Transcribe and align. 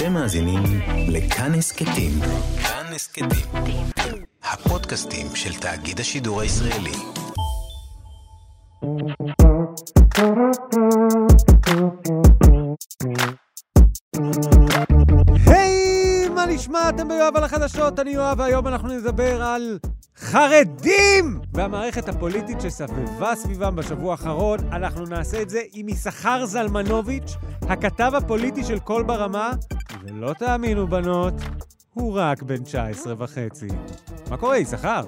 אתם 0.00 0.12
מאזינים 0.12 0.62
לכאן 1.08 1.54
הסכתים. 1.54 2.12
כאן 2.62 2.92
הסכתים. 2.94 3.28
הפודקאסטים 4.42 5.26
של 5.34 5.54
תאגיד 5.54 6.00
השידור 6.00 6.40
הישראלי. 6.40 6.92
היי, 15.46 16.28
מה 16.34 16.46
נשמע? 16.46 16.88
אתם 16.88 17.08
ביואב 17.08 17.36
על 17.36 17.44
החדשות, 17.44 18.00
אני 18.00 18.10
יואב, 18.10 18.38
והיום 18.38 18.66
אנחנו 18.66 18.88
נדבר 18.88 19.42
על 19.42 19.78
חרדים! 20.16 21.40
והמערכת 21.52 22.08
הפוליטית 22.08 22.60
שסבבה 22.60 23.34
סביבם 23.34 23.76
בשבוע 23.76 24.12
האחרון, 24.12 24.58
אנחנו 24.72 25.04
נעשה 25.06 25.42
את 25.42 25.50
זה 25.50 25.60
עם 25.72 25.88
יששכר 25.88 26.46
זלמנוביץ', 26.46 27.36
הכתב 27.62 28.12
הפוליטי 28.14 28.64
של 28.64 28.78
קול 28.78 29.02
ברמה, 29.02 29.50
ולא 30.02 30.32
תאמינו, 30.32 30.86
בנות, 30.86 31.34
הוא 31.94 32.18
רק 32.20 32.42
בן 32.42 32.64
19 32.64 33.14
וחצי. 33.18 33.66
מה 34.30 34.36
קורה, 34.36 34.58
יששכר? 34.58 35.00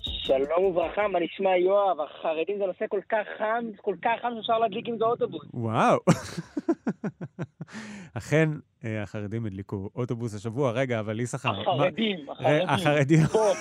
שלום 0.00 0.64
וברכה, 0.64 1.08
מה 1.08 1.18
נשמע 1.20 1.56
יואב? 1.56 1.96
החרדים 2.00 2.58
זה 2.58 2.66
נושא 2.66 2.84
כל 2.88 3.00
כך 3.08 3.26
חם, 3.38 3.64
כל 3.76 3.94
כך 4.02 4.10
חם 4.22 4.28
שאפשר 4.36 4.58
להדליק 4.58 4.88
עם 4.88 4.98
זה 4.98 5.04
אוטובוס. 5.04 5.44
וואו. 5.54 5.98
אכן, 8.18 8.48
אה, 8.84 9.02
החרדים 9.02 9.46
הדליקו 9.46 9.90
אוטובוס 9.96 10.34
השבוע. 10.34 10.70
רגע, 10.70 11.00
אבל 11.00 11.20
יששכר... 11.20 11.60
החרדים, 11.60 12.30
החרדים. 12.30 12.68
החרדים. 12.68 13.20
בום, 13.32 13.56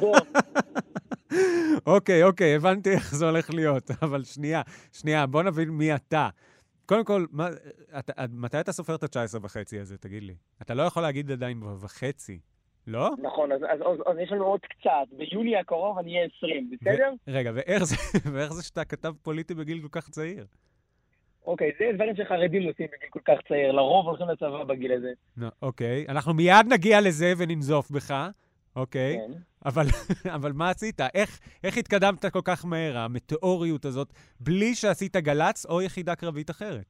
בום. 0.00 0.42
אוקיי, 1.86 2.22
אוקיי, 2.22 2.54
הבנתי 2.54 2.90
איך 2.90 3.14
זה 3.14 3.28
הולך 3.28 3.54
להיות, 3.54 3.90
אבל 4.02 4.24
שנייה, 4.24 4.62
שנייה, 4.92 5.26
בוא 5.26 5.42
נבין 5.42 5.68
מי 5.68 5.94
אתה. 5.94 6.28
קודם 6.86 7.04
כל, 7.04 7.26
מה, 7.30 7.48
אתה, 7.98 8.12
מתי 8.32 8.60
אתה 8.60 8.72
סופר 8.72 8.94
את 8.94 9.02
ה-19 9.02 9.38
וחצי 9.42 9.78
הזה, 9.80 9.98
תגיד 9.98 10.22
לי? 10.22 10.34
אתה 10.62 10.74
לא 10.74 10.82
יכול 10.82 11.02
להגיד 11.02 11.30
עדיין 11.30 11.62
וחצי, 11.80 12.38
לא? 12.86 13.10
נכון, 13.22 13.52
אז, 13.52 13.60
אז, 13.62 13.80
אז, 13.80 13.98
אז 14.06 14.18
יש 14.18 14.32
לנו 14.32 14.44
עוד 14.44 14.60
קצת. 14.60 15.16
ביוני 15.16 15.56
הקרוב 15.56 15.98
אני 15.98 16.16
אהיה 16.16 16.28
20, 16.38 16.70
בסדר? 16.70 17.12
ו- 17.28 17.32
רגע, 17.32 17.50
ואיך 17.54 17.84
זה, 17.84 17.96
ואיך 18.32 18.52
זה 18.52 18.62
שאתה 18.62 18.84
כתב 18.84 19.12
פוליטי 19.22 19.54
בגיל 19.54 19.82
כל 19.82 20.00
כך 20.00 20.08
צעיר? 20.08 20.46
אוקיי, 21.46 21.70
זה 21.78 21.84
דברים 21.94 22.16
שחרדים 22.16 22.62
עושים 22.62 22.86
בגיל 22.86 23.08
כל 23.10 23.20
כך 23.24 23.38
צעיר. 23.48 23.72
לרוב 23.72 24.06
הולכים 24.06 24.28
לצבא 24.28 24.64
בגיל 24.64 24.92
הזה. 24.92 25.12
נו, 25.36 25.46
אוקיי, 25.62 26.06
אנחנו 26.08 26.34
מיד 26.34 26.66
נגיע 26.70 27.00
לזה 27.00 27.32
וננזוף 27.38 27.90
בך, 27.90 28.14
אוקיי? 28.76 29.16
כן. 29.16 29.32
אבל, 29.66 29.86
אבל 30.36 30.52
מה 30.52 30.70
עשית? 30.70 31.00
איך, 31.14 31.40
איך 31.64 31.76
התקדמת 31.76 32.26
כל 32.26 32.40
כך 32.44 32.64
מהר, 32.64 32.98
המטאוריות 32.98 33.84
הזאת, 33.84 34.12
בלי 34.40 34.74
שעשית 34.74 35.16
גל"צ 35.16 35.66
או 35.66 35.82
יחידה 35.82 36.14
קרבית 36.14 36.50
אחרת? 36.50 36.84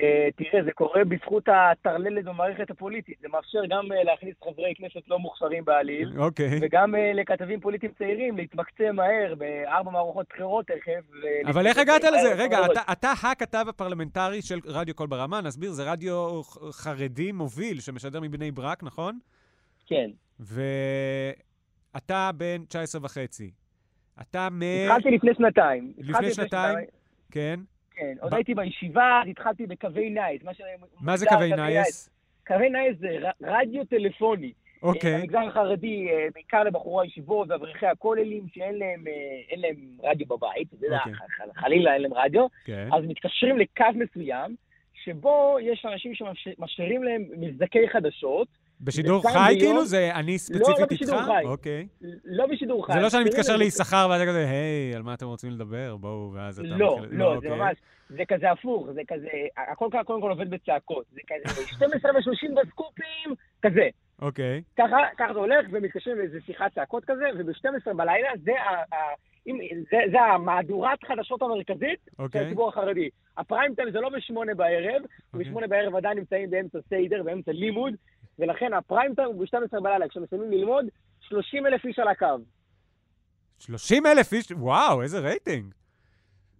אה, 0.00 0.28
תראה, 0.36 0.64
זה 0.64 0.72
קורה 0.72 1.04
בזכות 1.04 1.48
הטרללת 1.48 2.24
במערכת 2.24 2.70
הפוליטית. 2.70 3.18
זה 3.22 3.28
מאפשר 3.28 3.58
גם 3.68 3.92
אה, 3.92 4.04
להכניס 4.04 4.34
חברי 4.44 4.74
כנסת 4.76 5.08
לא 5.08 5.18
מוכשרים 5.18 5.64
בעליל. 5.64 6.12
אוקיי. 6.18 6.58
וגם 6.62 6.94
אה, 6.94 7.12
לכתבים 7.14 7.60
פוליטיים 7.60 7.92
צעירים 7.98 8.36
להתמקצע 8.36 8.92
מהר 8.92 9.34
בארבע 9.38 9.90
מערכות 9.90 10.26
בחירות 10.30 10.66
תכף. 10.66 11.10
ו- 11.10 11.50
אבל 11.50 11.66
איך 11.66 11.78
הגעת 11.78 12.04
לזה? 12.04 12.34
רגע, 12.34 12.58
אתה, 12.66 12.80
אתה 12.92 13.12
הכתב 13.22 13.64
הפרלמנטרי 13.68 14.42
של 14.42 14.58
רדיו 14.64 14.94
קול 14.94 15.06
ברמה, 15.06 15.40
נסביר, 15.40 15.70
זה 15.70 15.92
רדיו 15.92 16.42
חרדי 16.72 17.32
מוביל 17.32 17.80
שמשדר 17.80 18.20
מבני 18.20 18.50
ברק, 18.50 18.82
נכון? 18.82 19.18
כן. 19.86 20.10
ואתה 21.94 22.30
בן 22.36 22.64
19 22.64 23.00
וחצי. 23.04 23.50
אתה 24.20 24.48
מ... 24.50 24.62
התחלתי 24.62 25.10
לפני 25.10 25.34
שנתיים. 25.34 25.92
לפני 25.98 26.34
שנתיים? 26.34 26.78
כן. 27.30 27.60
כן, 27.96 28.14
עוד 28.20 28.34
הייתי 28.34 28.54
בישיבה, 28.54 29.22
התחלתי 29.30 29.66
בקווי 29.66 30.10
נייס. 30.10 30.42
מה, 31.00 31.16
זה 31.16 31.26
קווי 31.26 31.52
נייס? 31.56 32.10
קווי 32.46 32.70
נייס 32.70 32.98
זה 32.98 33.08
רדיו 33.42 33.84
טלפוני. 33.84 34.52
אה, 34.84 34.88
אוקיי. 34.88 35.20
במגזר 35.20 35.38
החרדי, 35.38 36.08
אה, 36.10 36.26
בעיקר 36.34 36.62
לבחורי 36.62 37.06
הישיבות 37.06 37.50
ואברכי 37.50 37.86
הכוללים, 37.86 38.46
שאין 38.54 38.78
להם, 38.78 39.04
אה, 39.06 39.56
להם 39.56 39.76
רדיו 40.02 40.26
בבית, 40.26 40.68
אתה 40.74 40.86
אוקיי. 40.96 41.12
חלילה 41.54 41.94
אין 41.94 42.02
להם 42.02 42.14
רדיו, 42.14 42.46
כן. 42.64 42.88
אז 42.92 43.04
מתקשרים 43.04 43.58
לקו 43.58 43.84
מסוים, 43.94 44.56
שבו 45.04 45.56
יש 45.60 45.86
אנשים 45.92 46.12
שמשאירים 46.14 47.02
להם 47.02 47.24
מבזקי 47.36 47.88
חדשות, 47.88 48.48
בשידור 48.84 49.22
חי 49.32 49.54
כאילו? 49.58 49.84
זה 49.84 50.10
אני 50.14 50.38
ספציפית 50.38 50.68
איתך? 50.80 50.92
בשידור 50.92 51.22
חי. 51.22 51.44
אוקיי. 51.44 51.86
לא 52.24 52.46
בשידור 52.46 52.86
חי. 52.86 52.92
זה 52.92 53.00
לא 53.00 53.10
שאני 53.10 53.24
מתקשר 53.24 53.56
ליששכר 53.56 54.08
ואתה 54.10 54.26
כזה, 54.26 54.48
היי, 54.48 54.94
על 54.96 55.02
מה 55.02 55.14
אתם 55.14 55.26
רוצים 55.26 55.50
לדבר? 55.50 55.96
בואו, 55.96 56.30
ואז 56.34 56.60
אתה... 56.60 56.68
לא, 56.68 56.98
מתחיל- 57.02 57.18
לא, 57.18 57.30
זה 57.30 57.48
אוקיי. 57.48 57.50
ממש, 57.50 57.76
זה 58.08 58.22
כזה 58.28 58.50
הפוך, 58.50 58.86
זה 58.94 59.00
כזה, 59.08 59.28
הכל 59.72 59.88
כ- 59.92 60.04
קודם 60.06 60.20
כל 60.20 60.30
עובד 60.30 60.50
בצעקות, 60.50 61.04
זה 61.12 61.20
כזה 61.26 61.66
12 61.66 62.12
ו-30 62.12 62.60
בסקופים, 62.62 63.34
כזה. 63.62 63.88
אוקיי. 64.22 64.62
ככה, 64.78 64.96
זה 65.32 65.38
הולך, 65.38 65.66
ומתקשרים 65.72 66.18
לאיזה 66.18 66.38
שיחת 66.46 66.74
צעקות 66.74 67.04
כזה, 67.04 67.24
וב-12 67.38 67.92
בלילה 67.96 68.28
זה, 68.44 68.52
אם, 69.46 69.58
זה, 69.90 69.96
זה 70.12 70.20
המהדורת 70.20 71.04
חדשות 71.04 71.42
המרכזית 71.42 71.98
של 72.16 72.22
אוקיי. 72.22 72.46
הציבור 72.46 72.68
החרדי. 72.68 73.08
הפריים 73.36 73.74
טיים 73.74 73.90
זה 73.90 74.00
לא 74.00 74.08
בשמונה 74.08 74.54
בערב, 74.54 75.02
אוקיי. 75.02 75.08
ובשמונה 75.34 75.66
בערב 75.66 75.96
עדיין 75.96 76.18
נמצאים 76.18 76.50
באמצע 76.50 76.78
סיידר, 76.88 77.22
באמצע 77.22 77.52
לימוד, 77.52 77.94
ולכן 78.38 78.72
הפריים 78.72 79.14
טיים 79.14 79.28
הוא 79.28 79.44
ב-12 79.44 79.80
בלילה, 79.80 80.08
כשמסיימים 80.08 80.50
ללמוד, 80.50 80.84
30 81.20 81.66
אלף 81.66 81.84
איש 81.84 81.98
על 81.98 82.08
הקו. 82.08 82.26
30 83.58 84.06
אלף 84.06 84.32
איש, 84.32 84.50
וואו, 84.50 85.02
איזה 85.02 85.18
רייטינג. 85.18 85.74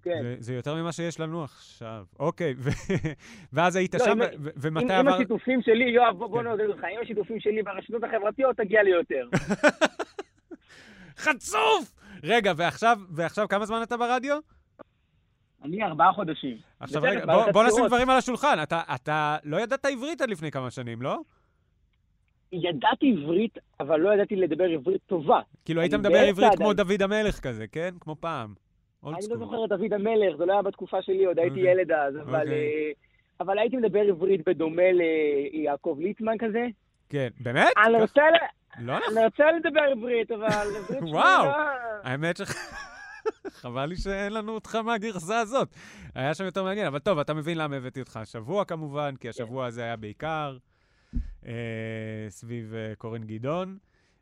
כן. 0.02 0.22
זה, 0.22 0.36
זה 0.38 0.54
יותר 0.54 0.74
ממה 0.74 0.92
שיש 0.92 1.20
לנו 1.20 1.44
עכשיו. 1.44 2.04
אוקיי, 2.18 2.54
ו... 2.58 2.70
ואז 3.52 3.76
היית 3.76 3.94
לא, 3.94 4.04
שם, 4.04 4.10
אם- 4.10 4.20
ו- 4.20 4.24
עם, 4.24 4.52
ומתי 4.56 4.92
עם 4.92 5.08
עבר... 5.08 5.16
השיתופים 5.16 5.62
שלי, 5.62 5.84
יואב, 5.84 6.18
בוא, 6.18 6.26
בוא 6.26 6.38
כן. 6.38 6.44
נעודד 6.44 6.66
אותך, 6.66 6.84
עם 6.84 7.00
השיתופים 7.02 7.40
שלי 7.40 7.62
ברשתות 7.62 8.04
החברתיות 8.04 8.56
תגיע 8.56 8.82
לי 8.82 8.90
יותר. 8.90 9.28
חצוף! 11.24 11.94
רגע, 12.22 12.52
ועכשיו, 12.56 12.98
ועכשיו 13.10 13.48
כמה 13.48 13.66
זמן 13.66 13.82
אתה 13.82 13.96
ברדיו? 13.96 14.38
אני 15.64 15.82
ארבעה 15.82 16.12
חודשים. 16.12 16.56
עכשיו 16.80 17.02
רגע, 17.02 17.26
בוא, 17.26 17.52
בוא 17.52 17.64
נשים. 17.64 17.86
דברים 17.86 18.10
על 18.10 18.16
השולחן. 18.16 18.62
אתה, 18.62 18.82
אתה 18.94 19.36
לא 19.44 19.56
ידעת 19.56 19.84
עברית 19.84 20.20
עד 20.20 20.30
לפני 20.30 20.50
כמה 20.50 20.70
שנים, 20.70 21.02
לא? 21.02 21.18
ידעתי 22.62 23.16
עברית, 23.18 23.58
אבל 23.80 24.00
לא 24.00 24.14
ידעתי 24.14 24.36
לדבר 24.36 24.64
עברית 24.64 25.00
טובה. 25.06 25.40
כאילו 25.64 25.80
היית 25.80 25.94
מדבר 25.94 26.18
עברית 26.18 26.54
כמו. 26.56 26.72
דוד 26.72 27.02
המלך 27.02 27.40
כזה, 27.40 27.66
כן? 27.66 27.94
כמו 28.00 28.16
פעם. 28.20 28.54
אני. 29.06 29.16
לא 29.30 29.36
זוכר 29.36 29.64
את 29.64 29.68
דוד 29.68 29.92
המלך, 29.92 30.36
זה 30.38 30.44
לא 30.44 30.52
היה 30.52 30.62
בתקופה 30.62 31.02
שלי, 31.02 31.24
עוד 31.24 31.38
הייתי 31.38 31.60
אוקיי. 31.60 31.72
ילד 31.72 31.92
אז, 31.92 32.16
אבל... 32.16 32.40
אוקיי. 32.40 32.52
אה, 32.52 32.90
אבל 33.40 33.58
הייתי 33.58 33.76
מדבר 33.76 34.00
עברית 34.00 34.48
בדומה 34.48 34.82
ליעקב 35.52 35.96
ליצמן 36.00 36.38
כזה. 36.38 36.66
כן, 37.08 37.28
באמת? 37.40 37.68
אני 37.86 38.00
רוצה 38.00 38.22
לא 38.78 38.98
נכון. 38.98 39.16
אני 39.16 39.24
רוצה 39.24 39.44
לדבר 39.52 39.80
עברית, 39.80 40.30
אבל 40.30 40.68
וואו. 41.12 41.50
האמת 42.02 42.36
ש... 42.36 42.40
חבל 43.60 43.86
לי 43.86 43.96
שאין 43.96 44.32
לנו 44.32 44.52
אותך 44.52 44.74
מהגרסה 44.74 45.40
הזאת. 45.40 45.68
היה 46.14 46.34
שם 46.34 46.44
יותר 46.44 46.64
מעניין, 46.64 46.86
אבל 46.86 46.98
טוב, 46.98 47.18
אתה 47.18 47.34
מבין 47.34 47.58
למה 47.58 47.76
הבאתי 47.76 48.00
אותך 48.00 48.16
השבוע 48.16 48.64
כמובן, 48.64 49.14
כי 49.20 49.28
השבוע 49.28 49.66
הזה 49.66 49.82
היה 49.82 49.96
בעיקר 49.96 50.56
סביב 52.28 52.74
אה, 52.74 52.92
קורן 52.98 53.24
גדעון, 53.24 53.78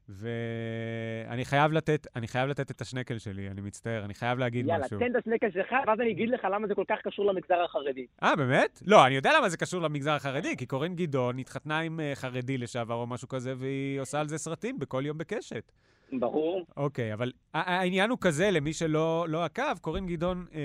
ואני 0.09 1.45
חייב 1.45 1.73
לתת, 1.73 2.07
אני 2.17 2.29
חייב 2.29 2.49
לתת 2.49 2.71
את 2.71 2.81
השנקל 2.81 3.19
שלי, 3.19 3.49
אני 3.51 3.61
מצטער, 3.61 4.05
אני 4.05 4.15
חייב 4.15 4.39
להגיד 4.39 4.67
יאללה, 4.67 4.85
משהו. 4.85 4.99
תן 4.99 5.11
את 5.11 5.17
הסנקל 5.17 5.51
שלך, 5.51 5.73
ואז 5.87 6.01
אני 6.01 6.11
אגיד 6.11 6.29
לך 6.29 6.47
למה 6.53 6.67
זה 6.67 6.75
כל 6.75 6.85
כך 6.89 6.99
קשור 7.03 7.27
למגזר 7.27 7.63
החרדי. 7.65 8.07
אה, 8.23 8.37
באמת? 8.37 8.83
לא, 8.87 9.07
אני 9.07 9.15
יודע 9.15 9.31
למה 9.39 9.49
זה 9.49 9.57
קשור 9.57 9.83
למגזר 9.83 10.13
החרדי, 10.13 10.57
כי 10.57 10.67
קורן 10.67 10.95
גדעון 10.95 11.39
התחתנה 11.39 11.81
עם 11.81 12.01
אה, 12.01 12.13
חרדי 12.15 12.59
לשעבר 12.59 12.95
או 12.95 13.07
משהו 13.07 13.29
כזה, 13.29 13.55
והיא 13.57 14.01
עושה 14.01 14.21
על 14.21 14.29
זה 14.29 14.39
סרטים 14.39 14.79
בכל 14.79 15.03
יום 15.07 15.19
בקשת. 15.19 15.73
ברור. 16.13 16.67
אוקיי, 16.77 17.15
אבל 17.15 17.33
העניין 17.55 18.11
הוא 18.11 18.19
כזה, 18.21 18.51
למי 18.51 18.73
שלא 18.73 19.27
לא 19.29 19.45
עקב, 19.45 19.79
קורין 19.81 20.07
גדעון 20.07 20.47
אה, 20.55 20.61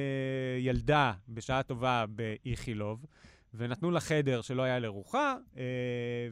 ילדה 0.60 1.12
בשעה 1.30 1.64
טובה 1.64 2.06
באיכילוב, 2.10 3.06
ונתנו 3.54 3.92
לה 3.92 4.00
חדר 4.00 4.42
שלא 4.42 4.62
היה 4.62 4.80
לרוחה, 4.80 5.36
אה, 5.58 5.64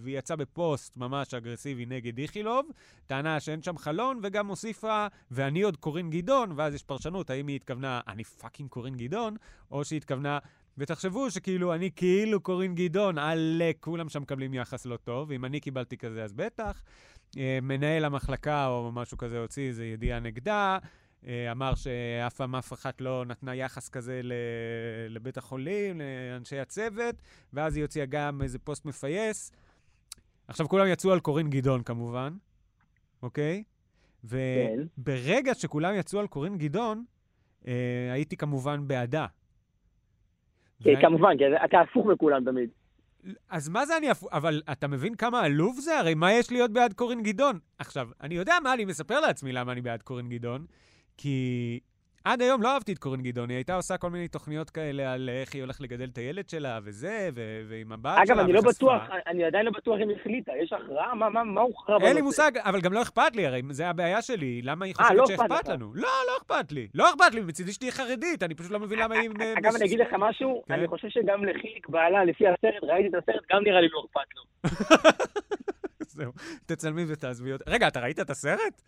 והיא 0.02 0.18
יצאה 0.18 0.38
בפוסט 0.38 0.98
ממש 0.98 1.34
אגרסיבי 1.34 1.86
נגד 1.86 2.18
איכילוב, 2.20 2.66
טענה 3.08 3.40
שאין 3.40 3.62
שם 3.62 3.78
חלון, 3.78 4.20
וגם 4.24 4.48
הוסיפה, 4.48 5.08
ואני 5.32 5.62
עוד 5.62 5.78
קורין 5.78 6.10
גדעון, 6.10 6.52
ואז 6.56 6.74
יש 6.74 6.84
פרשנות, 6.84 7.30
האם 7.30 7.48
היא 7.48 7.56
התכוונה, 7.56 8.02
אני 8.08 8.24
פאקינג 8.24 8.70
קורין 8.70 8.96
גדעון, 8.98 9.36
או 9.72 9.86
שהיא 9.86 9.98
התכוונה, 9.98 10.40
ותחשבו 10.78 11.32
שכאילו, 11.32 11.74
אני 11.74 11.90
כאילו 11.96 12.40
קורין 12.40 12.76
גדעון, 12.76 13.18
עלק, 13.18 13.78
כולם 13.80 14.10
שם 14.10 14.22
מקבלים 14.22 14.54
יחס 14.54 14.86
לא 14.86 14.98
טוב, 14.98 15.30
ואם 15.30 15.46
אני 15.46 15.60
קיבלתי 15.60 15.98
כזה, 15.98 16.24
אז 16.24 16.34
בטח. 16.34 16.84
אה, 17.38 17.60
מנהל 17.62 18.06
המחלקה 18.06 18.68
או 18.68 18.92
משהו 18.92 19.18
כזה 19.18 19.40
הוציא 19.40 19.68
איזו 19.68 19.84
ידיעה 19.84 20.20
נגדה, 20.20 20.78
אמר 21.52 21.76
שאף 21.76 22.34
פעם 22.34 22.56
אף 22.56 22.74
אחת 22.74 23.02
לא 23.02 23.26
נתנה 23.26 23.56
יחס 23.56 23.90
כזה 23.90 24.22
לבית 25.10 25.38
החולים, 25.38 26.02
לאנשי 26.32 26.60
הצוות, 26.60 27.16
ואז 27.54 27.76
היא 27.76 27.84
הוציאה 27.84 28.06
גם 28.06 28.42
איזה 28.42 28.60
פוסט 28.60 28.86
מפייס. 28.86 29.52
עכשיו 30.48 30.70
כולם 30.70 30.88
יצאו 30.88 31.12
על 31.14 31.20
קורין 31.20 31.50
גדעון 31.50 31.84
כמובן, 31.84 32.34
אוקיי? 33.22 33.64
כן. 34.30 34.38
וברגע 34.98 35.54
שכולם 35.54 35.96
יצאו 35.96 36.20
על 36.20 36.28
קורין 36.28 36.58
גדעון, 36.58 37.06
אה, 37.68 38.10
הייתי 38.14 38.38
כמובן 38.38 38.88
בעדה. 38.88 39.26
כן, 40.84 41.02
כמובן, 41.02 41.38
כי 41.38 41.44
אתה 41.66 41.78
הפוך 41.82 42.06
מכולם 42.06 42.46
תמיד. 42.46 42.70
אז 43.50 43.70
מה 43.70 43.86
זה 43.86 43.98
אני... 43.98 44.12
אפ- 44.12 44.34
אבל 44.34 44.62
אתה 44.72 44.88
מבין 44.88 45.16
כמה 45.16 45.42
עלוב 45.42 45.80
זה? 45.80 46.00
הרי 46.00 46.14
מה 46.14 46.34
יש 46.34 46.52
להיות 46.52 46.72
בעד 46.72 46.94
קורין 46.94 47.24
גדעון? 47.24 47.60
עכשיו, 47.80 48.10
אני 48.22 48.36
יודע 48.36 48.54
מה 48.64 48.74
אני 48.74 48.86
מספר 48.86 49.20
לעצמי 49.20 49.52
למה 49.52 49.72
אני 49.72 49.82
בעד 49.82 50.02
קורין 50.02 50.30
גדעון, 50.30 50.66
כי 51.18 51.80
עד 52.24 52.42
היום 52.42 52.62
לא 52.62 52.74
אהבתי 52.74 52.94
את 52.94 52.98
קורין 52.98 53.22
גדעון, 53.22 53.50
היא 53.50 53.56
הייתה 53.58 53.76
עושה 53.76 53.98
כל 53.98 54.10
מיני 54.10 54.28
תוכניות 54.28 54.70
כאלה 54.70 55.14
על 55.14 55.30
איך 55.30 55.54
היא 55.54 55.62
הולכת 55.64 55.82
לגדל 55.82 56.10
את 56.14 56.18
הילד 56.18 56.50
שלה 56.50 56.80
וזה, 56.84 57.30
ו- 57.36 57.62
ועם 57.70 57.92
הבת 57.92 58.16
שלה, 58.26 58.36
אגב, 58.36 58.44
אני 58.44 58.54
לא. 58.54 58.62
בטוח, 58.62 59.02
אני 59.28 59.44
עדיין 59.44 59.66
לא 59.66 59.72
בטוח 59.72 59.96
אם 60.04 60.10
החליטה. 60.20 60.52
יש 60.64 60.74
הכרעה? 60.74 61.16
מה- 61.16 61.30
מה 61.30 61.44
מה 61.44 61.62
הוכרע 61.62 61.96
בנושא? 61.96 62.08
אין 62.08 62.16
לי 62.16 62.22
מושג, 62.22 62.52
אבל 62.58 62.82
גם 62.82 62.94
לא 62.94 63.02
אכפת 63.02 63.36
לי, 63.36 63.46
הרי 63.46 63.62
זה 63.70 63.88
הבעיה 63.88 64.22
שלי, 64.22 64.62
למה 64.62 64.86
היא 64.86 64.94
אה, 65.00 65.14
לא 65.14 65.22
חושבת 65.22 65.40
אכפת 65.40 65.50
שאכפת 65.56 65.68
לך. 65.68 65.74
לנו? 65.74 65.92
לא, 65.96 66.02
לא 66.28 66.38
אכפת 66.38 66.72
לי. 66.72 66.88
לא 66.94 67.10
אכפת 67.10 67.34
לי, 67.34 67.42
מצידי 67.42 67.72
שתהיה 67.74 67.92
חרדית, 67.92 68.44
אני 68.44 68.56
פשוט 68.56 68.72
לא 68.72 68.80
מבין 68.80 69.00
למה 69.00 69.16
היא... 69.16 69.30
אה, 69.42 69.54
אגב, 69.58 69.70
בש- 69.70 69.76
אני 69.76 69.86
אגיד 69.86 70.00
לך 70.00 70.14
משהו, 70.20 70.64
כן. 70.68 70.74
אני 70.74 70.88
חושב 70.88 71.08
שגם 71.10 71.46
לחיליק 71.46 71.90
בעלה, 71.90 72.24
לפי 72.26 72.44
הסרט, 72.48 72.84
ראיתי 72.84 73.18
את 73.18 73.24
הסרט, 73.24 73.44
גם 73.52 73.64
נראה 73.64 73.82
לי 73.82 73.88
לא 73.92 74.06
אכפת 74.06 74.30
לו. 74.36 74.44
זהו, 76.16 76.32
תצלמי 76.66 77.06
ותעזבי 77.08 77.54
אותי. 77.54 77.64
רגע, 77.68 77.88
אתה 77.88 78.00
ראית 78.00 78.20
את 78.20 78.30
הסרט? 78.30 78.82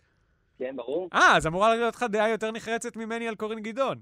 כן, 0.58 0.76
ברור. 0.76 1.08
אה, 1.12 1.36
אז 1.36 1.46
אמורה 1.46 1.74
להיות 1.74 1.94
לך 1.94 2.02
דעה 2.02 2.28
יותר 2.28 2.50
נחרצת 2.50 2.96
ממני 2.96 3.28
על 3.28 3.34
קורין 3.34 3.60
גדעון. 3.60 3.98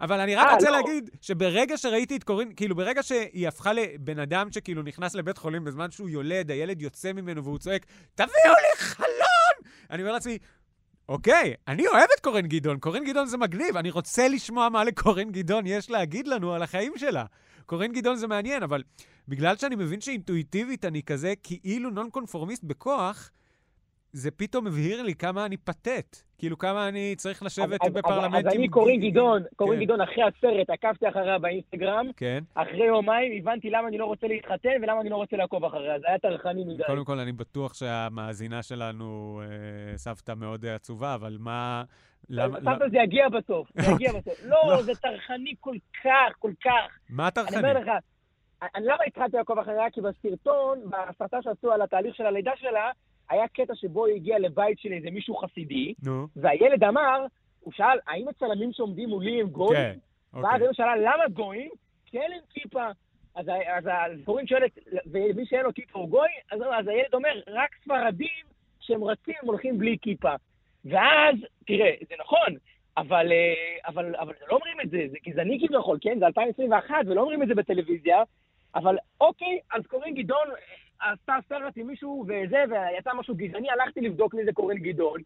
אבל 0.00 0.20
אני 0.20 0.34
רק 0.34 0.46
אה, 0.46 0.54
רוצה 0.54 0.70
לא. 0.70 0.76
להגיד 0.76 1.10
שברגע 1.20 1.76
שראיתי 1.76 2.16
את 2.16 2.24
קורין, 2.24 2.52
כאילו 2.56 2.76
ברגע 2.76 3.02
שהיא 3.02 3.48
הפכה 3.48 3.72
לבן 3.72 4.18
אדם 4.18 4.52
שכאילו 4.52 4.82
נכנס 4.82 5.14
לבית 5.14 5.38
חולים 5.38 5.64
בזמן 5.64 5.90
שהוא 5.90 6.08
יולד, 6.08 6.50
הילד 6.50 6.82
יוצא 6.82 7.12
ממנו 7.12 7.44
והוא 7.44 7.58
צועק, 7.58 7.86
תביאו 8.14 8.30
לי 8.62 8.76
חלון! 8.76 9.72
אני 9.90 10.02
אומר 10.02 10.12
לעצמי, 10.12 10.38
אוקיי, 11.08 11.54
אני 11.68 11.86
אוהב 11.86 12.08
את 12.16 12.20
קורין 12.20 12.46
גדעון, 12.46 12.78
קורין 12.78 13.04
גדעון 13.04 13.26
זה 13.26 13.36
מגניב, 13.36 13.76
אני 13.76 13.90
רוצה 13.90 14.28
לשמוע 14.28 14.68
מה 14.68 14.84
לקורין 14.84 15.32
גדעון 15.32 15.66
יש 15.66 15.90
להגיד 15.90 16.28
לנו 16.28 16.54
על 16.54 16.62
החיים 16.62 16.92
שלה. 16.96 17.24
קורין 17.66 17.92
גדעון 17.92 18.16
זה 18.16 18.26
מעניין, 18.26 18.62
אבל 18.62 18.82
בגלל 19.28 19.56
שאני 19.56 19.76
מבין 19.76 20.00
שאינטואיטיבית 20.00 20.84
אני 20.84 21.02
כזה 21.02 21.32
כאילו 21.42 21.90
נון 21.90 22.10
קונפורמיסט 22.10 22.64
בכוח, 22.64 23.30
זה 24.12 24.30
פתאום 24.30 24.64
מבהיר 24.64 25.02
לי 25.02 25.14
כמה 25.14 25.46
אני 25.46 25.56
פתט. 25.56 26.16
כאילו, 26.38 26.58
כמה 26.58 26.88
אני 26.88 27.14
צריך 27.16 27.42
לשבת 27.42 27.82
אז- 27.82 27.88
אז- 27.88 27.92
בפרלמנטים. 27.94 28.48
אז 28.48 28.54
אני 28.56 28.68
קורין 28.68 29.10
גדעון, 29.10 29.42
קורין 29.56 29.78
כן. 29.78 29.84
גדעון 29.84 30.00
אחרי 30.00 30.22
הסרט, 30.22 30.70
עקבתי 30.70 31.08
אחריה 31.08 31.38
באינסטגרם, 31.38 32.06
כן. 32.16 32.44
אחרי 32.54 32.84
יומיים 32.86 33.32
הבנתי 33.42 33.70
למה 33.70 33.88
אני 33.88 33.98
לא 33.98 34.04
רוצה 34.04 34.26
להתחתן 34.26 34.68
ולמה 34.82 35.00
אני 35.00 35.08
לא 35.08 35.16
רוצה 35.16 35.36
לעקוב 35.36 35.64
אחריה, 35.64 35.98
זה 35.98 36.04
היה 36.08 36.18
טרחני 36.18 36.64
מדי. 36.64 36.82
קודם 36.86 37.04
כל, 37.04 37.18
אני 37.18 37.32
בטוח 37.32 37.74
שהמאזינה 37.74 38.62
שלנו, 38.62 39.40
אה, 39.44 39.98
סבתא 39.98 40.32
מאוד 40.36 40.64
אה, 40.64 40.74
עצובה, 40.74 41.14
אבל 41.14 41.36
מה... 41.40 41.84
למה... 42.28 42.58
סבתא 42.60 42.88
זה 42.90 42.96
יגיע 42.98 43.28
בסוף, 43.28 43.68
זה 43.78 43.92
יגיע 43.92 44.12
בסוף. 44.12 44.44
לא, 44.44 44.58
לא. 44.66 44.82
זה 44.82 44.92
טרחני 44.94 45.54
כל 45.60 45.76
כך, 46.04 46.34
כל 46.38 46.52
כך. 46.64 46.98
מה 47.10 47.24
אני 47.24 47.30
טרחני? 47.30 47.56
אומר 47.58 47.78
לך, 47.80 47.88
אני 48.74 48.84
למה 48.86 49.04
התחלתי 49.06 49.36
לעקוב 49.36 49.58
אחריה? 49.58 49.90
כי 49.92 50.00
בסרטון, 50.00 50.78
בהסרטה 50.90 51.36
שעשו 51.42 51.72
על 51.72 51.82
התהליך 51.82 52.14
של 52.14 52.26
הלידה 52.26 52.52
שלה, 52.56 52.90
היה 53.30 53.48
קטע 53.48 53.74
שבו 53.74 54.06
היא 54.06 54.14
הגיעה 54.14 54.38
לבית 54.38 54.78
של 54.78 54.92
איזה 54.92 55.10
מישהו 55.10 55.36
חסידי, 55.36 55.94
נו, 56.06 56.26
והילד 56.36 56.84
אמר, 56.84 57.26
הוא 57.60 57.72
שאל, 57.72 57.98
האם 58.06 58.28
הצלמים 58.28 58.72
שעומדים 58.72 59.08
מולי 59.08 59.40
הם 59.40 59.48
גויים? 59.48 59.82
כן, 59.82 59.98
ואז 60.32 60.44
אוקיי. 60.44 60.66
הוא 60.66 60.74
שאלה, 60.74 60.96
למה 60.96 61.28
גויים? 61.32 61.70
כי 62.06 62.18
אין 62.18 62.30
להם 62.30 62.40
כיפה. 62.50 62.86
אז, 63.34 63.46
אז 63.48 63.84
הקוראים 64.22 64.46
שואלת, 64.46 64.78
ומי 65.06 65.46
שאין 65.46 65.62
לו 65.62 65.74
כיפה 65.74 65.98
הוא 65.98 66.08
גוי? 66.08 66.28
אז, 66.52 66.60
אז 66.78 66.88
הילד 66.88 67.14
אומר, 67.14 67.40
רק 67.46 67.70
ספרדים 67.84 68.44
שהם 68.80 69.04
רצים 69.04 69.34
הם 69.42 69.48
הולכים 69.48 69.78
בלי 69.78 69.96
כיפה. 70.02 70.34
ואז, 70.84 71.34
תראה, 71.66 71.90
זה 72.08 72.14
נכון, 72.20 72.54
אבל, 72.96 73.32
אה, 73.32 73.54
אבל, 73.86 74.16
אבל 74.16 74.32
לא 74.48 74.56
אומרים 74.56 74.80
את 74.80 74.90
זה, 74.90 74.98
זה 75.10 75.16
גזעני 75.26 75.66
כביכול, 75.66 75.98
כן? 76.00 76.18
זה 76.18 76.26
2021, 76.26 76.94
ולא 77.06 77.20
אומרים 77.20 77.42
את 77.42 77.48
זה 77.48 77.54
בטלוויזיה, 77.54 78.22
אבל 78.74 78.96
אוקיי, 79.20 79.58
אז 79.72 79.86
קורין 79.86 80.14
גדעון 80.14 80.48
אה, 81.02 81.12
עשתה 81.12 81.36
סרט 81.48 81.76
עם 81.76 81.86
מישהו 81.86 82.24
וזה, 82.28 82.64
ויצא 82.70 83.10
משהו 83.14 83.34
גזעני, 83.34 83.70
הלכתי 83.70 84.00
לבדוק 84.00 84.34
מי 84.34 84.44
זה 84.44 84.52
קורין 84.52 84.78
גדעון. 84.78 85.20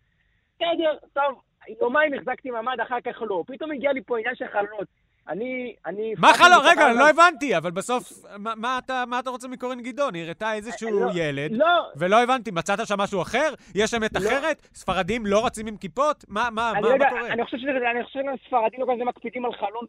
בסדר, 0.56 0.96
טוב, 1.12 1.40
יומיים 1.80 2.14
החזקתי 2.14 2.50
מעמד, 2.50 2.80
אחר 2.80 3.00
כך 3.00 3.22
לא. 3.22 3.44
פתאום 3.46 3.72
הגיע 3.72 3.92
לי 3.92 4.02
פה 4.02 4.18
עניין 4.18 4.34
של 4.34 4.48
חלונות. 4.48 4.88
אני, 5.28 5.74
אני... 5.86 6.14
מה 6.18 6.34
חלום? 6.34 6.58
רגע, 6.64 6.82
החלום. 6.82 6.98
לא 6.98 7.08
הבנתי, 7.08 7.56
אבל 7.56 7.70
בסוף, 7.70 8.12
מה- 8.38 8.54
מה 8.56 8.78
אתה- 8.78 9.04
מה 9.06 9.18
אתה 9.18 9.30
רוצה 9.30 9.48
מקורין 9.48 9.80
גדעון? 9.82 10.14
היא 10.14 10.24
הראתה 10.24 10.54
איזשהו 10.54 11.00
לא, 11.00 11.10
ילד, 11.14 11.50
לא, 11.52 11.66
ולא 11.96 12.22
הבנתי, 12.22 12.50
מצאת 12.50 12.86
שם 12.86 12.98
משהו 13.00 13.22
אחר? 13.22 13.54
יש 13.74 13.94
אמת 13.94 14.10
לא. 14.14 14.18
אחרת? 14.28 14.68
ספרדים 14.74 15.26
לא 15.26 15.46
רצים 15.46 15.66
עם 15.66 15.76
כיפות? 15.76 16.24
מה 16.28 16.48
מה- 16.52 16.70
אני 16.70 16.80
מה- 16.80 16.88
לא 16.88 16.98
מה 16.98 17.08
קורה? 17.10 17.26
אני 17.32 17.44
חושב 17.44 17.56
שזה, 17.56 17.70
אני 17.90 18.04
חושב 18.04 18.18
שהספרדים 18.40 18.80
לא 18.80 18.94
כזה 18.94 19.04
מקפידים 19.04 19.44
על 19.44 19.52
חלון 19.52 19.84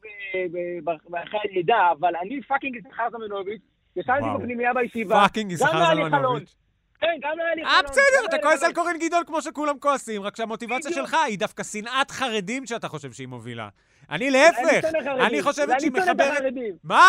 ב- 0.84 0.92
באחרי 1.10 1.40
הלידה, 1.52 1.92
אבל 2.00 2.14
אני 2.22 2.42
פאקינג 2.48 2.76
יששכר 2.76 3.04
זלמנוביץ', 3.12 3.62
ישבתי. 3.96 4.22
בפנימייה 4.40 4.74
בישיבה, 4.74 5.16
פאקינג 5.16 5.52
יששכר. 5.52 5.86
זלמנוביץ'. 5.96 6.56
כן, 7.00 7.08
גם 7.22 7.40
היה 7.40 7.56
לי 7.56 7.64
אה, 7.64 7.70
חלון. 7.70 7.84
בסדר, 7.86 8.04
גם 8.20 8.26
אתה 8.26 8.38
כועס 8.42 8.64
על. 8.64 8.74
קורין 8.74 8.98
גדעון 9.00 9.24
כמו 9.26 9.42
שכולם 9.42 9.80
כועסים, 9.80 10.22
רק 10.22 10.36
שהמוטיבציה. 10.36 10.92
שלך 10.94 11.14
היא 11.26 11.40
דווקא 11.40 11.64
שנאת 11.64 12.12
חרדים 12.12 12.66
שאתה 12.66 12.88
חושב 12.88 13.12
שהיא 13.12 13.28
מובילה. 13.28 13.70
אני 14.12 14.32
להפך, 14.32 14.86
אני 15.28 15.42
חושבת 15.42 15.80
שהיא 15.80 15.92
מחברת... 15.92 16.44
מה? 16.84 17.04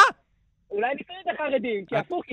אולי 0.71 0.91
אני 0.93 1.03
שונא 1.07 1.19
את 1.21 1.41
החרדים, 1.41 1.87
כי 1.87 1.97
הפוך, 1.97 2.25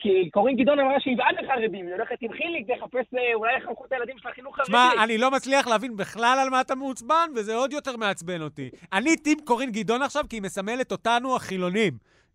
כי- 0.00 0.30
קורין 0.30 0.56
גדעון 0.56 0.80
אמרה 0.80 1.00
שהיא 1.00 1.16
בעד 1.16 1.44
החרדים, 1.44 1.86
היא 1.86 1.94
הולכת 1.94 2.16
עם 2.20 2.32
חיליק 2.32 2.70
לחפש, 2.70 3.14
אה, 3.18 3.34
אולי 3.34 3.56
יחנכו 3.56 3.84
את 3.84 3.92
הילדים 3.92 4.18
של 4.18 4.28
החינוך 4.28 4.56
חרדי. 4.56 4.66
שמע, 4.66 5.04
אני 5.04 5.18
לא 5.18 5.30
מצליח 5.30 5.66
להבין 5.66 5.96
בכלל 5.96 6.38
על 6.42 6.50
מה 6.50 6.60
אתה 6.60 6.74
מעוצבן, 6.74 7.30
וזה 7.36 7.54
עוד 7.54 7.72
יותר 7.72 7.96
מעצבן 7.96 8.42
אותי. 8.42 8.70
אני 8.92 9.16
טים 9.16 9.38
קורין 9.44 9.70
גדעון 9.72 10.02
עכשיו, 10.02 10.24
כי 10.28 10.36
היא 10.36 10.42
מסמלת 10.42 10.92
אותנו 10.92 11.36
החילונים. 11.36 11.92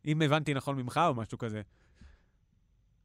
אם 0.07 0.21
הבנתי 0.21 0.53
נכון 0.53 0.75
ממך 0.77 1.01
או 1.07 1.13
משהו 1.21 1.37
כזה. 1.37 1.61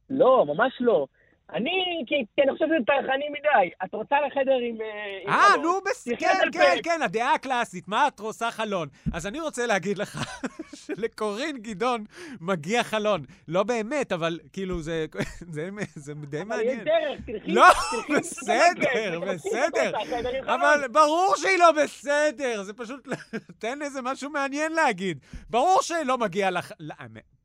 לא, 0.09 0.45
ממש 0.47 0.73
לא. 0.79 1.05
אני, 1.53 2.03
כי 2.07 2.15
כי 2.35 2.41
אני 2.41 2.51
חושב 2.51 2.65
שזה 2.65 2.75
טרחני 2.87 3.29
מדי. 3.29 3.69
את 3.85 3.93
רוצה 3.93 4.15
לחדר 4.27 4.57
עם... 4.69 4.77
אה, 4.81 5.49
חלון. 5.49 5.63
נו, 5.65 5.81
בס... 5.85 6.07
תחיה 6.07 6.29
כן, 6.41 6.47
כן. 6.51 6.75
כן, 6.83 7.01
הדעה 7.01 7.33
הקלאסית, 7.33 7.87
מה 7.87 8.07
את 8.07 8.19
עושה 8.19 8.51
חלון? 8.51 8.87
אז 9.13 9.27
אני 9.27 9.39
רוצה 9.39 9.65
להגיד 9.65 9.97
לך 9.97 10.23
שלקורין 10.85 11.57
גדעון 11.57 12.05
מגיע 12.41 12.83
חלון. 12.83 13.21
לא 13.47 13.63
באמת, 13.63 14.11
אבל 14.11 14.39
כאילו, 14.53 14.81
זה, 14.81 15.05
זה, 15.55 15.69
זה 15.95 16.13
די 16.13 16.41
אבל 16.41 16.61
יש 16.61 16.67
מעניין. 16.67 16.83
דרך, 16.83 17.19
תלכי... 17.25 17.51
לא, 17.51 17.65
בסדר, 18.17 19.19
לסופרמרקט, 19.19 19.45
בסדר. 19.45 19.91
אבל 20.55 20.87
ברור 20.91 21.33
שהיא 21.37 21.57
לא 21.57 21.71
בסדר, 21.71 22.63
זה 22.63 22.73
פשוט, 22.73 23.07
תן 23.61 23.81
איזה 23.81 24.01
משהו 24.01 24.29
מעניין 24.29 24.71
להגיד. 24.71 25.19
ברור 25.49 25.77
שלא 25.81 26.17
מגיע 26.17 26.51
לך... 26.51 26.73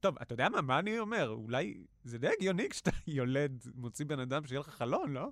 טוב, 0.00 0.16
אתה 0.22 0.32
יודע 0.34 0.48
מה, 0.48 0.60
מה 0.60 0.78
אני 0.78 0.98
אומר? 0.98 1.28
אולי 1.28 1.75
זה 2.04 2.19
די 2.19 2.28
הגיוני 2.38 2.69
כשאתה 2.70 2.90
יולד, 3.06 3.64
מוציא 3.75 4.04
בן 4.06 4.21
אדם 4.21 4.47
שיהיה 4.47 4.61
לך 4.61 4.68
חלון, 4.68 5.12
לא? 5.12 5.28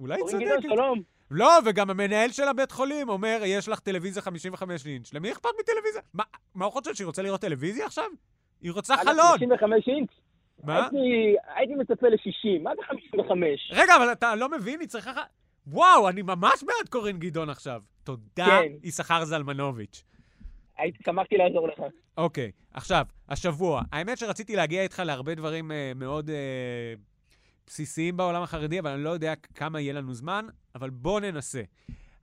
אולי 0.00 0.20
צודקת. 0.30 0.62
שלום. 0.62 1.02
לא, 1.30 1.50
וגם 1.64 1.90
המנהל 1.90 2.30
של 2.30 2.42
הבית 2.48 2.72
חולים 2.72 3.08
אומר, 3.08 3.40
יש 3.44 3.68
לך 3.68 3.80
טלוויזיה 3.80 4.22
55 4.22 4.86
אינץ'. 4.86 5.12
למי 5.14 5.32
אכפת 5.32 5.48
מטלוויזיה? 5.60 6.02
מה, 6.14 6.24
מה 6.54 6.64
הוא 6.64 6.72
חושב, 6.72 6.94
שהיא 6.94 7.06
רוצה 7.06 7.22
לראות 7.22 7.40
טלוויזיה 7.40 7.86
עכשיו? 7.86 8.04
היא 8.60 8.72
רוצה 8.72 8.94
אגב, 8.94 9.04
חלון. 9.04 9.38
55 9.38 9.88
אינץ'. 9.88 10.10
מה? 10.64 10.82
הייתי- 10.82 11.34
הייתי 11.56 11.74
מצפה 11.74 12.08
ל-60, 12.08 12.62
מה 12.62 12.70
זה 12.76 12.82
55? 12.88 13.70
רגע, 13.72 13.96
אבל 13.96 14.12
אתה 14.12 14.34
לא 14.34 14.48
מבין, 14.48 14.80
היא 14.80 14.88
צריכה... 14.88 15.12
וואו, 15.66 16.08
אני 16.08 16.22
ממש 16.22 16.62
בעד 16.62 16.88
קורין 16.90 17.18
גדעון 17.18 17.50
עכשיו. 17.50 17.82
תודה, 18.04 18.46
כן. 18.46 18.72
יששכר 18.82 19.24
זלמנוביץ'. 19.24 20.04
שמחתי 21.04 21.36
לעזור 21.36 21.68
לך. 21.68 21.80
אוקיי, 22.16 22.50
עכשיו, 22.74 23.06
השבוע. 23.28 23.82
האמת 23.92 24.18
שרציתי 24.18 24.56
להגיע 24.56 24.82
איתך 24.82 25.02
להרבה 25.06 25.34
דברים 25.34 25.72
אה, 25.72 25.92
מאוד 25.96 26.30
אה, 26.30 26.94
בסיסיים 27.66 28.16
בעולם 28.16 28.42
החרדי, 28.42 28.78
אבל 28.78 28.90
אני 28.90 29.02
לא 29.04 29.10
יודע 29.10 29.34
כמה 29.54 29.80
יהיה 29.80 29.92
לנו 29.92 30.14
זמן, 30.14 30.46
אבל 30.74 30.90
בואו 30.90 31.20
ננסה. 31.20 31.62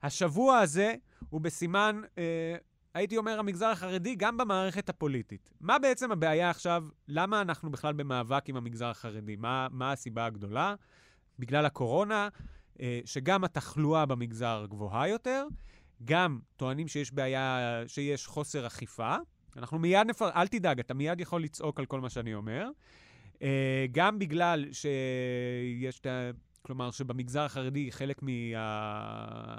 השבוע 0.02 0.58
הזה 0.58 0.94
הוא 1.30 1.40
בסימן, 1.40 2.00
אה, 2.18 2.56
הייתי 2.94 3.16
אומר, 3.16 3.38
המגזר 3.38 3.66
החרדי, 3.66 4.14
גם 4.14 4.36
במערכת 4.36 4.88
הפוליטית. 4.88 5.50
מה 5.60 5.78
בעצם 5.78 6.12
הבעיה 6.12 6.50
עכשיו? 6.50 6.84
למה 7.08 7.40
אנחנו 7.40 7.70
בכלל 7.70 7.92
במאבק 7.92 8.48
עם 8.48 8.56
המגזר 8.56 8.86
החרדי? 8.86 9.36
מה, 9.36 9.66
מה 9.70 9.92
הסיבה 9.92 10.26
הגדולה? 10.26 10.74
בגלל 11.38 11.66
הקורונה, 11.66 12.28
אה, 12.80 13.00
שגם 13.04 13.44
התחלואה 13.44 14.06
במגזר 14.06 14.66
גבוהה 14.68 15.08
יותר, 15.08 15.46
גם 16.04 16.38
טוענים 16.56 16.88
שיש 16.88 17.12
בעיה, 17.12 17.82
שיש 17.86 18.26
חוסר 18.26 18.66
אכיפה. 18.66 19.16
אנחנו 19.56 19.78
מיד 19.78 20.06
נפר... 20.06 20.30
אל 20.30 20.48
תדאג, 20.48 20.80
אתה 20.80 20.94
מיד 20.94 21.20
יכול 21.20 21.42
לצעוק 21.42 21.78
על 21.78 21.86
כל 21.86 22.00
מה 22.00 22.10
שאני 22.10 22.34
אומר. 22.34 22.68
אה, 23.42 23.86
גם 23.92 24.18
בגלל 24.18 24.64
שיש 24.72 26.00
את 26.00 26.06
ה... 26.06 26.30
כלומר, 26.62 26.90
שבמגזר 26.90 27.42
החרדי 27.42 27.92
חלק 27.92 28.22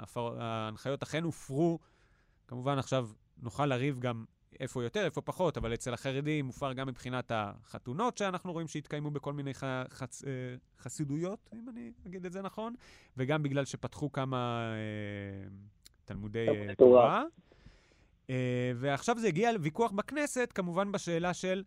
מההנחיות 0.06 1.02
אכן 1.02 1.24
הופרו. 1.24 1.78
כמובן, 2.46 2.78
עכשיו 2.78 3.08
נוכל 3.42 3.66
לריב 3.66 3.98
גם 3.98 4.24
איפה 4.60 4.82
יותר, 4.82 5.04
איפה 5.04 5.20
פחות, 5.20 5.56
אבל 5.56 5.74
אצל 5.74 5.94
החרדים 5.94 6.46
מופר 6.46 6.72
גם 6.72 6.88
מבחינת 6.88 7.32
החתונות 7.34 8.18
שאנחנו 8.18 8.52
רואים 8.52 8.68
שהתקיימו 8.68 9.10
בכל 9.10 9.32
מיני 9.32 9.54
ח... 9.54 9.64
חצ... 9.90 10.24
אה, 10.24 10.30
חסידויות, 10.78 11.50
אם 11.54 11.68
אני 11.68 11.92
אגיד 12.06 12.26
את 12.26 12.32
זה 12.32 12.42
נכון, 12.42 12.74
וגם 13.16 13.42
בגלל 13.42 13.64
שפתחו 13.64 14.12
כמה 14.12 14.60
אה, 14.72 15.48
תלמודי 16.08 16.48
אה, 16.48 16.74
תורה. 16.74 17.22
אה, 18.30 18.72
ועכשיו 18.76 19.18
זה 19.18 19.28
הגיע 19.28 19.52
לוויכוח 19.52 19.92
בכנסת, 19.92 20.52
כמובן 20.54 20.92
בשאלה 20.92 21.34
של 21.34 21.62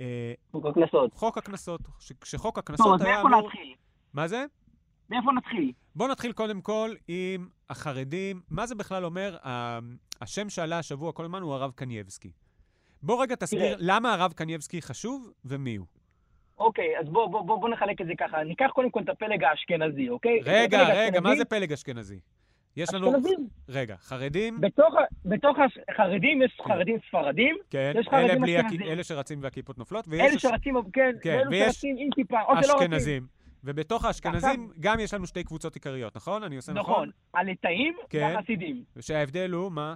אה, 0.00 0.32
חוק 0.52 0.66
הקנסות. 0.66 1.14
חוק 1.14 1.38
הקנסות. 1.38 1.80
כשחוק 2.20 2.54
טוב, 2.54 2.58
הקנסות 2.58 3.00
אז 3.00 3.06
היה 3.06 3.14
מאיפה 3.14 3.28
אמור... 3.28 3.46
נתחיל? 3.46 3.74
מה 4.14 4.28
זה? 4.28 4.44
מאיפה 5.10 5.32
נתחיל? 5.32 5.72
בואו 5.94 6.08
נתחיל 6.08 6.32
קודם 6.32 6.60
כל 6.60 6.90
עם 7.08 7.48
החרדים. 7.70 8.40
מה 8.50 8.66
זה 8.66 8.74
בכלל 8.74 9.04
אומר? 9.04 9.36
השם 10.20 10.50
שעלה 10.50 10.78
השבוע 10.78 11.12
כל 11.12 11.24
הזמן 11.24 11.42
הוא 11.42 11.54
הרב 11.54 11.72
קנייבסקי. 11.74 12.30
בוא 13.02 13.22
רגע 13.22 13.34
תסביר. 13.34 13.76
למה 13.78 14.14
הרב 14.14 14.32
קנייבסקי 14.32 14.82
חשוב 14.82 15.32
ומי 15.44 15.76
הוא. 15.76 15.86
אוקיי, 16.58 16.98
אז 17.00 17.08
בוא, 17.08 17.26
בוא, 17.26 17.42
בוא, 17.42 17.60
בוא 17.60 17.68
נחלק 17.68 18.00
את 18.00 18.06
זה 18.06 18.12
ככה. 18.18 18.44
ניקח 18.44 18.70
קודם 18.74 18.90
כל 18.90 19.02
את 19.02 19.08
הפלג 19.08 19.44
האשכנזי, 19.44 20.08
אוקיי? 20.08 20.40
רגע, 20.44 20.82
רגע, 20.88 21.20
מה 21.20 21.36
זה 21.36 21.44
פלג 21.44 21.72
אשכנזי? 21.72 22.20
יש 22.76 22.94
לנו... 22.94 23.08
אשכנזים. 23.10 23.48
רגע, 23.68 23.96
חרדים, 23.96 24.60
בתוך, 24.60 24.94
בתוך 25.24 25.56
החרדים 25.88 26.42
יש 26.42 26.58
חרדים 26.68 26.98
ספרדים, 27.08 27.56
כן, 27.70 27.92
יש 27.94 28.08
אלה, 28.08 28.28
חרדים 28.28 28.42
בלי 28.42 28.58
הכ-. 28.58 28.82
אלה 28.82 29.04
שרצים 29.04 29.38
והכיפות 29.42 29.78
נופלות, 29.78 30.08
אלה 30.08 30.24
ויש 30.24 30.42
שרצים, 30.42 30.74
כן, 30.92 31.12
כן, 31.22 31.36
ואלו 31.38 31.50
ויש 31.50 31.74
שרצים 31.74 31.96
עם 31.98 32.08
כיפה, 32.14 32.42
או 32.42 32.62
שלא 32.62 32.72
רצים. 32.72 32.76
אשכנזים. 32.76 33.26
ובתוך 33.64 34.04
האשכנזים 34.04 34.70
גם 34.80 35.00
יש 35.00 35.14
לנו 35.14 35.26
שתי 35.26 35.44
קבוצות 35.44 35.74
עיקריות, 35.74 36.16
נכון? 36.16 36.42
אני 36.42 36.56
עושה 36.56 36.72
נכון? 36.72 36.92
נכון, 36.92 37.10
הליטאים 37.34 37.94
כן. 38.10 38.30
והחסידים. 38.34 38.84
שההבדל 39.00 39.50
הוא 39.50 39.72
מה? 39.72 39.94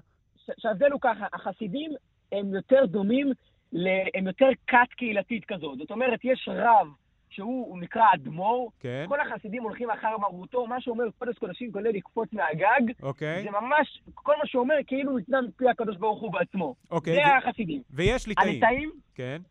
שההבדל 0.58 0.90
הוא 0.92 1.00
ככה, 1.00 1.26
החסידים 1.32 1.90
הם 2.32 2.54
יותר 2.54 2.86
דומים, 2.86 3.32
ל... 3.72 3.88
הם 4.14 4.26
יותר 4.26 4.48
כת 4.66 4.76
קהילתית 4.96 5.44
כזאת. 5.44 5.78
זאת 5.78 5.90
אומרת, 5.90 6.20
יש 6.24 6.48
רב 6.52 6.86
שהוא 7.30 7.66
הוא 7.68 7.78
נקרא 7.78 8.02
אדמו"ר, 8.14 8.70
כן, 8.80 9.04
כל 9.08 9.20
החסידים 9.20 9.62
הולכים 9.62 9.90
אחר 9.90 10.18
מרותו, 10.18 10.66
מה 10.66 10.80
שאומר 10.80 11.04
קודש 11.18 11.38
קודשים 11.38 11.72
כולל 11.72 11.90
לקפוץ 11.90 12.32
מהגג, 12.32 12.92
אוקיי, 13.02 13.42
זה 13.42 13.50
ממש, 13.50 14.02
כל 14.14 14.34
מה 14.38 14.46
שהוא 14.46 14.62
אומר 14.62 14.74
כאילו 14.86 15.16
ניתנה 15.16 15.40
מפי 15.40 15.68
הקדוש 15.68 15.96
ברוך 15.96 16.20
הוא 16.20 16.32
בעצמו. 16.32 16.74
אוקיי. 16.90 17.14
זה 17.14 17.20
ו- 17.20 17.36
החסידים. 17.38 17.82
ויש 17.90 18.26
ליטאים. 18.26 18.48
הליטאים, 18.48 18.90
כן, 19.14 19.42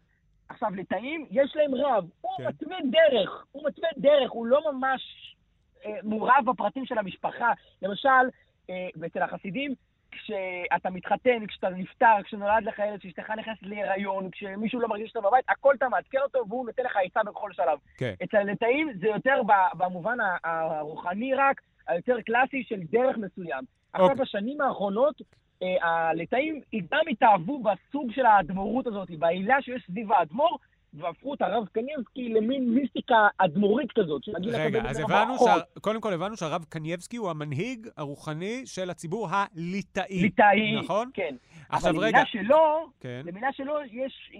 עכשיו 0.49 0.69
ליטאים, 0.75 1.25
יש 1.31 1.55
להם 1.55 1.75
רב, 1.75 2.09
הוא 2.21 2.31
כן. 2.37 2.47
מתווה 2.47 2.77
דרך, 2.91 3.45
הוא 3.51 3.67
מתווה 3.67 3.89
דרך, 3.97 4.31
הוא 4.31 4.45
לא 4.45 4.71
ממש 4.71 5.01
אה, 5.85 5.91
מעורב 6.03 6.43
בפרטים 6.45 6.85
של 6.85 6.97
המשפחה. 6.97 7.51
למשל, 7.81 8.09
אה, 8.69 8.87
אצל 9.05 9.21
החסידים, 9.21 9.73
כשאתה 10.11 10.89
מתחתן, 10.89 11.47
כשאתה 11.47 11.69
נפטר, 11.69 12.15
כשנולד 12.23 12.63
לך 12.63 12.79
ילד, 12.79 12.99
כשאשתך 12.99 13.29
נכנסת 13.29 13.61
להיריון, 13.61 14.29
כשמישהו 14.31 14.79
לא 14.79 14.87
מרגיש 14.87 15.09
שאתה 15.09 15.21
בבית, 15.21 15.45
הכל 15.49 15.75
אתה 15.75 15.89
מעדכן 15.89 16.17
אותו 16.23 16.39
והוא 16.49 16.65
נותן 16.65 16.83
לך 16.83 16.97
עצה 17.05 17.23
בכל 17.23 17.53
שלב. 17.53 17.79
כן. 17.97 18.13
אצל 18.23 18.37
הליטאים 18.37 18.91
זה 18.99 19.07
יותר 19.07 19.41
במובן 19.73 20.17
הרוחני 20.43 21.33
רק, 21.33 21.61
היותר 21.87 22.21
קלאסי 22.21 22.63
של 22.63 22.79
דרך 22.91 23.17
מסוים. 23.17 23.63
עכשיו, 23.93 24.09
אוקיי. 24.09 24.21
בשנים 24.21 24.61
האחרונות, 24.61 25.21
אה, 25.63 25.87
הליטאים 25.89 26.61
גם 26.91 27.01
התאהבו 27.11 27.63
בסוג 27.63 28.11
של 28.11 28.25
האדמו"רות 28.25 28.87
הזאת, 28.87 29.09
בעילה 29.09 29.61
שיש 29.61 29.83
סביב 29.87 30.11
האדמו"ר, 30.11 30.57
והפכו 30.93 31.33
את 31.33 31.41
הרב 31.41 31.67
קניבסקי 31.67 32.29
למין 32.29 32.69
מיסטיקה 32.73 33.27
אדמו"רית 33.37 33.91
כזאת, 33.91 34.23
של 34.23 34.31
רגע, 34.53 34.81
אז 34.89 34.99
הבנו. 34.99 35.37
שה... 35.37 35.79
קודם 35.81 36.01
כל 36.01 36.13
הבנו 36.13 36.37
שהרב 36.37 36.65
קנייבסקי 36.69 37.17
הוא 37.17 37.29
המנהיג 37.29 37.87
הרוחני 37.97 38.61
של 38.65 38.89
הציבור 38.89 39.27
הליטאי. 39.31 40.21
ליטאי, 40.21 40.75
נכון? 40.83 41.09
כן. 41.13 41.35
עכשיו 41.69 41.91
אבל 41.91 41.99
רגע, 41.99 42.17
למילה 42.17 42.25
שלו, 42.25 42.89
כן, 42.99 43.21
למילה 43.25 43.47
שלו 43.53 43.73
יש, 43.91 44.31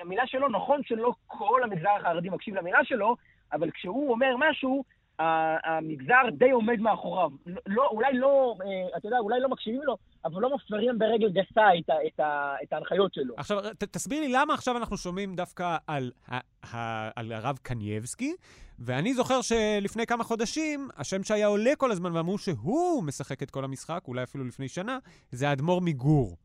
המילה 0.00 0.26
שלו, 0.26 0.48
נכון 0.48 0.80
שלא 0.84 1.12
כל 1.26 1.60
המגזר 1.64 1.90
החרדי 2.00 2.30
מקשיב 2.30 2.54
למילה 2.54 2.84
שלו, 2.84 3.16
אבל 3.52 3.70
כשהוא 3.70 4.10
אומר 4.10 4.36
משהו, 4.38 4.84
המגזר 5.18 6.30
די 6.32 6.50
עומד 6.50 6.80
מאחוריו. 6.80 7.30
לא, 7.66 7.88
אולי 7.90 8.18
לא, 8.18 8.54
אה, 8.60 8.96
אתה 8.96 9.06
יודע, 9.06 9.18
אולי 9.18 9.40
לא 9.40 9.48
מקשיבים 9.48 9.82
לו, 9.82 9.96
אבל 10.24 10.42
לא 10.42 10.54
מפרים 10.54 10.98
ברגל 10.98 11.28
גסה 11.30 11.62
את, 11.78 11.90
ה- 11.90 12.06
את, 12.06 12.20
ה- 12.20 12.54
את 12.62 12.72
ההנחיות 12.72 13.14
שלו. 13.14 13.34
עכשיו, 13.36 13.58
ת, 13.78 13.84
תסביר 13.84 14.20
לי 14.20 14.28
למה 14.32 14.54
עכשיו 14.54 14.76
אנחנו 14.76 14.96
שומעים 14.96 15.34
דווקא 15.34 15.76
על, 15.86 16.10
ה, 16.28 16.38
ה, 16.76 17.10
על 17.20 17.32
הרב 17.32 17.58
קנייבסקי, 17.62 18.34
ואני 18.78 19.14
זוכר 19.14 19.42
שלפני 19.42 20.06
כמה 20.06 20.24
חודשים, 20.24 20.88
השם 20.96 21.22
שהיה 21.22 21.46
עולה 21.46 21.70
כל 21.78 21.90
הזמן 21.90 22.12
ואמרו 22.16 22.38
שהוא 22.38 23.02
משחק 23.04 23.42
את 23.42 23.50
כל 23.50 23.64
המשחק, 23.64 24.00
אולי 24.08 24.22
אפילו 24.22 24.44
לפני 24.44 24.68
שנה, 24.68 24.98
זה 25.30 25.48
האדמו"ר 25.48 25.80
מגור. 25.80 26.36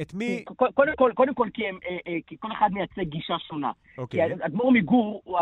את 0.00 0.14
מי... 0.14 0.44
ק- 0.44 0.72
קודם 0.74 0.92
כל, 0.96 1.12
קודם 1.14 1.34
כל 1.34 1.48
כי, 1.54 1.66
הם, 1.68 1.78
אה, 1.84 2.12
אה, 2.12 2.18
כי 2.26 2.36
כל 2.40 2.48
אחד 2.58 2.68
מייצג 2.72 3.02
גישה 3.02 3.34
שונה. 3.48 3.70
כי 3.94 4.00
אוקיי, 4.00 4.22
האדמו"ר 4.22 4.70
מגור 4.72 5.22
הוא 5.24 5.38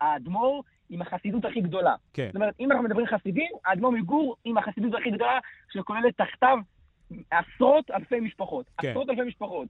האדמו"ר 0.00 0.62
עם 0.90 1.02
החסידות 1.02 1.44
הכי 1.44 1.60
גדולה. 1.60 1.94
כן. 2.12 2.26
זאת 2.26 2.36
אומרת, 2.36 2.54
אם 2.60 2.72
אנחנו 2.72 2.84
מדברים 2.84 3.06
חסידים, 3.06 3.50
האדמו"ר 3.66 3.92
מגור 3.92 4.36
עם 4.44 4.58
החסידות 4.58 4.94
הכי 5.00 5.10
גדולה, 5.10 5.38
שכוללת 5.72 6.16
תחתיו 6.16 6.58
עשרות 7.30 7.90
אלפי 7.90 8.20
משפחות. 8.20 8.66
כן. 8.78 8.90
עשרות 8.90 9.10
אלפי 9.10 9.22
משפחות. 9.22 9.68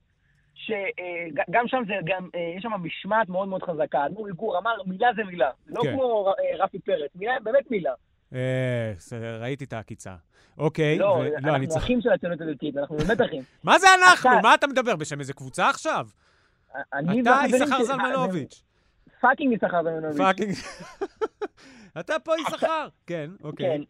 שגם 0.54 1.68
שם 1.68 1.82
זה 1.86 1.92
גם, 2.04 2.28
אה, 2.34 2.54
יש 2.56 2.62
שם 2.62 2.70
משמעת 2.82 3.28
מאוד 3.28 3.48
מאוד 3.48 3.62
חזקה. 3.62 3.98
האדמו"ר 3.98 4.28
מגור 4.28 4.58
אמר, 4.58 4.70
מילה 4.86 5.08
זה 5.16 5.24
מילה. 5.24 5.50
לא 5.66 5.82
כן. 5.82 5.92
כמו 5.92 6.28
אה, 6.28 6.64
רפי 6.64 6.78
פרץ, 6.78 7.10
מילה, 7.14 7.32
באמת 7.42 7.70
מילה. 7.70 7.92
אה, 8.34 8.92
ראיתי 9.40 9.64
את 9.64 9.72
העקיצה. 9.72 10.14
אוקיי, 10.58 10.98
לא, 10.98 11.24
לא, 11.42 11.56
אנחנו. 11.56 11.76
אחים 11.76 12.00
של 12.00 12.12
הציונות 12.12 12.40
הדתית, 12.40 12.76
אנחנו 12.76 12.96
באמת 12.96 13.20
אחים. 13.20 13.42
מה 13.64 13.78
זה 13.78 13.86
אנחנו? 14.02 14.30
מה 14.42 14.54
אתה 14.54 14.66
מדבר? 14.66 14.96
בשם 14.96 15.20
איזה 15.20 15.32
קבוצה 15.32 15.68
עכשיו? 15.68 16.06
אתה 16.88 17.42
יששכר 17.48 17.82
זלמנוביץ'. 17.84 18.62
פאקינג 19.20 19.52
יששכר 19.52 19.82
זלמנוביץ'. 19.82 20.18
פאקינג... 20.18 20.52
אתה 22.00 22.18
פה 22.18 22.32
יששכר. 22.40 22.88
כן, 23.06 23.30
אוקיי. 23.42 23.66
כן. 23.66 23.82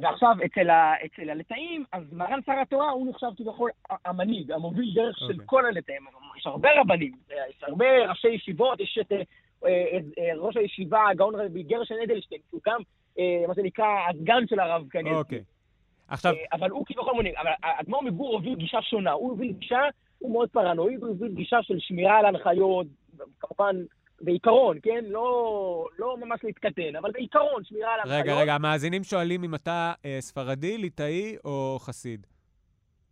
ועכשיו, 0.00 0.36
אצל, 0.44 0.70
ה, 0.70 0.94
אצל 1.04 1.30
הליטאים, 1.30 1.84
אז 1.92 2.12
מרן 2.12 2.40
שר 2.46 2.52
התורה 2.62 2.90
הוא 2.90 3.10
נחשב 3.10 3.26
כביכול 3.36 3.70
המנהיג, 4.04 4.52
המוביל 4.52 4.94
דרך 4.94 5.18
של 5.18 5.24
אוקיי. 5.24 5.46
כל 5.46 5.66
הליטאים. 5.66 6.02
יש 6.36 6.46
הרבה 6.46 6.68
רבנים, 6.80 7.12
יש 7.50 7.62
הרבה 7.62 7.86
ראשי 8.08 8.28
ישיבות, 8.28 8.80
יש 8.80 8.98
את 9.00 9.12
אה, 9.12 9.18
אה, 9.66 9.98
אה, 10.18 10.36
ראש 10.36 10.56
הישיבה, 10.56 11.08
הגאון 11.10 11.34
רבי 11.34 11.62
גרשן 11.62 11.94
אדלשטיין, 12.04 12.40
שהוא 12.48 12.60
גם, 12.66 12.80
אה, 13.18 13.44
מה 13.48 13.54
שנקרא, 13.54 13.86
הסגן 14.10 14.46
של 14.48 14.60
הרב 14.60 14.88
קנייבסקי. 14.88 15.18
אוקיי. 15.18 15.44
עכשיו, 16.08 16.32
אה, 16.32 16.38
אבל 16.52 16.70
הוא 16.70 16.86
כביכול 16.86 17.14
מנהיג. 17.18 17.34
אבל 17.36 17.50
האדמו"ר 17.62 18.02
מגור 18.02 18.32
הוביל 18.34 18.54
גישה 18.54 18.82
שונה. 18.82 19.12
הוא 19.12 19.30
הוביל 19.30 19.52
גישה, 19.52 19.80
הוא 20.18 20.32
מאוד 20.32 20.48
פרנואיד, 20.48 21.00
הוא 21.02 21.08
הוביל 21.08 21.32
גישה 21.32 21.62
של 21.62 21.76
שמירה 21.78 22.18
על 22.18 22.26
הנחיות, 22.26 22.86
כמובן, 23.40 23.76
בעיקרון, 24.24 24.78
כן? 24.82 25.04
לא, 25.08 25.24
לא 25.98 26.16
ממש 26.16 26.40
להתקטן, 26.44 26.96
אבל 26.98 27.10
בעיקרון, 27.12 27.64
שמירה 27.64 27.94
על 27.94 28.00
הנחיות. 28.00 28.22
רגע, 28.24 28.34
רגע, 28.40 28.54
המאזינים 28.54 29.04
שואלים 29.04 29.44
אם 29.44 29.54
אתה 29.54 29.92
אה, 30.04 30.16
ספרדי, 30.20 30.78
ליטאי 30.78 31.36
או 31.44 31.78
חסיד. 31.80 32.26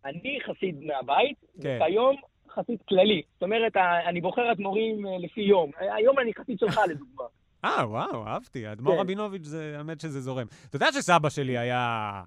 אני 0.05 0.39
חסיד 0.47 0.75
מהבית, 0.83 1.37
כן. 1.61 1.79
וכיום 1.81 2.15
חסיד 2.55 2.79
כללי. 2.89 3.21
זאת 3.33 3.43
אומרת, 3.43 3.75
ה- 3.75 4.09
אני 4.09 4.21
בוחר 4.21 4.51
אדמו"רים 4.51 5.05
אה, 5.07 5.11
לפי 5.19 5.41
יום. 5.41 5.71
היום 5.97 6.19
אני 6.19 6.31
חסיד 6.39 6.59
שלך, 6.59 6.79
לדוגמה. 6.91 7.23
אה, 7.65 7.89
וואו, 7.89 8.27
אהבתי. 8.27 8.67
האדמו"ר 8.67 8.93
כן. 8.95 8.99
רבינוביץ', 9.01 9.45
זה, 9.45 9.75
האמת 9.77 9.99
שזה 9.99 10.21
זורם. 10.21 10.47
אתה 10.69 10.75
יודע 10.75 10.87
שסבא 10.91 11.29
שלי 11.29 11.57
היה... 11.57 12.21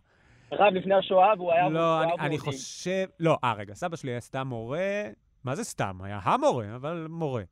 רב 0.53 0.75
לפני 0.75 0.95
השואה, 0.95 1.33
והוא 1.37 1.53
היה... 1.53 1.69
לא, 1.69 2.03
אני, 2.03 2.13
אני. 2.21 2.39
חושב... 2.39 3.07
לא, 3.21 3.37
אה, 3.45 3.55
רגע, 3.59 3.75
סבא 3.75 3.97
שלי 3.97 4.11
היה 4.11 4.21
סתם 4.21 4.47
מורה... 4.47 5.03
מה 5.45 5.55
זה 5.55 5.65
סתם? 5.65 5.99
היה 6.03 6.19
המורה, 6.23 6.67
אבל 6.75 7.07
מורה. 7.11 7.43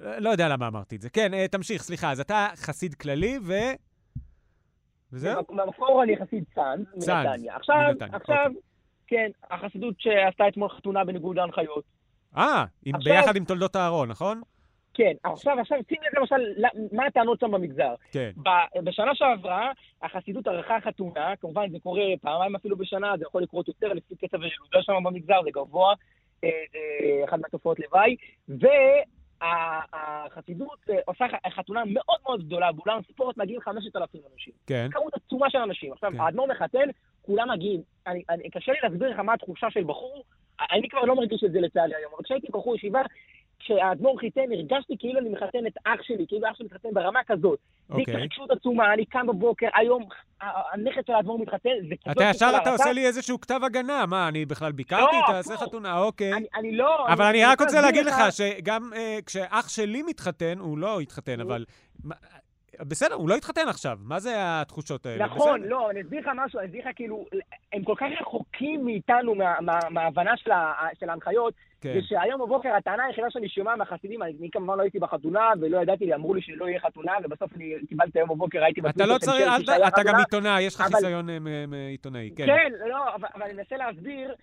לא 0.00 0.30
יודע 0.30 0.48
למה 0.48 0.66
אמרתי 0.68 0.96
את 0.96 1.00
זה. 1.00 1.10
כן, 1.10 1.34
אה, 1.34 1.48
תמשיך, 1.48 1.82
סליחה. 1.82 2.10
אז 2.10 2.20
אתה 2.20 2.48
חסיד 2.56 2.94
כללי 2.94 3.38
ו... 3.42 3.52
וזהו? 5.12 5.42
במקור 5.48 6.02
אני 6.02 6.16
חסיד 6.16 6.44
צאנז, 6.54 6.86
צאנז, 6.98 7.26
מנתניה. 7.26 7.56
עכשיו, 7.56 7.76
מנתניה, 7.88 8.16
עכשיו, 8.16 8.46
אוקיי. 8.46 8.60
כן, 9.06 9.30
החסידות 9.50 9.94
שעשתה 9.98 10.48
אתמול 10.48 10.68
חתונה 10.68 11.04
בניגוד 11.04 11.36
להנחיות. 11.36 11.84
אה, 12.36 12.64
עכשיו- 12.86 13.00
ביחד 13.04 13.36
עם 13.36 13.44
תולדות 13.44 13.76
אהרון, 13.76 14.08
נכון? 14.08 14.42
כן, 14.94 15.12
עכשיו, 15.24 15.60
עכשיו, 15.60 15.78
שים 15.88 15.98
לב 16.02 16.18
למשל, 16.18 16.64
מה 16.92 17.06
הטענות 17.06 17.40
שם 17.40 17.50
במגזר. 17.50 17.94
כן. 18.12 18.30
בשנה 18.84 19.14
שעברה, 19.14 19.72
החסידות 20.02 20.46
ערכה 20.46 20.80
חתונה, 20.80 21.36
כמובן 21.40 21.70
זה 21.70 21.78
קורה 21.82 22.02
פעמיים 22.22 22.56
אפילו 22.56 22.76
בשנה, 22.76 23.12
זה 23.18 23.24
יכול 23.28 23.42
לקרות 23.42 23.68
יותר 23.68 23.92
לפי 23.92 24.14
קצב 24.16 24.42
הילודה 24.42 24.82
שם 24.82 24.92
במגזר, 25.04 25.42
זה 25.44 25.50
גבוה, 25.52 25.94
אה, 26.44 26.48
זה 26.72 27.24
אחת 27.28 27.38
מהתופעות 27.38 27.78
לוואי, 27.80 28.16
אה, 29.42 29.80
עושה 31.04 31.24
חתונה 31.50 31.82
מאוד 31.86 32.18
מאוד 32.22 32.46
גדולה, 32.46 32.72
באולם 32.72 33.00
ספורט 33.12 33.36
מגיעים 33.36 33.60
5,000 33.60 34.20
אנשים. 34.32 34.52
כן. 34.66 34.88
כמות 34.92 35.14
עצומה 35.14 35.50
של 35.50 35.58
אנשים. 35.58 35.92
עכשיו, 35.92 36.10
כן. 36.12 36.20
האדמו"ר 36.20 36.48
מחתן, 36.48 36.88
כולם 37.22 37.50
מגיעים. 37.50 37.82
אני, 38.06 38.22
אני, 38.30 38.50
קשה 38.50 38.72
לי 38.72 38.78
להסביר 38.82 39.10
לך 39.10 39.18
מה 39.18 39.32
התחושה 39.32 39.70
של 39.70 39.84
בחור, 39.84 40.24
אני 40.72 40.88
כבר 40.88 41.00
לא 41.04 41.16
מרגיש 41.16 41.44
את 41.44 41.52
זה 41.52 41.60
לצערי 41.60 41.94
היום, 41.94 42.12
אבל 42.14 42.24
כשהייתי 42.24 42.46
בחור 42.52 42.76
ישיבה, 42.76 43.02
כשהאדמו"ר 43.64 44.18
חיתן, 44.20 44.52
הרגשתי 44.52 44.94
כאילו 44.98 45.20
אני 45.20 45.28
מחתן 45.28 45.66
את 45.66 45.72
אח 45.84 46.02
שלי, 46.02 46.24
כאילו 46.28 46.48
אח 46.50 46.54
שלי 46.54 46.66
מתחתן 46.66 46.88
ברמה 46.92 47.20
כזאת. 47.26 47.58
זה 47.88 47.94
אוקיי. 47.94 48.14
התרגשות 48.14 48.50
עצומה, 48.50 48.92
אני 48.94 49.04
קם 49.04 49.26
בבוקר, 49.26 49.66
היום 49.74 50.08
הנכד 50.40 51.06
של 51.06 51.12
האדמו"ר 51.12 51.38
מתחתן, 51.38 51.70
זה 51.88 51.94
כזאת... 52.04 52.16
אתה 52.16 52.24
ישר 52.30 52.50
אתה. 52.62 52.70
עושה 52.70 52.92
לי 52.92 53.06
איזשהו 53.06 53.40
כתב 53.40 53.60
הגנה. 53.66 54.06
מה, 54.06 54.28
אני 54.28 54.46
בכלל 54.46 54.72
ביקרתי? 54.72 55.16
לא, 55.16 55.32
תעשה 55.32 55.54
הפוך. 55.54 55.68
חתונה, 55.68 55.98
אוקיי. 55.98 56.32
אני, 56.32 56.46
אני 56.56 56.76
לא... 56.76 57.06
אבל 57.08 57.24
אני 57.24 57.44
רק 57.44 57.60
רוצה 57.60 57.80
להגיד 57.80 58.06
לך 58.06 58.14
שגם 58.30 58.90
אה, 58.96 59.18
כשאח 59.26 59.68
שלי 59.68 60.02
מתחתן, 60.02 60.58
הוא 60.58 60.78
לא 60.78 61.00
התחתן. 61.00 61.40
אבל 61.40 61.64
בסדר, 62.80 63.14
הוא 63.14 63.28
לא 63.28 63.34
התחתן 63.34 63.68
עכשיו. 63.68 63.98
מה 64.02 64.20
זה 64.20 64.32
התחושות 64.36 65.06
האלה? 65.06 65.24
נכון, 65.24 65.60
בסדר. 65.60 65.70
לא, 65.70 65.90
אני 65.90 66.00
אסביר 66.02 66.20
לך 66.20 66.30
משהו, 66.36 66.58
אני 66.60 66.66
אסביר 66.68 66.88
לך 66.88 66.96
כאילו, 66.96 67.24
הם 67.72 67.84
כל 67.84 67.94
כך 67.96 68.06
רחוקים 68.20 68.84
מאיתנו, 68.84 69.34
מה- 69.34 69.54
מה- 69.60 69.78
מההבנה 69.90 70.36
של 70.36 70.50
של 71.00 71.10
ההנחיות, 71.10 71.54
כן. 71.80 71.92
זה 71.94 72.00
שהיום 72.02 72.40
בבוקר 72.40 72.68
הטענה 72.74 73.04
היחידה 73.04 73.26
שאני 73.30 73.48
שומע 73.48 73.76
מהחסידים, 73.76 74.22
אני 74.22 74.48
כמובן 74.52 74.76
לא 74.76 74.82
הייתי 74.82 74.98
בחתונה 74.98 75.50
ולא 75.60 75.78
ידעתי, 75.82 76.14
אמרו 76.14 76.34
לי 76.34 76.42
שלא 76.42 76.64
יהיה 76.68 76.80
חתונה, 76.80 77.12
ובסוף 77.24 77.50
אני 77.56 77.74
קיבלתי 77.88 78.18
היום 78.18 78.28
בבוקר, 78.28 78.64
הייתי 78.64 78.80
אתה 78.80 79.06
לא 79.06 79.18
צריך, 79.18 79.46
שהיה 79.66 79.88
אתה 79.88 80.02
גם. 80.02 80.14
עיתונאי, 80.18 80.62
יש 80.62 80.74
לך 80.74 80.80
אבל- 80.80 80.90
חיסיון 80.94 81.30
אה, 81.30 81.36
עיתונאי. 81.90 82.30
כן. 82.36 82.46
כן, 82.46 82.72
לא, 82.88 83.14
אבל 83.14 83.28
אבל 83.34 83.42
אני 83.42 83.52
מנסה 83.52 83.76
להסביר, 83.76 84.34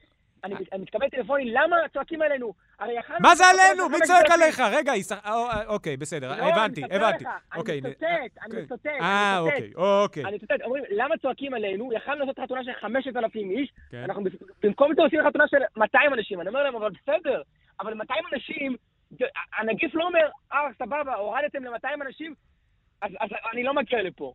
אני 0.43 0.55
אני 0.71 0.81
מתקבל 0.81 1.09
טלפונים, 1.09 1.47
למה 1.47 1.75
צועקים 1.93 2.21
עלינו? 2.21 2.53
הרי 2.79 2.93
יכלנו... 2.99 3.19
מה 3.21 3.35
זה 3.35 3.43
עלינו? 3.45 3.89
מי 3.89 3.97
צועק. 4.05 4.31
עליך? 4.31 4.59
רגע, 4.59 4.91
אה, 4.91 5.17
אה, 5.25 5.65
אוקיי, 5.67 5.97
בסדר, 5.97 6.29
לא, 6.37 6.43
הבנתי, 6.45 6.83
אני 6.83 6.95
הבנתי. 6.95 7.23
לך, 7.23 7.29
אוקיי, 7.55 7.79
אני 7.79 7.87
נ- 7.87 7.91
מצטט, 7.91 8.37
אני. 8.45 8.61
מצטט, 8.61 8.87
אה, 8.87 9.37
אני 9.37 9.47
מצטט. 9.47 9.75
אוקיי, 9.75 10.03
אוקיי. 10.03 10.23
אני 10.25 10.35
מצטט, 10.35 10.61
אומרים, 10.63 10.83
למה 10.89 11.17
צועקים 11.17 11.53
עלינו? 11.53 11.93
יכלנו 11.93 12.19
לעשות 12.19 12.39
חתונה 12.39 12.63
של 12.63 12.71
5,000 12.81 13.49
איש, 13.51 13.71
כן. 13.91 13.97
אנחנו 14.03 14.23
במקום 14.63 14.93
זה 14.95 15.01
עושים 15.01 15.19
חתונה 15.27 15.47
של 15.47 15.57
200 15.77 16.13
אנשים. 16.13 16.41
אני 16.41 16.49
אומר 16.49 16.63
להם, 16.63 16.75
אבל 16.75 16.89
בסדר, 16.89 17.41
אבל 17.79 17.93
200 17.93 18.23
אנשים, 18.33 18.75
הנגיף 19.59 19.95
לא 19.95 20.03
אומר, 20.03 20.29
אה, 20.53 20.67
סבבה, 20.79 21.15
הורדתם 21.15 21.63
ל-200 21.63 22.01
אנשים, 22.07 22.35
אז 23.01 23.11
אני 23.53 23.63
לא 23.63 23.73
מגיע 23.73 24.01
לפה. 24.01 24.33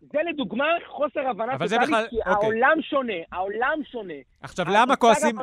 זה 0.00 0.18
לדוגמה 0.28 0.64
חוסר 0.86 1.20
הבנה 1.28 1.52
טוטאלית, 1.58 1.80
בכלל- 1.82 2.06
כי 2.10 2.16
אוקיי. 2.16 2.32
העולם 2.32 2.82
שונה, 2.82 3.12
העולם 3.32 3.78
שונה. 3.90 4.14
עכשיו, 4.40 4.66
למה 4.68 4.96
כועסים. 4.96 5.36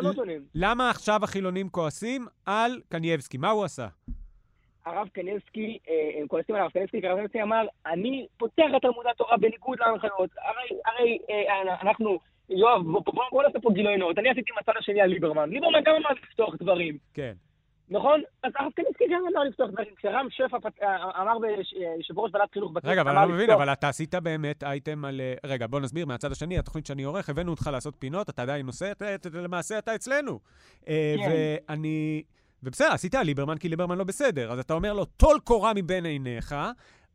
למה 0.56 0.90
עכשיו 0.90 1.20
החילונים 1.24 1.70
כועסים 1.70 2.26
על 2.46 2.82
קנייבסקי? 2.90 3.38
מה 3.38 3.50
הוא 3.50 3.64
עשה? 3.64 3.88
הרב 4.86 5.08
קניבסקי, 5.08 5.78
אה, 5.90 6.22
הם 6.22 6.28
כועסים 6.28 6.56
על 6.56 6.62
הרב 6.62 6.72
קניבסקי, 6.72 7.02
כי 7.02 7.08
הרב 7.08 7.18
קניבסקי 7.18 7.42
אמר, 7.42 7.66
אני 7.86 8.28
פותח 8.38 8.64
את 8.78 8.82
תלמוד 8.82 9.06
התורה 9.12 9.38
בניגוד 9.38 9.80
להנחיות. 9.80 10.30
הרי, 10.42 10.80
הרי 10.86 11.18
אה, 11.30 11.82
אנחנו, 11.82 12.20
יואב, 12.50 12.82
בוא, 12.82 13.02
בוא, 13.06 13.24
בוא 13.32 13.44
נעשה 13.44 13.60
פה 13.60 13.70
גילוי 13.74 13.98
נאות. 13.98 14.18
אני 14.18 14.30
עשיתי 14.30 14.52
מהצד 14.56 14.74
השני 14.80 15.02
על 15.02 15.10
ליברמן. 15.10 15.50
ליברמן 15.50 15.80
גם 15.86 15.96
אמר 15.96 16.10
לפתוח 16.24 16.56
דברים, 16.56 16.98
כן. 17.14 17.34
נכון? 17.90 18.22
אז 18.44 18.52
הרב 18.60 18.72
קניבסקי 18.76 19.04
גם 19.12 19.22
אמר 19.34 19.44
לפתוח 19.44 19.70
דברים. 19.70 19.96
כשרם 19.98 20.28
שפע 20.30 20.58
אה, 20.84 21.22
אמר 21.22 21.40
ביושב 21.40 22.20
ראש 22.20 22.32
ועדת 22.34 22.54
חינוך 22.54 22.72
בכנסת, 22.72 22.92
רגע, 22.92 23.02
אבל 23.02 23.18
אני 23.18 23.30
לא 23.30 23.36
מבין, 23.36 23.50
אבל 23.50 23.74
אתה 23.74 23.90
עשית 23.90 24.16
באמת 24.16 24.64
אייטם 24.64 25.06
על... 25.06 25.22
אה, 25.22 25.34
רגע, 25.46 25.68
בוא 25.68 25.80
נסביר 25.80 26.06
מהצד 26.06 26.32
השני, 26.32 26.60
התוכנית 26.60 26.86
שאני 26.86 27.04
עורך, 27.04 27.30
הבאנו 27.30 27.52
אותך 27.52 27.70
לעשות 27.72 27.96
פינות, 28.00 28.30
אתה 28.30 28.42
עדיין 28.42 28.68
עושה, 28.68 28.92
למעשה 29.34 29.78
אתה 29.78 29.96
אצלנו. 29.96 30.40
אה, 30.88 31.16
כן. 31.18 31.32
ואני... 31.70 32.24
ובסדר, 32.64 32.92
עשית 32.92 33.16
על 33.16 33.26
ליברמן, 33.26 33.58
כי 33.58 33.70
ליברמן 33.70 33.98
לא 33.98 34.04
בסדר. 34.04 34.52
אז 34.52 34.60
אתה 34.60 34.74
אומר 34.74 34.94
לו, 34.94 35.06
טול 35.06 35.40
קורה 35.44 35.72
מבין 35.76 36.06
עיניך, 36.06 36.56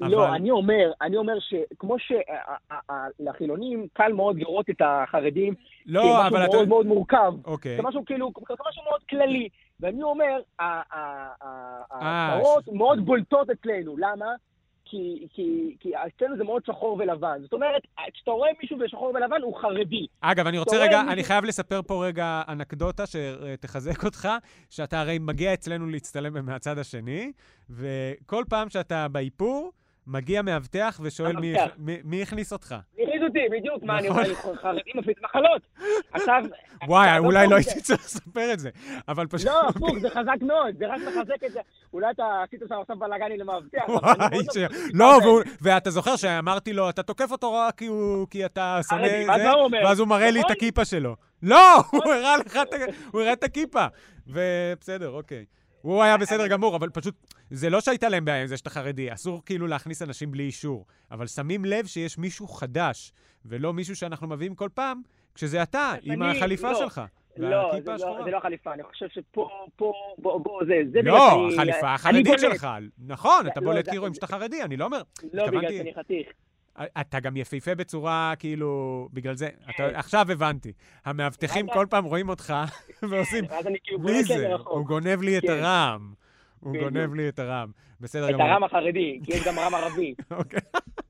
אבל... 0.01 0.11
לא, 0.11 0.35
אני 0.35 0.51
אומר, 0.51 0.93
אני 1.03 1.17
אומר 1.17 1.35
שכמו 1.41 1.97
שלחילונים 1.99 3.87
קל 3.93 4.13
מאוד 4.13 4.39
לראות 4.39 4.71
את 4.71 4.83
החרדים 4.85 5.55
לא, 5.87 6.27
אבל 6.27 6.31
כמשהו 6.31 6.45
אתה... 6.45 6.57
מאוד 6.57 6.69
מאוד 6.69 6.87
מורכב. 6.87 7.33
אוקיי. 7.45 7.77
זה 7.77 7.83
משהו 7.83 8.05
כאילו, 8.05 8.33
זה 8.49 8.55
משהו 8.69 8.83
מאוד 8.85 9.01
כללי. 9.11 9.49
ואני 9.80 10.02
אומר, 10.02 10.40
אה, 10.61 10.80
ההצהרות 11.90 12.68
מאוד 12.73 13.06
בולטות 13.06 13.50
אצלנו. 13.50 13.97
למה? 13.97 14.26
כי, 14.90 15.26
כי, 15.32 15.76
כי 15.80 15.92
אצלנו 15.97 16.37
זה 16.37 16.44
מאוד 16.44 16.62
שחור 16.66 16.97
ולבן. 17.00 17.38
זאת 17.42 17.52
אומרת, 17.52 17.82
כשאתה 18.14 18.30
רואה 18.30 18.50
מישהו 18.62 18.78
בשחור 18.78 19.12
ולבן, 19.14 19.42
הוא 19.42 19.56
חרדי. 19.61 20.06
אגב, 20.20 20.47
אני 20.47 20.58
רוצה 20.58 20.76
רגע, 20.76 20.99
מישהו- 20.99 21.12
אני 21.12 21.25
חייב 21.25 21.44
לספר 21.44 21.80
פה 21.87 22.06
רגע 22.06 22.42
אנקדוטה 22.49 23.04
שתחזק 23.06 24.04
אותך, 24.04 24.28
שאתה 24.70 25.00
הרי 25.00 25.18
מגיע 25.18 25.54
אצלנו 25.54 25.87
להצטלם 25.87 26.47
מהצד 26.47 26.78
השני, 26.78 27.32
וכל 27.70 28.44
פעם 28.49 28.68
שאתה 28.70 29.08
באיפור, 29.08 29.73
מגיע 30.06 30.42
מאבטח 30.42 31.00
ושואל 31.02 31.37
מי. 31.37 31.54
מי, 31.78 31.97
מי 32.04 32.23
הכניס 32.23 32.52
אותך. 32.52 32.75
הכניס 33.19 33.29
אותי, 33.29 33.59
בדיוק. 33.59 33.83
מה, 33.83 33.99
אני 33.99 34.09
נכון. 34.09 34.25
אומר, 34.25 34.35
אני 34.51 34.57
חרדי 34.59 34.81
מפיץ 34.95 35.17
מחלות. 35.23 35.63
עכשיו... 36.13 36.43
וואי, 36.89 37.19
אולי 37.19 37.45
לא 37.45 37.51
לא 37.51 37.57
הייתי 37.57 37.81
צריך 37.81 38.05
לספר 38.05 38.53
את 38.53 38.59
זה, 38.59 38.71
אבל 39.09 39.27
פשוט... 39.27 39.47
לא, 39.47 39.69
הפוך, 39.69 39.99
זה 40.01 40.11
חזק 40.11 40.43
מאוד, 40.43 40.79
זה 40.79 40.87
רק 40.87 41.01
מחזק 41.09 41.45
את 41.47 41.53
זה. 41.53 41.61
אולי 41.93 42.07
אתה 42.11 42.43
עשית 42.47 42.61
שם 42.69 42.75
עכשיו 42.81 42.97
בלאגני 42.97 43.39
למאבטח. 43.39 43.89
וואי. 43.89 44.39
לא- 44.95 45.43
ואתה 45.63 45.91
זוכר 45.91 46.17
שאמרתי 46.17 46.73
לו, 46.73 46.91
אתה 46.91 47.02
תוקף 47.02 47.33
אותו 47.33 47.52
רק 47.52 47.83
כי 48.31 48.45
אתה 48.45 48.81
שונא 48.89 49.09
ואז 49.28 49.41
זה, 49.41 49.50
הוא? 49.50 49.71
ואז 49.85 49.99
הוא 49.99 50.09
מראה 50.09 50.31
לי 50.31 50.41
את 50.41 50.45
נכון? 50.45 50.57
הכיפה 50.57 50.85
שלו. 50.85 51.17
לא, 51.43 51.76
הוא 51.91 52.04
הראה 52.04 52.37
לך 52.37 52.57
את 52.57 52.75
את 53.33 53.45
הכיפה. 53.45 53.87
ובסדר, 54.26 55.11
אוקיי. 55.11 55.45
הוא 55.82 56.02
היה 56.02 56.17
בסדר 56.17 56.47
גמור, 56.49 56.76
אבל 56.76 56.91
פשוט, 56.91 57.14
זה 57.50 57.71
לא 57.71 57.80
שהייתה 57.80 58.08
להם 58.08 58.25
בעיה 58.25 58.41
עם 58.41 58.47
זה 58.47 58.56
שאתה 58.56 58.71
חרדי, 58.71 59.12
אסור 59.12 59.43
כאילו 59.47 59.67
להכניס 59.67 60.02
אנשים 60.02 60.30
בלי 60.30 60.43
אישור. 60.43 60.86
אבל 61.10 61.26
שמים 61.26 61.64
לב 61.64 61.86
שיש 61.86 62.19
מישהו 62.19 62.49
חדש, 62.49 63.12
ולא 63.45 63.73
מישהו 63.73 63.97
שאנחנו 63.97 64.28
מביאים 64.28 64.54
כל 64.54 64.69
פעם, 64.75 65.02
כשזה 65.34 65.62
אתה, 65.62 65.93
עם 66.02 66.23
החליפה 66.23 66.71
לא. 66.73 66.78
שלך. 66.78 67.00
לא, 67.36 67.73
זה. 67.84 67.93
לא- 67.99 68.25
זה 68.25 68.30
לא 68.30 68.41
חליפה, 68.41 68.73
אני 68.75 68.82
חושב 68.82 69.06
שפה, 69.08 69.49
פה, 69.76 69.93
בוא, 70.19 70.64
זה, 70.67 70.75
זה 70.93 71.02
לא, 71.02 71.14
בגלל 71.14 71.50
שאני- 71.50 71.54
החליפה 71.54 71.86
אני 71.86 71.95
החרדית. 71.95 72.38
שלך. 72.38 72.69
נכון, 73.06 73.47
אתה 73.47 73.60
לא, 73.60 73.67
בולט 73.67 73.88
כי 73.91 73.99
רואים 73.99 74.14
שאתה 74.14 74.26
חרדי, 74.26 74.62
אני 74.62 74.76
לא 74.76 74.84
אומר. 74.84 75.02
לא 75.32 75.47
בגלל 75.47 75.69
שאני 75.73 75.95
חתיך. 75.95 76.26
אתה 77.00 77.21
גם 77.21 77.36
יפהפה 77.36 77.75
בצורה, 77.75 78.32
כאילו, 78.38 79.08
בגלל 79.12 79.34
זה, 79.34 79.49
אתה, 79.64 79.73
כן. 79.76 79.95
עכשיו 79.95 80.32
הבנתי. 80.32 80.73
המאבטחים 81.04 81.67
כל 81.73 81.86
פעם 81.91 82.04
רואים 82.04 82.28
אותך 82.28 82.54
ועושים, 83.02 83.45
ואז 83.50 83.67
אני 83.67 83.78
כאילו 83.84 84.00
מי 84.00 84.25
זה? 84.25 84.54
הוא. 84.54 84.86
גונב 84.86 85.23
לי 85.23 85.38
את 85.38 85.43
כן. 85.43 85.52
הרם. 85.52 86.12
הוא. 86.60 86.76
גונב 86.78 87.14
לי 87.14 87.28
את 87.28 87.38
הרם. 87.38 87.71
בסדר 88.00 88.28
את 88.28 88.34
גמור. 88.34 88.47
הרם 88.47 88.64
החרדי, 88.64 89.21
כי 89.25 89.32
יש 89.32 89.45
גם 89.47 89.58
רם 89.58 89.75
ערבי. 89.75 90.14
אוקיי. 90.30 90.60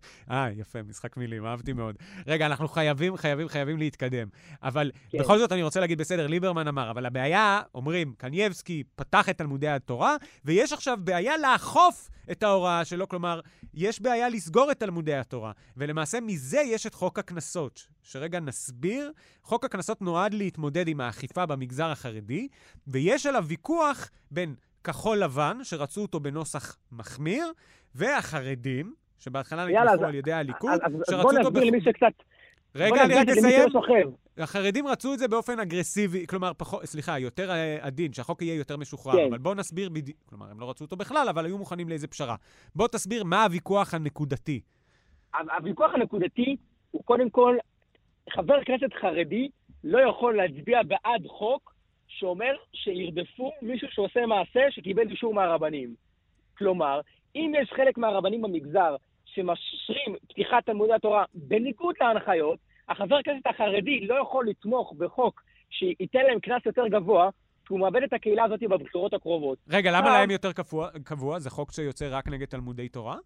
אה, 0.30 0.48
יפה, 0.56 0.82
משחק 0.82 1.16
מילים, 1.16 1.46
אהבתי 1.46 1.72
מאוד. 1.72 1.96
רגע, 2.26 2.46
אנחנו 2.46 2.68
חייבים, 2.68 3.16
חייבים, 3.16 3.48
חייבים 3.48 3.78
להתקדם. 3.78 4.28
אבל 4.62 4.90
כן. 5.10 5.18
בכל 5.18 5.38
זאת 5.38 5.52
אני 5.52 5.62
רוצה 5.62 5.80
להגיד, 5.80 5.98
בסדר, 5.98 6.26
ליברמן 6.26 6.68
אמר, 6.68 6.90
אבל 6.90 7.06
הבעיה, 7.06 7.62
אומרים, 7.74 8.14
קנייבסקי 8.18 8.84
פתח 8.94 9.28
את 9.28 9.38
תלמודי 9.38 9.68
התורה, 9.68 10.16
ויש 10.44 10.72
עכשיו 10.72 10.98
בעיה 11.00 11.38
לאכוף 11.38 12.10
את 12.30 12.42
ההוראה 12.42 12.84
שלו, 12.84 13.08
כלומר, 13.08 13.40
יש 13.74 14.00
בעיה 14.00 14.28
לסגור 14.28 14.70
את 14.70 14.80
תלמודי 14.80 15.14
התורה. 15.14 15.52
ולמעשה 15.76 16.20
מזה 16.20 16.60
יש 16.60 16.86
את 16.86 16.94
חוק 16.94 17.18
הקנסות. 17.18 17.86
שרגע 18.02 18.40
נסביר, 18.40 19.12
חוק 19.42 19.64
הקנסות 19.64 20.02
נועד 20.02 20.34
להתמודד 20.34 20.88
עם 20.88 21.00
האכיפה 21.00 21.46
במגזר 21.46 21.90
החרדי, 21.90 22.48
ויש 22.86 23.26
עליו 23.26 23.44
ויכוח 23.48 24.10
בין 24.30 24.54
כחול 24.84 25.18
לבן, 25.18 25.58
שרצו 25.62 26.02
אותו 26.02 26.20
בנוסח 26.20 26.76
מחמיר, 26.92 27.52
והחרדים, 27.94 28.94
שבהתחלה 29.18 29.66
נתמכו 29.66 30.04
על 30.04 30.14
ידי 30.14 30.32
הליכוד, 30.32 30.70
אז 30.82 30.92
אז 31.08 31.22
בוא. 31.22 31.32
נסביר 31.32 31.64
למי 31.64 31.80
שקצת... 31.80 32.12
רגע, 32.74 33.04
אני 33.04 33.14
רק 33.14 33.28
אסיים. 33.28 33.68
החרדים 34.38 34.86
רצו 34.86 35.14
את 35.14 35.18
זה 35.18 35.28
באופן 35.28 35.60
אגרסיבי, 35.60 36.26
כלומר, 36.26 36.52
פחות, 36.56 36.84
סליחה, 36.84 37.18
יותר 37.18 37.50
אה, 37.50 37.78
עדין, 37.80 38.12
שהחוק 38.12 38.42
יהיה 38.42 38.54
יותר 38.54 38.76
משוחרר. 38.76 39.12
כן. 39.12 39.26
אבל 39.28 39.38
בואו 39.38 39.54
נסביר 39.54 39.88
בדיוק, 39.88 40.18
כלומר, 40.28 40.50
הם 40.50 40.60
לא 40.60 40.70
רצו 40.70 40.84
אותו 40.84 40.96
בכלל, 40.96 41.28
אבל 41.28 41.44
היו 41.44 41.58
מוכנים 41.58 41.88
לאיזה 41.88 42.08
פשרה. 42.08 42.36
בוא 42.74 42.88
תסביר 42.88 43.24
מה 43.24 43.44
הוויכוח 43.44 43.94
הנקודתי. 43.94 44.60
הוויכוח 45.34 45.94
הנקודתי 45.94 46.56
הוא 46.90 47.02
קודם 47.04 47.30
כל, 47.30 47.56
חבר 48.30 48.64
כנסת 48.64 48.94
חרדי 49.00 49.48
לא 49.84 49.98
יכול 50.10 50.36
להצביע 50.36 50.82
בעד 50.82 51.26
חוק 51.26 51.74
שאומר 52.08 52.54
שירדפו 52.72 53.52
מישהו 53.62 53.88
שעושה 53.90 54.26
מעשה 54.26 54.60
שקיבל 54.70 55.10
אישור 55.10 55.34
מהרבנים. 55.34 55.94
כלומר, 56.58 57.00
אם 57.34 57.52
יש 57.62 57.72
חלק 57.76 57.98
מהרבנים 57.98 58.42
במגזר 58.42 58.96
שמשרים 59.24 60.16
פתיחת 60.28 60.66
תלמודי 60.66 60.92
התורה 60.92 61.24
בניגוד 61.34 61.94
להנחיות, 62.00 62.58
החבר 62.88 63.22
כנסת 63.22 63.46
החרדי 63.46 64.00
לא 64.00 64.14
יכול 64.22 64.48
לתמוך 64.48 64.92
בחוק 64.98 65.42
שייתן 65.70 66.22
להם 66.28 66.40
קנס 66.40 66.66
יותר 66.66 66.88
גבוה, 66.88 67.30
כי 67.66 67.74
הוא 67.74 67.80
מאבד 67.80 68.02
את 68.02 68.12
הקהילה 68.12 68.44
הזאת 68.44 68.60
בבחירות 68.62 69.14
הקרובות. 69.14 69.58
רגע, 69.68 69.90
למה 69.90 70.10
להם 70.10 70.30
יותר 70.30 70.52
קבוע? 70.52 70.88
קבוע? 71.04 71.38
זה 71.38 71.50
חוק 71.50 71.72
שיוצא 71.72 72.08
רק 72.10 72.28
נגד 72.28 72.46
תלמודי 72.46 72.88
תורה? 72.88 73.16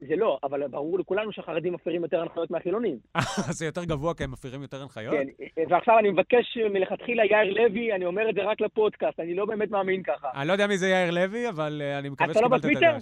זה 0.00 0.16
לא, 0.16 0.38
אבל 0.42 0.66
ברור 0.68 0.98
לכולנו 0.98 1.32
שהחרדים 1.32 1.72
מפרים 1.72 2.02
יותר 2.02 2.20
הנחיות 2.20 2.50
מהחילונים. 2.50 2.98
זה 3.58 3.66
יותר 3.66 3.84
גבוה 3.84 4.14
כי 4.14 4.24
הם 4.24 4.30
מפירים 4.30 4.62
יותר 4.62 4.82
הנחיות? 4.82 5.14
כן, 5.14 5.62
ועכשיו 5.70 5.98
אני 5.98 6.10
מבקש 6.10 6.58
מלכתחילה 6.72 7.24
יאיר 7.24 7.54
לוי, 7.54 7.92
אני 7.92 8.04
אומר 8.04 8.30
את 8.30 8.34
זה 8.34 8.40
רק 8.42 8.60
לפודקאסט, 8.60 9.20
אני 9.20 9.34
לא 9.34 9.46
באמת 9.46 9.70
מאמין 9.70 10.02
ככה. 10.02 10.28
אני 10.34 10.48
לא 10.48 10.52
יודע 10.52 10.66
מי 10.66 10.78
זה 10.78 10.88
יאיר 10.88 11.10
לוי, 11.10 11.48
אבל 11.48 11.82
אה, 11.84 11.98
אני 11.98 12.08
מקווה 12.08 12.30
אתה 12.30 12.40
לא 12.40 12.46
שקיבלת 12.46 12.64
את 12.64 12.70
בטוויטר? 12.70 12.96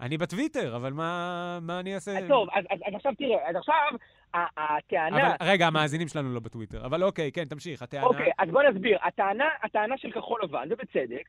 אני 0.00 0.18
בטוויטר, 0.18 0.76
אבל 0.76 0.92
מה 0.92 1.58
מה 1.62 1.80
אני 1.80 1.94
אעשה? 1.94 2.28
טוב, 2.28 2.48
אז, 2.52 2.64
אז, 2.70 2.78
אז 2.86 2.94
עכשיו 2.94 3.12
תראה, 3.18 3.48
אז 3.48 3.56
עכשיו 3.56 3.88
הטענה... 4.34 5.36
אבל 5.36 5.50
רגע, 5.50 5.66
המאזינים 5.66 6.08
שלנו 6.08 6.34
לא 6.34 6.40
בטוויטר. 6.40 6.86
אבל 6.86 7.04
אוקיי, 7.04 7.32
כן, 7.32 7.44
תמשיך, 7.44 7.82
הטענה. 7.82 8.06
אוקיי, 8.06 8.30
אז 8.38 8.48
בוא 8.48 8.62
נסביר. 8.62 8.98
הטענה, 9.02 9.48
הטענה 9.62 9.98
של 9.98 10.10
כחול 10.12 10.40
לבן, 10.42 10.68
ובצדק, 10.70 11.28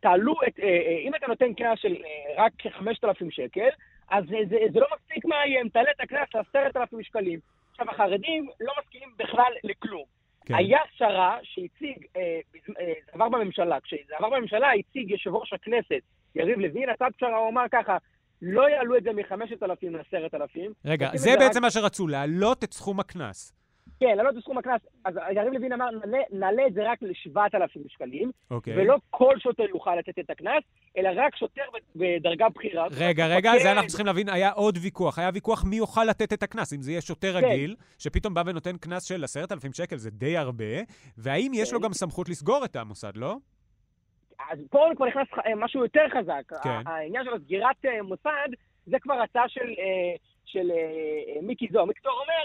תעלו 0.00 0.34
את... 0.48 0.60
אה, 0.60 0.64
אה, 0.64 0.98
אם 1.08 1.14
אתה 1.14 1.26
נותן 1.26 1.54
קנס 1.54 1.78
של 1.78 1.96
אה, 2.04 2.44
רק 2.44 2.52
5,000 2.78 3.30
שקל, 3.30 3.68
אז 4.10 4.24
זה, 4.24 4.36
זה, 4.48 4.56
זה 4.72 4.80
לא 4.80 4.86
מספיק 4.94 5.24
מאיים, 5.24 5.68
תעלה 5.68 5.90
את 5.96 6.00
הקנס 6.00 6.28
ל-10,000 6.34 7.02
שקלים. 7.02 7.38
עכשיו, 7.70 7.90
החרדים 7.90 8.48
לא 8.60 8.72
מסכימים 8.80 9.08
בכלל 9.18 9.52
לכלום. 9.64 10.04
כן. 10.46 10.54
היה 10.54 10.78
פשרה 10.94 11.38
שהציג, 11.42 12.06
אה, 12.16 12.40
אה, 12.80 12.92
זה 13.06 13.10
עבר 13.12 13.28
בממשלה, 13.28 13.80
כשזה 13.80 14.16
עבר 14.18 14.30
בממשלה 14.30 14.72
הציג 14.72 15.10
יושב 15.10 15.34
ראש 15.34 15.52
הכנסת, 15.52 16.02
יריב 16.36 16.58
לוין, 16.58 16.88
הצעת 16.88 17.14
פשרה, 17.16 17.36
הוא 17.36 17.48
אמר 17.48 17.64
ככה, 17.72 17.96
לא 18.42 18.68
יעלו 18.70 18.96
את 18.96 19.02
זה 19.02 19.12
מ-5,000 19.12 19.66
ל-10,000. 19.66 20.60
רגע, 20.84 21.10
זה 21.14 21.30
בעצם 21.38 21.62
מה 21.62 21.70
שרצו, 21.70 22.08
להעלות 22.08 22.64
את 22.64 22.72
סכום 22.72 23.00
הקנס. 23.00 23.52
כן, 24.00 24.16
להעלות 24.16 24.36
את 24.36 24.42
סכום 24.42 24.58
הקנס. 24.58 24.80
אז 25.04 25.14
יריב 25.36 25.52
לוין 25.52 25.72
אמר, 25.72 25.90
נעלה, 25.90 26.18
נעלה 26.32 26.66
את 26.66 26.74
זה 26.74 26.90
רק 26.90 26.98
ל-7,000 27.02 27.88
שקלים, 27.88 28.30
אוקיי. 28.50 28.76
ולא 28.76 28.96
כל 29.10 29.34
שוטר 29.38 29.62
יוכל 29.62 29.96
לתת 29.96 30.18
את 30.18 30.30
הקנס, 30.30 30.62
אלא 30.96 31.10
רק 31.16 31.36
שוטר 31.36 31.62
בדרגה 31.96 32.48
בכירה. 32.48 32.86
רגע, 32.90 33.26
רגע, 33.26 33.50
מפקד. 33.50 33.62
זה 33.62 33.72
אנחנו 33.72 33.88
צריכים 33.88 34.06
להבין, 34.06 34.28
היה 34.28 34.50
עוד 34.50 34.78
ויכוח. 34.82 35.18
היה 35.18 35.30
ויכוח 35.34 35.64
מי 35.64 35.76
יוכל 35.76 36.04
לתת 36.04 36.32
את 36.32 36.42
הקנס. 36.42 36.72
אם 36.72 36.82
זה 36.82 36.90
יהיה 36.90 37.00
שוטר 37.00 37.40
כן. 37.40 37.46
רגיל, 37.46 37.76
שפתאום 37.98 38.34
בא 38.34 38.42
ונותן 38.46 38.76
קנס 38.76 39.04
של 39.04 39.24
10,000 39.24 39.72
שקל, 39.72 39.96
זה 39.96 40.10
די 40.10 40.36
הרבה, 40.36 40.74
והאם 41.18 41.52
יש 41.54 41.72
לו 41.72 41.78
כן. 41.78 41.84
גם 41.84 41.92
סמכות 41.92 42.28
לסגור 42.28 42.64
את 42.64 42.76
המוסד, 42.76 43.16
לא? 43.16 43.36
אז 44.50 44.58
פה 44.70 44.88
כבר 44.96 45.06
נכנס 45.06 45.26
אה, 45.46 45.54
משהו 45.54 45.82
יותר 45.82 46.04
חזק. 46.08 46.42
כן. 46.62 46.80
העניין 46.86 47.24
של 47.24 47.38
סגירת 47.38 47.84
אה, 47.84 48.02
מוסד, 48.02 48.48
זה 48.86 48.98
כבר 49.00 49.14
הצעה 49.14 49.48
של, 49.48 49.70
אה, 49.78 50.14
של 50.44 50.70
מיקי 51.42 51.68
זוהר. 51.72 51.84
מיקי 51.84 52.00
זוהר 52.02 52.14
אומר, 52.14 52.44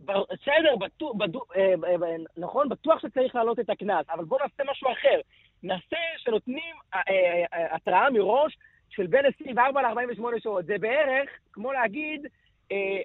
בסדר, 0.00 0.76
בטוח, 0.76 1.16
בדו, 1.16 1.40
אה, 1.56 1.74
ב- 1.80 2.04
ב- 2.04 2.40
נכון, 2.40 2.68
בטוח 2.68 3.02
שצריך 3.02 3.34
להעלות 3.34 3.60
את 3.60 3.70
הקנס, 3.70 4.06
אבל 4.10 4.24
בואו 4.24 4.40
נעשה 4.42 4.70
משהו 4.70 4.92
אחר. 4.92 5.20
נעשה 5.62 5.96
שנותנים 6.18 6.74
אה, 6.94 7.00
אה, 7.08 7.44
אה, 7.54 7.74
התראה 7.74 8.10
מראש 8.10 8.58
של 8.90 9.06
בין 9.06 9.26
24 9.40 9.82
ל-48 9.82 10.40
שעות. 10.42 10.66
זה 10.66 10.78
בערך 10.78 11.30
כמו 11.52 11.72
להגיד, 11.72 12.26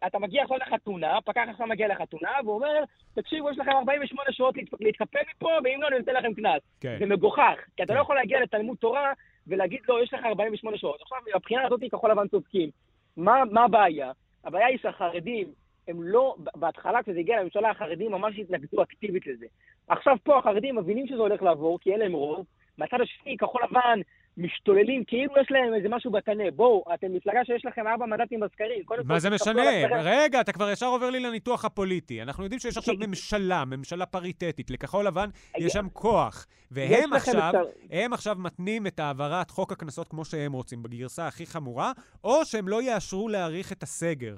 אתה 0.07 0.19
מגיע 0.19 0.43
עכשיו 0.43 0.57
לחתונה, 0.57 1.21
פקח 1.25 1.41
עכשיו 1.49 1.67
מגיע 1.67 1.87
לחתונה, 1.87 2.29
והוא 2.43 2.55
אומר, 2.55 2.83
תקשיבו, 3.15 3.51
יש 3.51 3.57
לכם 3.59 3.71
48 3.71 4.31
שעות 4.31 4.57
להת- 4.57 4.81
להתקפל 4.81 5.19
מפה, 5.35 5.49
ואם 5.63 5.81
לא, 5.81 5.87
אני 5.87 5.97
נותן 5.97 6.13
לכם 6.13 6.33
קנס. 6.33 6.61
כן. 6.81 6.95
זה 6.99 7.05
מגוחך, 7.05 7.55
כי 7.77 7.83
אתה 7.83 7.93
כן. 7.93 7.97
לא 7.97 8.01
יכול 8.01 8.15
להגיע 8.15 8.39
לתלמוד 8.41 8.77
תורה 8.77 9.13
ולהגיד 9.47 9.79
לו, 9.89 10.03
יש 10.03 10.13
לך 10.13 10.25
48 10.25 10.77
שעות. 10.77 11.01
עכשיו, 11.01 11.17
מבחינה 11.35 11.65
הזאת 11.65 11.79
כחול 11.91 12.11
לבן 12.11 12.27
צודקים. 12.27 12.69
מה, 13.17 13.43
מה 13.51 13.63
הבעיה? 13.63 14.11
הבעיה 14.43 14.67
היא 14.67 14.77
שהחרדים, 14.81 15.47
הם 15.87 16.03
לא, 16.03 16.35
בהתחלה 16.55 17.03
כשזה 17.03 17.19
הגיע 17.19 17.39
לממשלה, 17.41 17.69
החרדים 17.69 18.11
ממש 18.11 18.35
התנגדו 18.39 18.83
אקטיבית 18.83 19.27
לזה. 19.27 19.45
עכשיו 19.87 20.17
פה 20.23 20.37
החרדים 20.37 20.75
מבינים 20.75 21.07
שזה 21.07 21.17
הולך 21.17 21.41
לעבור, 21.43 21.79
כי 21.79 21.91
אין 21.91 21.99
להם 21.99 22.13
רוב. 22.13 22.45
מהצד 22.77 23.01
השני, 23.01 23.37
כחול 23.37 23.61
לבן 23.69 23.99
משתוללים 24.37 25.03
כאילו 25.07 25.33
יש 25.41 25.47
להם 25.51 25.73
איזה 25.73 25.89
משהו 25.89 26.11
בקנה. 26.11 26.43
בואו, 26.55 26.83
אתם 26.93 27.07
מפלגה 27.13 27.39
שיש 27.45 27.65
לכם 27.65 27.87
ארבע 27.87 28.05
מנדטים 28.05 28.39
בסקרים. 28.39 28.83
מה 29.05 29.19
זה 29.19 29.29
משנה? 29.29 29.61
רגע, 30.01 30.41
אתה 30.41 30.51
כבר 30.51 30.69
ישר 30.71 30.85
עובר 30.85 31.09
לי 31.09 31.19
לניתוח 31.19 31.65
הפוליטי. 31.65 32.21
אנחנו 32.21 32.43
יודעים 32.43 32.59
שיש 32.59 32.77
עכשיו 32.77 32.95
ממשלה, 33.07 33.65
ממשלה 33.65 34.05
פריטטית. 34.05 34.71
לכחול 34.71 35.05
לבן 35.07 35.29
יש 35.57 35.73
שם 35.73 35.87
כוח. 35.93 36.45
והם 36.71 37.13
עכשיו, 37.13 37.53
הם 37.91 38.13
עכשיו 38.13 38.35
מתנים 38.39 38.87
את 38.87 38.99
העברת 38.99 39.49
חוק 39.49 39.71
הקנסות 39.71 40.07
כמו 40.07 40.25
שהם 40.25 40.53
רוצים, 40.53 40.83
בגרסה 40.83 41.27
הכי 41.27 41.45
חמורה, 41.45 41.91
או 42.23 42.45
שהם 42.45 42.67
לא 42.67 42.81
יאשרו 42.81 43.29
להאריך 43.29 43.71
את 43.71 43.83
הסגר. 43.83 44.35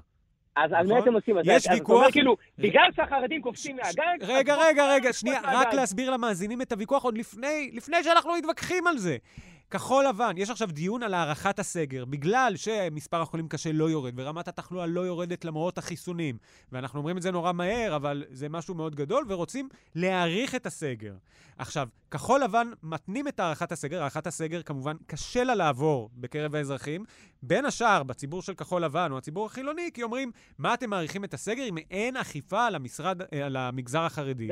אז 0.56 0.72
על 0.74 0.84
נכון? 0.84 0.98
מה 0.98 1.04
אתם 1.04 1.14
עושים? 1.14 1.36
יש 1.46 1.68
ויכוח- 1.74 2.12
כאילו, 2.12 2.38
בגלל 2.58 2.90
שהחרדים 2.96 3.42
קופצים 3.42 3.76
מהגג... 3.76 4.24
רגע, 4.24 4.56
רגע, 4.56 4.94
רגע, 4.94 5.14
שנייה. 5.14 5.40
רק 5.44 5.74
להסביר 5.74 6.10
למאזינים 6.12 6.62
את 6.62 6.72
הוויכוח 6.72 7.04
עוד 7.04 7.18
לפני 7.74 8.04
שאנחנו 8.04 8.34
מתווכחים 8.38 8.88
על 8.88 8.98
זה. 8.98 9.18
כחול 9.72 10.06
לבן, 10.08 10.34
יש 10.38 10.50
עכשיו 10.50 10.68
דיון 10.72 11.04
על 11.04 11.14
הארכת 11.14 11.60
הסגר, 11.60 12.06
בגלל 12.06 12.54
שמספר 12.56 13.22
החולים 13.22 13.48
קשה 13.48 13.72
לא 13.72 13.90
יורד, 13.90 14.14
ורמת 14.16 14.48
התחלואה 14.48 14.86
לא 14.86 15.02
יורדת 15.02 15.46
למרות 15.46 15.78
החיסונים. 15.78 16.38
ואנחנו 16.72 17.00
אומרים 17.00 17.18
את 17.18 17.22
זה 17.22 17.32
נורא 17.32 17.52
מהר, 17.52 17.96
אבל 17.96 18.24
זה 18.30 18.50
משהו 18.50 18.76
מאוד 18.76 18.96
גדול, 18.96 19.26
ורוצים 19.28 19.70
להאריך 19.96 20.56
את 20.56 20.66
הסגר. 20.66 21.16
עכשיו, 21.58 21.88
כחול 22.12 22.44
לבן 22.44 22.68
מתנים 22.84 23.28
את 23.28 23.40
הארכת 23.40 23.72
הסגר, 23.72 24.02
הארכת 24.02 24.28
הסגר 24.28 24.62
כמובן 24.62 24.96
קשה 25.08 25.44
לה 25.44 25.56
לעבור 25.56 26.10
בקרב 26.14 26.56
האזרחים, 26.56 27.06
בין 27.44 27.66
השאר 27.66 28.04
בציבור 28.04 28.42
של 28.42 28.54
כחול 28.54 28.84
לבן 28.84 29.12
או 29.12 29.18
הציבור 29.18 29.46
החילוני, 29.46 29.90
כי 29.94 30.04
אומרים, 30.04 30.32
מה 30.58 30.74
אתם 30.74 30.90
מאריכים 30.90 31.24
את 31.24 31.34
הסגר 31.34 31.64
אם 31.64 31.78
אין 31.92 32.18
אכיפה 32.18 32.66
על, 32.66 32.76
המשרד, 32.76 33.22
אה, 33.22 33.46
על 33.46 33.56
המגזר 33.56 34.02
החרדי? 34.02 34.48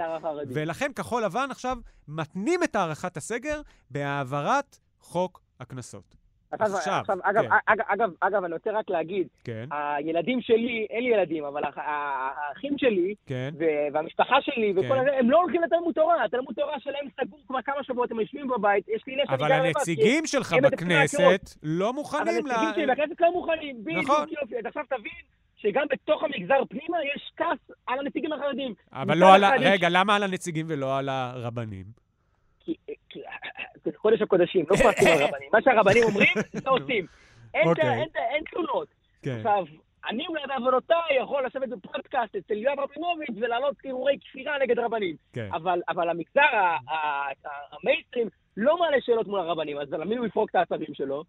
ולכן 0.48 0.92
כחול 0.96 1.24
לבן 1.24 1.48
עכשיו 1.52 1.78
מתנים 2.08 2.64
את 2.64 2.76
הארכת 2.76 3.18
הסגר 3.18 3.62
בהעברת 3.92 4.80
חוק 5.06 5.42
הקנסות. 5.60 6.16
עכשיו, 6.52 6.78
עכשיו, 6.78 6.94
עכשיו, 7.00 7.18
אגב, 7.24 7.42
כן. 7.42 7.50
אגב, 7.66 7.86
אגב, 7.88 8.10
אגב, 8.20 8.44
אני 8.44 8.54
רוצה 8.54 8.72
רק 8.72 8.90
להגיד, 8.90 9.28
כן, 9.44 9.66
הילדים 9.72 10.42
שלי, 10.42 10.88
אין 10.90 11.04
לי 11.04 11.10
ילדים, 11.10 11.44
אבל 11.44 11.64
האח- 11.64 11.78
האחים 11.78 12.74
שלי, 12.78 13.16
כן. 13.26 13.50
והמשפחה 13.94 14.36
שלי, 14.42 14.72
וכל 14.72 14.82
כן. 14.96 15.00
הזה, 15.00 15.18
הם 15.20 15.30
לא 15.32 15.42
הולכים 15.42 15.62
לתלמוד 15.64 15.94
תורה. 15.96 16.24
התלמוד 16.26 16.56
תורה 16.56 16.80
שלהם 16.80 17.08
סגור 17.22 17.40
כבר 17.48 17.62
כמה 17.62 17.84
שבועות, 17.84 18.12
הם 18.12 18.20
יושבים 18.20 18.48
בבית, 18.48 18.86
יש 18.96 19.04
לי 19.08 19.14
אני 19.14 19.24
אבל 19.30 19.52
הנציגים 19.52 20.26
שלך 20.26 20.56
בכנסת. 20.64 21.56
לא 21.64 21.90
אבל 21.90 21.96
מוכנים 21.96 22.48
ל... 22.48 22.52
הנציגים 22.52 22.74
שלי 22.76 22.86
בכנסת 22.86 23.22
לא 23.22 23.32
מוכנים. 23.34 23.84
בדיוק, 23.84 24.04
נכון. 24.04 24.26
יופי. 24.42 24.58
אז 24.60 24.66
עכשיו 24.66 24.84
תבין 24.90 25.12
שגם 25.58 25.84
בתוך 25.92 26.24
המגזר 26.24 26.66
פנימה 26.70 26.98
יש 27.16 27.32
כעס 27.38 27.76
על 27.88 28.00
הנציגים 28.00 28.34
החרדים. 28.34 28.74
אבל 28.94 29.18
לא 29.18 29.34
על 29.36 29.44
ה... 29.44 29.52
רגע, 29.60 29.88
למה 29.92 30.16
על 30.16 30.24
הנציגים 30.24 30.66
ולא 30.70 30.98
על 30.98 31.10
הרבנים? 31.10 31.86
כי- 32.60 32.76
זה 33.86 33.92
קודש 33.92 34.22
הקודשים, 34.22 34.66
לא 34.72 34.76
כועסים 34.78 35.08
על 35.08 35.24
רבנים. 35.24 35.50
מה 35.54 35.62
שהרבנים 35.62 36.04
אומרים, 36.04 36.34
זה 36.64 36.70
עושים. 36.70 37.06
אין- 37.54 37.68
אוקיי. 37.68 38.04
תלונות. 38.52 38.88
כן. 39.22 39.36
עכשיו, 39.38 39.66
אני 40.10 40.28
אולי 40.28 40.42
בעוונותיי 40.48 41.18
יכול 41.22 41.46
לשבת 41.46 41.70
בפודקאסט 41.70 42.36
אצל 42.36 42.54
יואב 42.54 42.80
רבינוביץ' 42.80 43.30
ולהעלות 43.42 43.76
הרהורי 43.86 44.18
כפירה 44.22 44.58
נגד 44.62 44.80
רבנים. 44.80 45.16
כן. 45.34 45.50
אבל, 45.54 46.10
המגזר 46.10 46.42
ה- 46.42 46.78
ה- 46.92 46.96
ה- 47.48 47.76
המיינסטרים 47.82 48.28
לא 48.58 48.80
מעלה 48.80 48.98
שאלות 49.02 49.28
מול 49.28 49.40
הרבנים, 49.40 49.78
אז 49.78 49.94
על 49.94 50.04
מי 50.04 50.16
הוא 50.16 50.26
יפרוק 50.26 50.50
את 50.50 50.56
העצבים 50.56 50.94
שלו? 50.94 51.24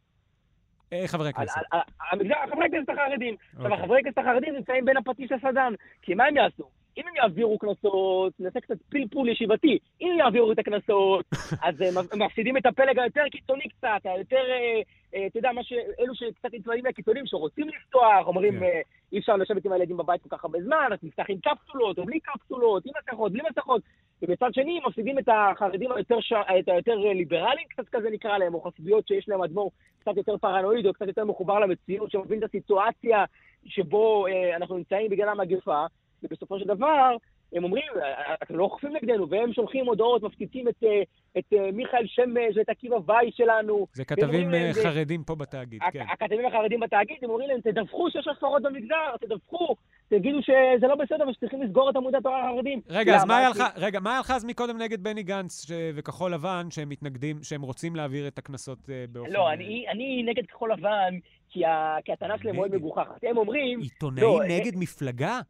אה, 0.93 1.03
חברי 1.07 1.27
על, 1.27 1.33
כנסת. 1.33 1.57
על, 1.57 1.65
על, 1.73 1.81
המגזר, 2.11 2.35
חברי 2.53 2.65
הכנסת 2.67 2.89
החרדים. 2.89 3.37
עכשיו, 3.53 3.65
אוקיי. 3.65 3.79
החברי 3.83 4.01
הכנסת 4.01 4.19
החרדים 4.19 4.55
נמצאים 4.55 4.85
בין 4.85 4.97
הפטיש 4.97 5.33
לסדן. 5.33 5.73
כי 6.03 6.15
מה 6.15 6.25
הם 6.25 6.37
יעשו? 6.37 6.71
אם 6.97 7.09
הם 7.09 7.17
יעבירו 7.17 7.59
קנסות, 7.59 8.33
נעשה 8.41 8.61
קצת 8.61 8.77
פלפול 8.89 9.29
ישיבתי. 9.29 9.79
אם 10.01 10.17
יעבירו 10.19 10.53
את 10.53 10.59
הקנסות, 10.59 11.25
אז 11.67 11.81
הם 11.81 11.95
הם 12.13 12.23
מפסידים 12.23 12.57
את 12.57 12.67
הפלג 12.67 12.99
היותר 12.99 13.23
קיצוני 13.31 13.69
קצת, 13.69 14.01
היותר, 14.05 14.51
אה, 14.51 14.81
אה, 15.15 15.27
אתה 15.27 15.39
יודע, 15.39 15.51
ש... 15.63 15.73
אלו 16.01 16.15
שקצת 16.15 16.55
נצמדים 16.55 16.87
לקיצונים, 16.87 17.27
שרוצים 17.27 17.69
לפתוח, 17.69 18.27
אומרים, 18.27 18.59
כן. 18.59 18.63
אה, 18.63 18.81
אי 19.13 19.19
אפשר 19.19 19.37
לשבת 19.37 19.65
עם 19.65 19.73
הילדים 19.73 19.97
בבית 19.97 20.23
כל 20.23 20.37
כך 20.37 20.45
הרבה 20.45 20.63
זמן, 20.63 20.89
אז 20.93 20.99
נפתח 21.03 21.25
עם 21.29 21.39
קפסולות, 21.39 21.99
או 21.99 22.05
בלי 22.05 22.21
קפסולות, 22.21 22.87
עם 22.87 22.93
מסכות, 22.99 23.33
בלי 23.33 23.43
מסכות. 23.51 23.83
ובצד 24.23 24.55
שני, 24.55 24.79
הם 24.79 24.89
מפסידים 24.89 25.19
את 25.19 25.29
החרדים 25.29 25.93
היותר, 25.93 26.21
ש... 26.21 26.33
את 26.33 26.69
היותר 26.69 27.07
אה, 27.07 27.13
ליברליים, 27.13 27.67
קצת 27.69 27.89
כזה 27.93 28.11
נקרא 28.11 28.39
להם, 28.39 28.55
או 28.55 28.61
חסידויות 28.61 29.09
שיש 29.09 29.29
להם 29.29 29.43
אדמו"ר 29.43 29.71
קצת 30.01 30.17
יותר 30.17 30.37
פרנואיד, 30.37 30.87
או 30.87 30.93
קצת 30.93 31.07
יותר 31.07 31.25
מחובר 31.25 31.59
למציאות, 31.59 32.11
שמבין 32.11 32.39
את 32.39 32.45
הסיטואציה 32.45 33.25
שבו 33.67 34.27
אה, 34.27 34.57
אנחנו 34.57 34.77
נמצאים 34.77 35.11
בגלל 35.11 35.29
המגפה, 35.29 35.87
ובסופו 36.23 36.59
של 36.59 36.65
דבר, 36.65 37.17
הם 37.53 37.65
אומרים, 37.65 37.85
"אה, 38.03 38.35
אתם 38.43 38.57
לא 38.57 38.65
אוכפים 38.65 38.97
נגדנו, 38.97 39.29
והם 39.31 39.53
שולחים 39.53 39.87
הודעות, 39.87 40.23
מפציצים 40.23 40.69
את, 40.69 40.75
אה, 40.85 41.03
את 41.39 41.45
אה, 41.53 41.71
מיכאל 41.73 42.07
שמש 42.07 42.57
ואת 42.57 42.69
עקיבא 42.69 42.97
וייס 43.07 43.35
שלנו. 43.35 43.87
זה 43.93 44.05
כתבים 44.05 44.51
להם, 44.51 44.63
אה, 44.67 44.73
זה- 44.73 44.83
חרדים 44.83 45.25
פה 45.25 45.35
בתאגיד, 45.35 45.81
הק- 45.83 45.93
כן. 45.93 46.05
הכתבים 46.13 46.47
החרדים 46.47 46.81
בתאגיד, 46.81 47.17
הם 47.23 47.31
אומרים 47.31 47.49
להם, 47.49 47.61
תדווחו 47.61 48.11
שיש 48.11 48.29
הפרות 48.29 48.63
במגזר, 48.63 49.17
תדווחו, 49.21 49.75
תגידו 50.09 50.39
שזה 50.43 50.87
לא 50.87 50.95
בסדר 50.95 51.29
ושצריכים 51.29 51.63
לסגור 51.63 51.91
את 51.91 51.97
עמוד 51.97 52.15
התורה 52.15 52.51
החרדים. 52.51 52.81
רגע, 52.89 53.17
אז? 53.17 53.25
מה 53.25 53.39
היה 53.39 53.49
לך, 53.49 53.63
רגע, 53.77 54.01
מה 54.01 54.11
היה 54.11 54.21
לך 54.21 54.31
אז 54.31 54.45
מקודם 54.45 54.79
נגד 54.79 55.03
בני 55.03 55.23
גנץ 55.23 55.67
ש- 55.69 55.73
וכחול 55.95 56.33
לבן, 56.33 56.67
שהם 56.71 56.89
מתנגדים, 56.89 57.37
שהם 57.43 57.63
רוצים 57.63 57.97
להעביר 57.97 58.29
את 58.29 58.39
הקנסות 58.39 58.79
אה, 58.91 59.05
באופן... 59.13 59.33
לא, 59.33 59.49
אה, 59.49 59.53
אני, 59.53 59.85
אני 59.89 60.23
נגד 60.27 60.47
כחול 60.47 60.73
לבן, 60.73 61.15
כי, 61.51 61.65
ה, 61.65 61.97
כי 62.05 62.13
הטענה 62.13 62.39
שלהם 62.39 62.57
מאוד. 62.57 62.75
מגוחכת. 62.75 63.25
הם 63.25 63.37
אומרים, 63.37 63.81
עיתונאי 63.81 64.23
לא, 64.23 64.41
אה, 64.43 64.47
נגד 64.49 64.73
מפלגה? 64.77 65.41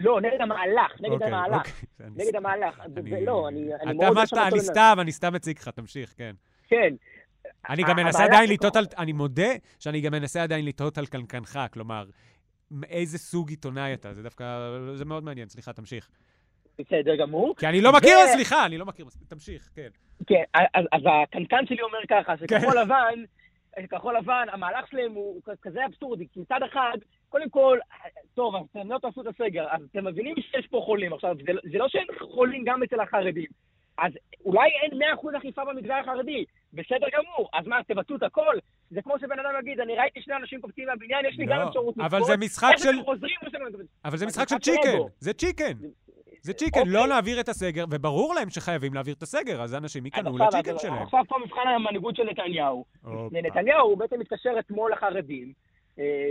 לא, 0.00 0.20
נגד 0.20 0.40
המהלך, 0.40 1.00
נגד 1.00 1.12
אוקיי, 1.12 1.26
המהלך. 1.26 1.56
אוקיי. 1.56 2.06
נגד 2.16 2.36
המהלך. 2.36 2.80
לא, 3.22 3.48
אני, 3.48 3.74
אתה 3.74 3.84
מאוד... 3.84 4.14
מה 4.14 4.20
לא 4.20 4.26
שמעתי 4.26 4.54
אני 4.54 4.60
סתם, 4.60 4.96
אני 5.00 5.12
סתם 5.12 5.32
מציג 5.32 5.58
לך, 5.58 5.68
תמשיך, 5.68 6.14
כן. 6.16 6.34
כן. 6.68 6.94
אני 7.70 7.82
גם 7.82 7.96
מנסה 7.96 8.24
עדיין 8.24 8.50
לטעות 8.50 8.76
על... 8.76 8.84
אני 8.98 9.12
מודה 9.12 9.50
שאני 9.78 10.00
גם 10.00 10.12
מנסה 10.12 10.42
עדיין 10.42 10.64
לטעות 10.64 10.98
על 10.98 11.06
קנקנך, 11.06 11.58
כלומר, 11.72 12.04
איזה 12.88 13.18
סוג 13.18 13.50
עיתונאי 13.50 13.94
אתה, 13.94 14.14
זה 14.14 14.22
דווקא, 14.22 14.44
זה 14.94 15.04
מאוד 15.04 15.24
מעניין, 15.24 15.48
סליחה, 15.48 15.72
תמשיך. 15.72 16.08
בסדר 16.78 17.16
גמור. 17.16 17.54
כי 17.58 17.66
אני 17.66 17.80
לא 17.80 17.92
מכיר, 17.92 18.18
ו- 18.18 18.32
סליחה, 18.32 18.66
אני 18.66 18.78
לא 18.78 18.86
מכיר, 18.86 19.06
תמשיך, 19.28 19.68
כן. 19.74 19.88
כן, 20.26 20.42
אז, 20.54 20.84
אז 20.92 21.02
הקנקן 21.06 21.66
שלי 21.66 21.82
אומר 21.82 21.98
ככה, 22.10 22.36
כן. 22.36 22.60
שכחול 22.60 22.80
לבן, 22.80 23.24
כחול 23.90 24.16
לבן, 24.16 24.46
המהלך 24.52 24.86
שלהם 24.90 25.12
הוא 25.12 25.40
כזה 25.62 25.86
אבסורדי, 25.86 26.26
כי 26.32 26.40
מצד 26.40 26.60
אחד, 26.70 26.98
קודם 27.30 27.50
כל, 27.50 27.78
טוב, 28.34 28.56
אז 28.56 28.62
אתם 28.70 28.92
לא 28.92 28.98
תעשו 28.98 29.20
את 29.20 29.26
הסגר, 29.26 29.66
אז 29.70 29.80
אתם 29.90 30.06
מבינים 30.06 30.34
שיש 30.36 30.66
פה 30.66 30.82
חולים. 30.84 31.12
עכשיו, 31.12 31.36
זה, 31.46 31.52
זה 31.72 31.78
לא 31.78 31.88
שאין 31.88 32.06
חולים 32.34 32.64
גם 32.64 32.82
אצל 32.82 33.00
החרדים. 33.00 33.50
אז 33.98 34.12
אולי 34.44 34.68
אין 34.82 35.02
100% 35.34 35.38
אכיפה 35.38 35.64
במגזר 35.64 35.94
החרדי, 35.94 36.44
בסדר 36.72 37.06
גמור, 37.12 37.48
אז 37.52 37.66
מה, 37.66 37.76
תבטלו 37.88 38.16
את 38.16 38.22
הכל? 38.22 38.56
זה 38.90 39.02
כמו 39.02 39.18
שבן 39.18 39.38
אדם 39.38 39.60
יגיד, 39.60 39.80
אני 39.80 39.96
ראיתי 39.96 40.22
שני 40.22 40.34
אנשים 40.36 40.60
קופצים 40.60 40.86
מהבניין, 40.86 41.26
יש 41.26 41.38
לי 41.38 41.46
גם 41.46 41.60
לא, 41.60 41.68
אפשרות 41.68 41.94
אבל 41.98 42.18
לקפוץ, 42.18 42.26
זה 42.26 42.36
משחק 42.36 42.72
של... 42.76 43.02
חוזרים. 43.04 43.34
אבל 44.04 44.16
זה 44.16 44.24
אבל 44.24 44.26
משחק 44.26 44.48
של 44.48 44.58
צ'יקן. 44.58 44.98
זה 45.18 45.32
צ'יקן. 45.32 45.72
זה 46.42 46.52
צ'יקן, 46.52 46.80
אוקיי. 46.80 46.92
לא 46.92 47.08
להעביר 47.08 47.40
את 47.40 47.48
הסגר, 47.48 47.84
וברור 47.90 48.34
להם 48.34 48.50
שחייבים 48.50 48.94
להעביר 48.94 49.14
את 49.14 49.22
הסגר, 49.22 49.62
אז 49.62 49.74
אנשים 49.74 50.04
ייכנעו 50.06 50.38
לצ'יקן 50.38 50.78
שלהם. 50.78 51.02
עכשיו 51.02 51.24
פה 51.28 51.36
מבחן 51.44 51.68
המנהיגות 51.68 52.16
של 52.16 52.22
נתניהו. 52.22 52.84
נתניהו 53.32 53.96
בעצם 53.96 54.18
מתקשר 54.18 54.50
אתמול 54.58 54.92
לחרדים, 54.92 55.52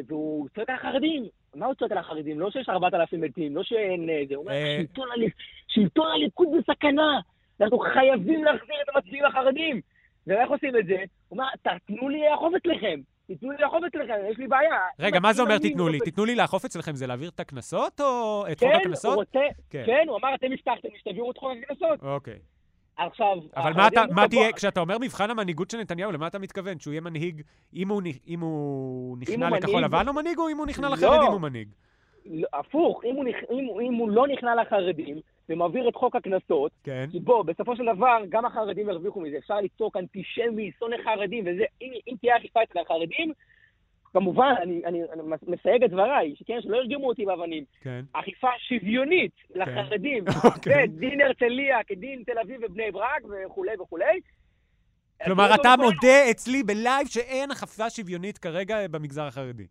והוא 0.07 0.47
צועק 0.55 0.69
על 0.69 0.75
החרדים. 0.75 1.23
מה 1.55 1.65
הוא 1.65 1.73
צועק 1.75 1.91
על 1.91 1.97
החרדים? 1.97 2.39
לא 2.39 2.51
שיש 2.51 2.69
4,000 2.69 3.21
מתים, 3.21 3.55
לא 3.55 3.63
שאין 3.63 4.09
אה, 4.09 4.21
זה. 4.29 4.35
הוא 4.35 4.43
אומר, 4.43 4.53
אה. 4.53 4.77
"שלטון 4.81 5.07
הליכ- 5.11 5.43
שלטון 5.67 6.07
הליכוד 6.11 6.47
בסכנה. 6.59 7.19
אנחנו 7.61 7.79
חייבים 7.79 8.43
להחזיר 8.43 8.75
את 8.83 8.95
המצביעים 8.95 9.25
החרדים. 9.25 9.81
ואיך 10.27 10.49
עושים 10.49 10.77
את 10.77 10.85
זה? 10.85 10.95
הוא 11.27 11.37
אומר, 11.39 11.45
תנו 11.87 12.09
לי 12.09 12.21
לאכוף 12.31 12.53
אצלכם. 12.55 12.99
תיתנו 13.27 13.51
לי 13.51 13.57
לאכוף 13.59 13.83
אצלכם, 13.87 14.13
יש 14.31 14.37
לי 14.37 14.47
בעיה. 14.47 14.79
רגע, 14.99 15.19
מה 15.19 15.33
זה 15.33 15.41
אומר 15.41 15.57
תיתנו 15.57 15.87
לי? 15.89 15.99
תיתנו 15.99 16.25
לי 16.25 16.35
לאכוף 16.35 16.65
אצלכם 16.65 16.95
זה 16.95 17.07
להעביר 17.07 17.29
את 17.29 17.39
הקנסות 17.39 18.01
או 18.01 18.45
את 18.51 18.59
חוק 18.59 18.69
כן, 18.69 18.75
הקנסות? 18.81 19.27
כן. 19.69 19.83
כן, 19.85 20.05
הוא 20.07 20.17
אמר, 20.17 20.35
אתם 20.35 20.47
הבטחתם 20.51 20.87
לי 20.93 20.99
שתעבירו 20.99 21.31
את 21.31 21.37
חוק 21.37 21.51
הקנסות. 21.63 22.03
אוקיי. 22.03 22.39
עכשיו... 23.05 23.37
אבל 23.55 23.73
מה 23.73 23.87
אתה, 23.87 24.01
מה 24.01 24.05
אמרו, 24.05 24.27
תהיה, 24.27 24.49
"בוא, 24.49 24.57
כשאתה 24.57 24.79
אומר 24.79 24.97
מבחן 24.97 25.29
המנהיגות 25.29 25.69
של 25.69 25.77
נתניהו, 25.77 26.11
למה 26.11 26.27
אתה 26.27 26.39
מתכוון? 26.39 26.79
שהוא 26.79 26.91
יהיה 26.93 27.01
מנהיג, 27.01 27.41
אם 27.75 27.89
הוא 27.89 28.01
אם 28.27 28.39
הוא 28.39 29.17
נכנע 29.17 29.49
לכחול 29.49 29.83
לבן 29.83 30.07
הוא 30.07 30.15
מנהיג, 30.15 30.37
או 30.37 30.49
אם 30.49 30.57
הוא 30.57 30.67
נכנע 30.67 30.89
לא. 30.89 30.95
לחרדים 30.95 31.31
הוא 31.31 31.41
מנהיג? 31.41 31.69
לא, 32.25 32.47
הפוך, 32.53 33.01
אם 33.05 33.15
הוא. 33.15 33.25
אם, 33.51 33.67
אם 33.81 33.93
הוא 33.93 34.09
לא 34.09 34.27
נכנע 34.27 34.55
לחרדים 34.55 35.19
ומעביר 35.49 35.89
את 35.89 35.95
חוק 35.95 36.15
הקנסות, 36.15 36.71
כן. 36.83 37.05
כי 37.11 37.19
בוא, 37.19 37.43
בסופו 37.43 37.75
של 37.75 37.83
דבר, 37.95 38.17
גם 38.29 38.45
החרדים 38.45 38.89
ירוויחו 38.89 39.21
מזה. 39.21 39.37
אפשר 39.37 39.55
לצעוק 39.61 39.97
אנטישמי, 39.97 40.71
שונא 40.79 40.95
חרדים 41.03 41.43
וזה. 41.47 41.63
אם, 41.81 41.91
אם 42.07 42.15
תהיה 42.21 42.37
אכיפה 42.37 42.63
אצל 42.63 42.79
החרדים, 42.79 43.33
כמובן, 44.13 44.53
אני, 44.61 44.81
אני, 44.85 45.03
אני 45.13 45.21
מסייג 45.47 45.83
את 45.83 45.89
דבריי, 45.89 46.35
שכן, 46.35 46.61
שלא 46.61 46.77
ירגמו 46.77 47.07
אותי 47.07 47.25
באבנים. 47.25 47.63
כן. 47.81 48.01
אכיפה 48.13 48.47
שוויונית 48.57 49.31
לחרדים, 49.55 50.23
אוקיי. 50.45 50.83
ודין 50.83 51.21
הרצליה 51.21 51.83
כדין 51.87 52.23
תל 52.25 52.39
אביב 52.39 52.61
ובני 52.63 52.91
ברק 52.91 53.21
וכולי 53.29 53.71
וכולי. 53.81 54.19
כלומר, 55.25 55.55
אתה 55.55 55.75
מודה 55.79 56.31
אצלי 56.31 56.63
בלייב 56.63 57.07
שאין 57.07 57.51
אכיפה 57.51 57.89
שוויונית 57.89 58.37
כרגע 58.37 58.87
במגזר 58.87 59.23
החרדי. 59.23 59.67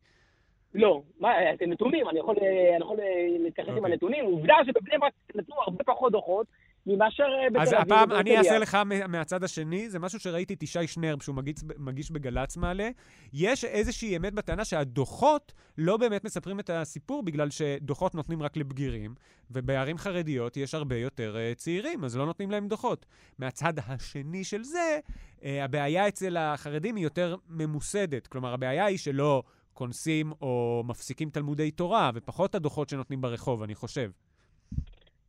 לא, 0.75 1.03
מה, 1.21 1.53
אתם 1.55 1.71
נתונים, 1.71 2.09
אני 2.09 2.19
יכול, 2.19 2.37
אני 2.77 2.85
יכול 2.85 2.97
להתייחס 3.39 3.69
עם 3.69 3.77
אוקיי. 3.77 3.93
הנתונים. 3.93 4.25
עובדה 4.25 4.55
שבבני 4.67 4.99
ברק 4.99 5.13
נתנו 5.35 5.55
הרבה 5.67 5.85
פחות 5.85 6.13
דוחות 6.13 6.47
מאשר 6.87 7.23
אה, 7.23 7.51
בתל 7.51 7.61
אז 7.61 7.69
אביב. 7.69 7.81
הפעם 7.81 8.13
אני. 8.13 8.39
אעשה 8.39 8.59
לך 8.59 8.75
מה- 8.75 9.07
מהצד 9.07 9.45
השני, 9.45 9.91
זה 9.91 9.99
משהו 9.99 10.21
שראיתי 10.21 10.55
את 10.55 10.63
ישי 10.63 10.87
שנרב, 10.87 11.23
שהוא 11.23 11.35
מגיש, 11.37 11.55
מגיש 11.79 12.11
בגל"צ 12.11 12.57
מעלה. 12.57 12.91
יש 13.33 13.65
איזושהי 13.65 14.17
אמת 14.17 14.35
בטענה 14.35 14.65
שהדוחות 14.65 15.53
לא 15.79 15.97
באמת 15.97 16.25
מספרים 16.25 16.61
את 16.61 16.71
הסיפור, 16.71 17.23
בגלל 17.23 17.51
שדוחות 17.51 18.15
נותנים 18.15 18.43
רק 18.43 18.57
לבגירים, 18.57 19.15
ובערים 19.51 19.99
חרדיות 19.99 20.57
יש 20.57 20.75
הרבה 20.75 20.97
יותר 20.97 21.37
uh, 21.37 21.59
צעירים, 21.59 22.05
אז 22.05 22.17
לא 22.17 22.27
נותנים 22.27 22.51
להם 22.51 22.69
דוחות. 22.69 23.07
מהצד 23.39 23.73
השני 23.87 24.45
של 24.45 24.65
זה, 24.65 24.99
uh, 25.41 25.45
הבעיה 25.63 26.09
אצל 26.09 26.37
החרדים 26.37 26.97
היא 26.97 27.05
יותר 27.05 27.37
ממוסדת. 27.49 28.27
כלומר, 28.27 28.55
הבעיה 28.55 28.85
היא 28.85 28.99
שלא 28.99 29.43
קונסים 29.73 30.33
או 30.43 30.83
מפסיקים 30.87 31.31
תלמודי 31.31 31.71
תורה, 31.71 32.11
ופחות 32.15 32.55
הדוחות 32.55 32.89
שנותנים 32.89 33.21
ברחוב, 33.21 33.63
אני 33.63 33.75
חושב. 33.75 34.11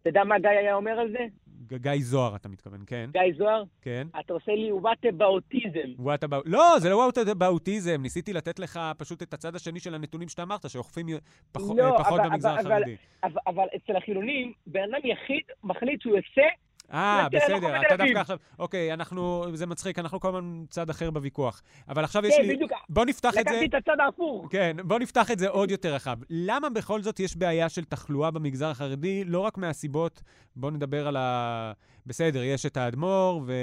אתה 0.02 0.10
יודע 0.10 0.24
מה 0.24 0.40
גיא 0.40 0.50
היה 0.50 0.76
אומר 0.76 0.92
על 0.92 1.12
זה? 1.12 1.26
גיא 1.78 1.92
זוהר, 2.00 2.36
אתה 2.36 2.50
מתכוון, 2.50 2.84
כן? 2.88 3.10
גיא 3.12 3.22
זוהר? 3.38 3.64
כן. 3.82 4.08
אתה 4.20 4.34
עושה 4.34 4.52
לי 4.52 4.72
וואטה 4.72 5.08
באוטיזם. 5.18 5.94
What 6.00 6.24
about... 6.30 6.42
לא, 6.46 6.76
זה 6.80 6.90
לא 6.90 7.10
what 7.10 7.34
באוטיזם. 7.34 8.02
ניסיתי 8.02 8.34
לתת 8.34 8.60
לך 8.60 8.80
פשוט 8.98 9.22
את 9.24 9.34
הצד 9.34 9.56
השני 9.56 9.80
של 9.80 9.96
הנתונים 9.96 10.28
שאתה 10.30 10.44
אמרת, 10.44 10.70
שאוכפים 10.70 11.08
פח... 11.52 11.62
לא, 11.78 11.96
פחות 12.00 12.20
אבל- 12.20 12.30
במגזר 12.30 12.60
אבל- 12.60 12.72
החרדי. 12.72 12.96
אבל, 13.24 13.40
אבל 13.48 13.66
אצל 13.76 13.96
החילונים, 13.96 14.54
בן 14.68 14.80
אדם 14.84 15.02
יחיד 15.04 15.44
מחליט 15.64 16.02
שהוא 16.02 16.16
יוצא, 16.16 16.48
אה, 16.94 17.20
אנחנו 17.20 17.38
בסדר, 17.40 17.82
אתה. 17.82 17.98
דווקא 17.98 18.20
עכשיו... 18.20 18.38
אוקיי, 18.60 18.94
אנחנו... 18.94 19.46
זה 19.54 19.66
מצחיק, 19.66 20.00
אנחנו 20.00 20.20
כל 20.20 20.28
הזמן 20.28 20.64
צד 20.70 20.90
אחר 20.90 21.12
בוויכוח. 21.12 21.62
אבל 21.90 22.04
עכשיו 22.04 22.26
יש 22.26 22.36
כן, 22.38 22.48
לי... 22.48 22.56
בדיוק. 22.56 22.72
בוא 22.90 23.06
נפתח 23.06 23.30
את 23.30 23.34
זה... 23.34 23.40
לקחתי 23.40 23.66
את 23.66 23.74
הצד 23.74 24.00
ההפוך. 24.00 24.48
כן, 24.50 24.78
בוא 24.84 25.00
נפתח 25.00 25.32
את 25.32 25.40
זה 25.40 25.50
עוד 25.50 25.72
יותר 25.72 25.94
רחב. 25.94 26.18
למה 26.30 26.70
בכל 26.70 27.02
זאת 27.02 27.20
יש 27.20 27.38
בעיה 27.38 27.70
של 27.70 27.84
תחלואה 27.84 28.32
במגזר 28.32 28.70
החרדי? 28.70 29.24
לא 29.24 29.40
רק 29.40 29.58
מהסיבות, 29.58 30.22
בוא 30.56 30.72
נדבר 30.72 31.08
על 31.08 31.16
ה... 31.16 31.72
בסדר, 32.06 32.44
יש 32.44 32.66
את 32.66 32.78
האדמו"ר 32.78 33.44
ו... 33.46 33.54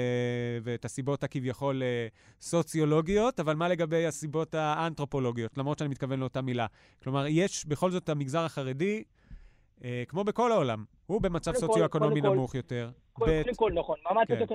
ואת 0.63 0.85
הסיבות 0.85 1.23
הכביכול 1.23 1.83
אה, 1.83 2.07
סוציולוגיות, 2.41 3.39
אבל 3.39 3.55
מה 3.55 3.67
לגבי 3.67 4.05
הסיבות 4.05 4.55
האנתרופולוגיות? 4.55 5.57
למרות 5.57 5.79
שאני 5.79 5.89
מתכוון 5.89 6.19
לאותה 6.19 6.41
מילה. 6.41 6.65
כלומר, 7.03 7.25
יש 7.29 7.65
בכל 7.65 7.91
זאת 7.91 8.09
המגזר 8.09 8.45
החרדי, 8.45 9.03
אה, 9.83 10.03
כמו 10.07 10.23
בכל 10.23 10.51
העולם, 10.51 10.83
הוא 11.05 11.21
במצב 11.21 11.51
כל- 11.51 11.57
סוציו-אקונומי 11.57 12.21
קודם 12.21 12.31
כל- 12.33 12.37
נמוך 12.37 12.55
יותר. 12.55 12.89
קודם 13.13 13.31
קודם 13.43 13.55
כל, 13.55 13.71
נכון. 13.73 13.97
מעמד 14.05 14.25
כן. 14.27 14.45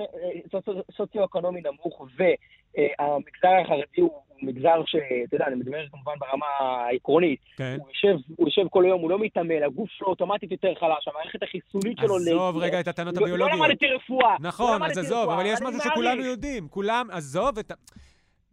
סוציו- 0.51 0.81
סוציו-אקונומי 0.97 1.61
נמוך, 1.61 2.01
והמגזר 2.17 3.61
החרדי 3.63 4.01
הוא 4.01 4.11
מגזר 4.41 4.81
שאתה 4.85 5.05
יודע, 5.35 5.45
אני 5.47 5.55
מדבר 5.55 5.87
כמובן 5.91 6.11
ברמה 6.19 6.45
העקרונית. 6.59 7.39
כן. 7.57 7.77
הוא 7.79 7.87
יושב, 7.89 8.15
הוא 8.35 8.47
יושב 8.47 8.61
כל 8.69 8.85
היום, 8.85 9.01
הוא 9.01 9.09
לא 9.09 9.19
מתעמל, 9.19 9.63
הגוף 9.63 9.89
שלו 9.89 10.07
אוטומטית 10.07 10.51
יותר 10.51 10.73
חלש, 10.79 11.07
המערכת 11.07 11.43
החיסונית 11.43 11.97
שלו... 11.97 12.15
עזוב 12.15 12.57
רגע 12.57 12.79
את 12.79 12.87
הטענות 12.87 13.15
לא- 13.15 13.21
לא 13.21 13.25
הביולוגיות. 13.27 13.59
למדתי 13.69 13.85
רפואה. 13.87 14.35
לא 14.39 14.47
נכון, 14.47 14.83
אז 14.83 14.97
עזוב, 14.97 15.29
אבל 15.29 15.45
יש 15.45 15.61
משהו. 15.61 15.79
שכולנו 15.81 16.23
יודעים. 16.25 16.67
כולם, 16.67 17.07
עזוב 17.11 17.57
את 17.57 17.71
ה... 17.71 17.73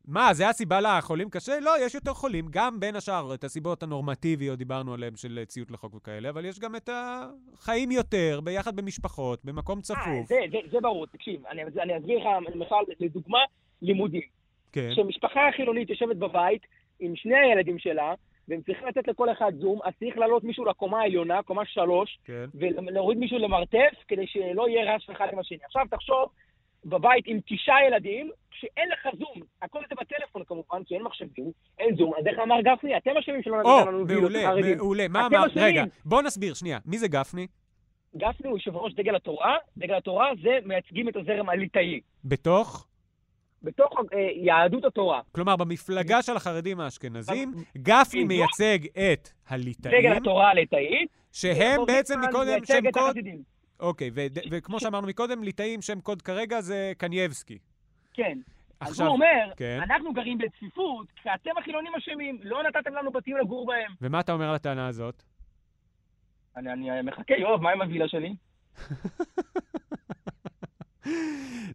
מה, 0.08 0.34
זה 0.34 0.48
הסיבה 0.48 0.80
לחולים 0.80 1.30
קשה? 1.30 1.60
לא, 1.60 1.70
יש 1.86 1.94
יותר 1.94 2.14
חולים. 2.14 2.46
גם 2.50 2.80
בין 2.80 2.96
השאר, 2.96 3.34
את 3.34 3.44
הסיבות 3.44 3.82
הנורמטיביות 3.82 4.58
דיברנו 4.58 4.94
עליהן 4.94 5.16
של 5.16 5.44
ציות 5.46 5.70
לחוק 5.70 5.94
וכאלה, 5.94 6.30
אבל 6.30 6.44
יש 6.44 6.58
גם 6.58 6.76
את 6.76 6.90
החיים 6.92 7.90
יותר, 7.90 8.40
ביחד 8.44 8.76
במשפחות, 8.76 9.44
במקום 9.44 9.78
אה, 9.78 9.82
צפוף. 9.82 10.28
זה, 10.28 10.36
זה, 10.50 10.58
זה 10.70 10.80
ברור, 10.80 11.06
תקשיב, 11.06 11.46
אני, 11.46 11.62
אני 11.82 11.98
אסביר 11.98 12.18
לך, 12.18 12.26
למשל, 12.54 12.74
לדוגמה, 13.00 13.38
לימודים. 13.82 14.22
כן, 14.72 14.88
כשמשפחה 14.92 15.40
חילונית 15.56 15.90
יושבת 15.90 16.16
בבית 16.16 16.62
עם 17.00 17.16
שני 17.16 17.36
הילדים 17.36 17.78
שלה, 17.78 18.14
והם 18.48 18.62
צריכים 18.62 18.88
לתת 18.88 19.08
לכל 19.08 19.32
אחד 19.32 19.52
זום, 19.60 19.78
אז 19.84 19.92
צריך 19.98 20.18
להעלות 20.18 20.44
מישהו 20.44 20.64
לקומה 20.64 21.00
העליונה, 21.00 21.42
קומה 21.42 21.62
שלוש, 21.66 22.18
כן. 22.24 22.44
ולהוריד 22.54 23.18
מישהו 23.18 23.38
למרתף, 23.38 23.94
כדי 24.08 24.26
שלא 24.26 24.68
יהיה 24.68 24.92
רעש 24.92 25.10
אחד 25.10 25.26
עם 25.32 25.38
השני. 25.38 25.58
עכשיו 25.64 25.86
תחשוב, 25.90 26.28
בבית 26.84 27.24
עם 27.26 27.38
תשעה 27.46 27.86
ילדים, 27.86 28.30
כשאין 28.50 28.88
לך 28.88 29.08
זום, 29.18 29.42
הכל 29.62 29.80
זה 29.88 29.94
בטלפון 30.00 30.42
כמובן, 30.46 30.84
כי 30.84 30.94
אין 30.94 31.02
מחשבים, 31.02 31.50
אין 31.78 31.96
זום, 31.96 32.12
אז 32.18 32.26
איך 32.26 32.38
אמר 32.38 32.60
גפני? 32.60 32.96
אתם 32.96 33.10
אשמים 33.18 33.42
שלא 33.42 33.60
או, 33.64 33.80
נתתם 33.80 33.88
לנו 33.88 34.08
וילות 34.08 34.30
מעולה, 34.32 34.46
חרדים. 34.46 34.76
מעולה. 34.76 35.08
מה 35.08 35.26
אתם 35.26 35.36
אמר... 35.36 35.46
רגע, 35.56 35.84
בוא 36.04 36.22
נסביר, 36.22 36.54
שנייה. 36.54 36.78
מי 36.86 36.98
זה 36.98 37.08
גפני? 37.08 37.46
גפני 38.16 38.48
הוא 38.48 38.58
יושב 38.58 38.76
ראש 38.76 38.94
דגל 38.94 39.16
התורה, 39.16 39.56
דגל 39.76 39.94
התורה 39.94 40.30
זה 40.42 40.58
מייצגים 40.64 41.08
את 41.08 41.16
הזרם 41.16 41.48
הליטאי. 41.48 42.00
בתוך? 42.24 42.86
בתוך 43.62 43.92
אה, 44.12 44.18
יהדות 44.34 44.84
התורה. 44.84 45.20
כלומר, 45.32 45.56
במפלגה 45.56 46.22
של 46.22 46.36
החרדים 46.36 46.80
האשכנזים, 46.80 47.52
גפני 47.76 48.24
בדיוק. 48.24 48.28
מייצג 48.28 48.86
את 48.86 49.28
דגל 49.40 49.54
הליטאים, 49.54 50.12
התורה 50.12 50.50
הליטאי. 50.50 51.06
שהם 51.32 51.80
בעצם 51.86 52.20
ליברמן 52.20 52.58
מקודם 52.58 52.88
את 52.88 52.94
קוד... 52.94 53.16
אוקיי, 53.80 54.10
וכמו 54.50 54.80
שאמרנו 54.80 55.06
מקודם, 55.06 55.44
ליטאים 55.44 55.82
שם 55.82 56.00
קוד 56.00 56.22
כרגע 56.22 56.60
זה 56.60 56.92
קנייבסקי. 56.98 57.58
כן. 58.12 58.38
אז 58.80 59.00
הוא 59.00 59.08
אומר, 59.08 59.52
כן. 59.56 59.80
אנחנו 59.82 60.12
גרים 60.12 60.38
בצפיפות, 60.38 61.06
כי 61.22 61.28
אתם 61.34 61.50
החילונים 61.58 61.92
אשמים, 61.98 62.38
לא 62.42 62.62
נתתם 62.62 62.94
לנו 62.94 63.12
בתים 63.12 63.36
לגור 63.36 63.66
בהם. 63.66 63.92
ומה 64.00 64.20
אתה 64.20 64.32
אומר 64.32 64.48
על 64.48 64.54
הטענה 64.54 64.86
הזאת? 64.86 65.22
אני, 66.56 66.90
אני 66.90 67.02
מחכה, 67.02 67.34
יואב, 67.34 67.60
מה 67.60 67.70
עם 67.70 67.82
הווילה 67.82 68.08
שלי? 68.08 68.34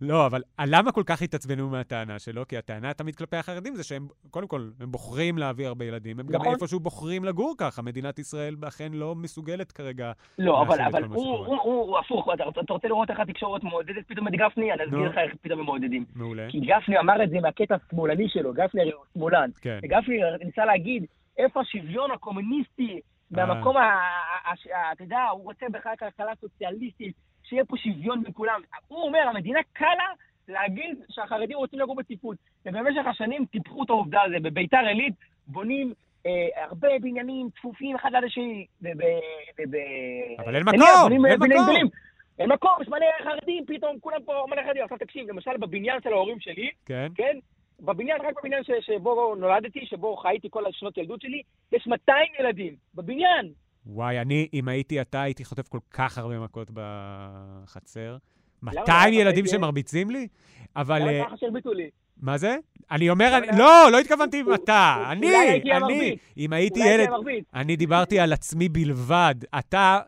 לא, 0.01 0.25
אבל 0.25 0.41
למה 0.65 0.91
כל 0.91 1.03
כך 1.05 1.21
התעצבנו 1.21 1.69
מהטענה 1.69 2.19
שלו? 2.19 2.47
כי 2.47 2.57
הטענה 2.57 2.93
תמיד 2.93 3.15
כלפי 3.15 3.35
החרדים 3.37 3.75
זה 3.75 3.83
שהם, 3.83 4.07
קודם 4.31 4.47
כל, 4.47 4.69
הם 4.79 4.91
בוחרים 4.91 5.37
להביא 5.37 5.67
הרבה 5.67 5.85
ילדים, 5.85 6.19
הם 6.19 6.27
גם 6.27 6.41
נכון. 6.41 6.53
איפשהו 6.53 6.79
בוחרים 6.79 7.23
לגור 7.25 7.55
ככה. 7.57 7.81
מדינת 7.81 8.19
ישראל 8.19 8.55
אכן 8.67 8.93
לא 8.93 9.15
מסוגלת 9.15 9.71
כרגע. 9.71 10.11
לא, 10.39 10.61
אבל, 10.61 11.03
הוא, 11.03 11.99
הפוך, 11.99 12.29
אתה, 12.33 12.43
אתה 12.63 12.73
רוצה 12.73 12.87
לראות 12.87 13.09
איך 13.09 13.19
התקשורת 13.19 13.63
מעודדת 13.63 14.07
פתאום 14.07 14.27
את 14.27 14.33
גפני? 14.33 14.73
אני 14.73 14.83
אסביר. 14.83 15.09
לך 15.09 15.17
איך 15.17 15.35
פתאום 15.41 15.59
הם 15.59 15.65
מעודדים. 15.65 16.05
מעולה. 16.15 16.47
כי 16.49 16.59
גפני 16.59 16.99
אמר 16.99 17.23
את 17.23 17.29
זה 17.29 17.39
מהקטע 17.39 17.75
השמאלני 17.75 18.29
שלו, 18.29 18.53
גפני 18.53 18.81
הרי 18.81 18.91
הוא 18.91 19.03
שמאלן. 19.13 19.49
כן. 19.61 19.79
וגפני 19.83 20.15
ניסה 20.45 20.65
להגיד, 20.65 21.05
איפה 21.37 21.61
השוויון 21.61 22.11
הקומוניסטי, 22.11 22.99
מהמקום, 23.31 23.77
ה- 23.77 23.81
ה- 23.81 24.77
ה- 24.77 24.91
אתה 24.91 25.03
יודע, 25.03 25.23
הוא 25.31 25.43
רוצה 25.43 25.65
בכלל 25.71 25.93
כלכלה 25.99 26.31
סוציאליסטית, 26.41 27.15
שיהיה 27.49 27.65
פה 27.65 27.77
שוויון 27.77 28.23
בין 28.23 28.33
כולם. 28.33 28.61
הוא 28.87 29.01
אומר, 29.01 29.19
המדינה 29.19 29.59
קלה 29.73 30.07
להגיד 30.47 30.97
שהחרדים 31.09 31.57
רוצים 31.57 31.79
לגור 31.79 31.95
בצפיפות. 31.95 32.37
ובמשך 32.65 33.07
השנים 33.07 33.45
טיפחו 33.45 33.83
את 33.83 33.89
העובדה 33.89 34.21
הזו. 34.21 34.35
בביתר 34.41 34.77
עילית 34.77 35.13
בונים 35.47 35.93
אה, 36.25 36.63
הרבה 36.63 36.87
בניינים 37.01 37.49
צפופים 37.59 37.95
אחד 37.95 38.11
ליד 38.11 38.23
השני. 38.23 38.65
אבל 40.39 40.55
אין 40.55 40.63
מקום, 40.63 41.11
אין 41.11 41.39
מקום. 41.39 41.75
אין 42.39 42.51
מקום, 42.51 42.71
יש 42.81 42.87
מלא 42.87 43.05
חרדים, 43.23 43.65
פתאום 43.67 43.99
כולם 43.99 44.17
פה 44.25 44.45
מלא 44.49 44.61
חרדים. 44.61 44.83
עכשיו 44.83 44.97
תקשיב, 44.97 45.29
למשל 45.29 45.57
בבניין 45.57 46.01
של 46.03 46.13
ההורים 46.13 46.39
שלי, 46.39 46.69
כן? 46.85 47.07
כן? 47.15 47.37
בבניין, 47.79 48.21
רק 48.21 48.39
בבניין 48.39 48.63
ש, 48.63 48.71
שבו 48.81 49.35
נולדתי, 49.35 49.85
שבו 49.85 50.17
חייתי 50.17 50.47
כל 50.51 50.65
השנות 50.65 50.97
ילדות 50.97 51.21
שלי, 51.21 51.41
יש 51.71 51.87
200 51.87 52.27
ילדים. 52.39 52.75
בבניין. 52.95 53.51
וואי, 53.85 54.21
אני, 54.21 54.47
אם 54.53 54.67
הייתי 54.67 55.01
אתה, 55.01 55.21
הייתי 55.21 55.45
חוטף 55.45 55.67
כל 55.67 55.79
כך 55.91 56.17
הרבה 56.17 56.39
מכות 56.39 56.71
בחצר. 56.73 58.17
למה? 58.63 58.71
200 58.81 59.13
למה? 59.13 59.21
ילדים 59.21 59.47
שמרביצים 59.47 60.09
לי? 60.09 60.27
אבל... 60.75 60.99
למה 60.99 61.11
אה, 61.11 61.23
ככה 61.25 61.37
שהרביצו 61.37 61.73
לי? 61.73 61.89
מה 62.21 62.37
זה? 62.37 62.57
אני 62.91 63.09
אומר, 63.09 63.39
לא, 63.57 63.87
לא 63.91 63.99
התכוונתי 63.99 64.41
אולי 64.41 64.55
אתה. 64.55 65.07
אני, 65.11 65.61
אני. 65.71 66.15
אם 66.37 66.53
הייתי 66.53 66.79
ילד... 66.79 67.09
אני 67.53 67.75
דיברתי 67.75 68.19
על 68.19 68.33
עצמי 68.33 68.69
בלבד. 68.69 69.35
אתה, 69.59 69.99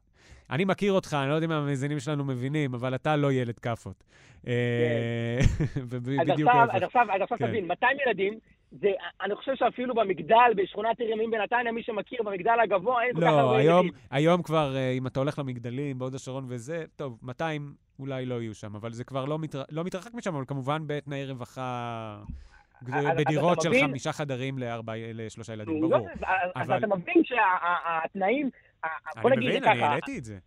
אני 0.50 0.66
מכיר 0.66 0.94
אותך, 0.94 1.18
אני 1.22 1.30
לא 1.30 1.34
יודע 1.34 1.46
אם 1.46 1.52
המאזינים 1.52 2.00
שלנו 2.00 2.26
מבינים, 2.26 2.74
אבל 2.74 2.96
אתה 2.96 3.16
לא 3.16 3.32
ילד 3.32 3.60
כאפות. 3.60 4.04
אה, 4.48 4.54
עכשיו. 6.20 6.68
עכשיו, 6.84 7.08
אז 7.16 7.22
עכשיו 7.22 7.38
כן. 7.38 7.48
תבין, 7.48 7.68
200 7.68 7.98
ילדים, 8.06 8.40
זה, 8.72 8.88
אני 9.22 9.36
חושב 9.36 9.56
שאפילו 9.56 9.96
במגדל, 9.96 10.52
בשכונת 10.56 11.00
עיר 11.00 11.10
ימים 11.12 11.32
בנתניה, 11.32 11.72
מי 11.72 11.84
שמכיר, 11.84 12.20
במגדל 12.24 12.60
הגבוה, 12.64 13.04
אין 13.04 13.14
כל 13.16 13.22
כך 13.22 13.28
לא, 13.28 13.40
הרבה 13.40 13.58
היום, 13.58 13.86
ילדים. 13.86 14.00
היום 14.12 14.44
כבר, 14.44 14.76
אה, 14.76 14.92
אם 14.92 15.08
אתה 15.08 15.20
הולך 15.20 15.40
למגדלים, 15.40 16.00
בהוד 16.00 16.16
השרון 16.16 16.46
וזה, 16.48 16.84
טוב, 16.96 17.20
200 17.22 17.74
אולי 18.00 18.26
לא 18.26 18.42
יהיו 18.42 18.54
שם, 18.56 18.76
אבל 18.76 18.92
זה 18.92 19.04
כבר 19.04 19.26
לא, 19.26 19.40
מתר... 19.40 19.62
לא 19.72 19.84
מתרחק 19.84 20.14
משם, 20.14 20.36
אבל 20.36 20.46
כמובן 20.48 20.82
בתנאי 20.88 21.26
רווחה, 21.26 22.18
אז- 22.88 23.06
אז 23.06 23.18
בדירות 23.18 23.62
של 23.62 23.70
מבין? 23.70 23.88
חמישה 23.88 24.12
חדרים 24.12 24.58
לארבע, 24.58 24.94
לשלושה 25.14 25.54
ילדים, 25.54 25.80
נו, 25.80 25.90
ברור. 25.90 26.08
לא, 26.08 26.12
אז- 26.14 26.20
אז 26.56 26.68
אבל- 26.70 26.78
אתה 26.78 26.88
מבין 26.88 27.22
שהתנאים, 27.24 28.50
בוא 29.22 29.30
אני 29.30 29.38
נגיד 29.38 29.50
מבין, 29.50 29.64
אני 29.64 29.76
ככה, 29.78 29.86
העליתי 29.88 30.18
את 30.18 30.24
זה. 30.24 30.38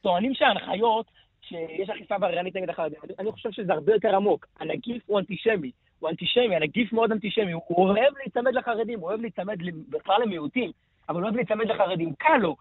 טוענים 0.00 0.34
שההנחיות, 0.34 1.06
שיש 1.40 1.90
אכיפה 1.90 2.18
בררנית 2.18 2.56
נגד 2.56 2.70
החרדים, 2.70 2.98
אני- 3.04 3.14
אני 3.18 3.32
חושב 3.32 3.50
שזה 3.52 3.72
הרבה 3.72 3.92
יותר 3.92 4.16
עמוק. 4.16 4.46
הנגיף 4.60 5.02
הוא 5.06 5.18
אנטישמי, 5.18 5.70
הוא 6.02 6.10
אנטישמי, 6.10 6.56
הנגיף 6.56 6.92
מאוד 6.92 7.12
אנטישמי, 7.12 7.52
הוא 7.52 7.62
אוהב 7.70 8.14
להיצמד 8.18 8.54
לחרדים, 8.54 9.00
הוא 9.00 9.08
אוהב 9.08 9.20
להיצמד 9.20 9.58
בכלל 9.88 10.22
למיעוטים, 10.22 10.70
אבל 11.08 11.16
הוא 11.16 11.24
אוהב 11.24 11.36
להיצמד 11.36 11.66
לחרדים, 11.66 12.14
קל 12.18 12.36
לו. 12.36 12.56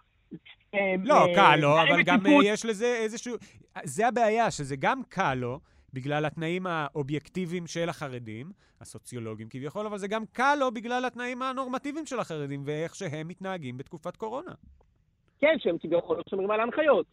אה, 0.74 0.96
לא, 1.04 1.28
אה, 1.28 1.36
קל 1.36 1.56
לו, 1.56 1.82
אבל 1.82 2.04
גם 2.04 2.26
אה, 2.26 2.32
יש 2.44 2.66
לזה 2.66 2.86
איזשהו... 2.86 3.36
זה 3.84 4.08
הבעיה, 4.08 4.52
שזה 4.52 4.76
גם 4.76 5.02
קל 5.10 5.34
לו, 5.34 5.60
בגלל 5.94 6.26
התנאים 6.26 6.68
האובייקטיביים 6.68 7.68
של 7.68 7.90
החרדים, 7.90 8.52
הסוציולוגיים 8.82 9.50
כביכול, 9.50 9.86
אבל 9.86 9.98
זה 9.98 10.08
גם 10.08 10.24
קל 10.26 10.56
לו 10.60 10.72
בגלל 10.72 11.06
התנאים 11.06 11.42
הנורמטיביים 11.42 12.06
של 12.06 12.20
החרדים, 12.20 12.64
ואיך 12.66 12.96
שהם 12.96 13.28
מתנהגים 13.28 13.78
בתקופת 13.78 14.16
קורונה. 14.18 14.52
כן, 15.40 15.56
שהם 15.60 15.78
כביכול 15.78 16.18
לא 16.18 16.24
שומרים 16.30 16.52
על 16.52 16.60
ההנחיות, 16.60 17.06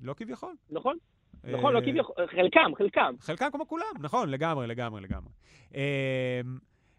לא 0.00 0.14
כביכול. 0.14 0.54
נכון? 0.70 0.96
נכון, 1.44 1.72
לא 1.72 1.78
אה, 1.78 1.84
כביכול, 1.84 2.14
חלקם, 2.30 2.74
חלקם. 2.78 3.14
חלקם 3.20 3.48
כמו 3.52 3.68
כולם, 3.68 3.92
נכון, 4.00 4.28
לגמרי, 4.28 4.66
לגמרי, 4.66 5.00
לגמרי. 5.00 5.32
אה, 5.74 6.40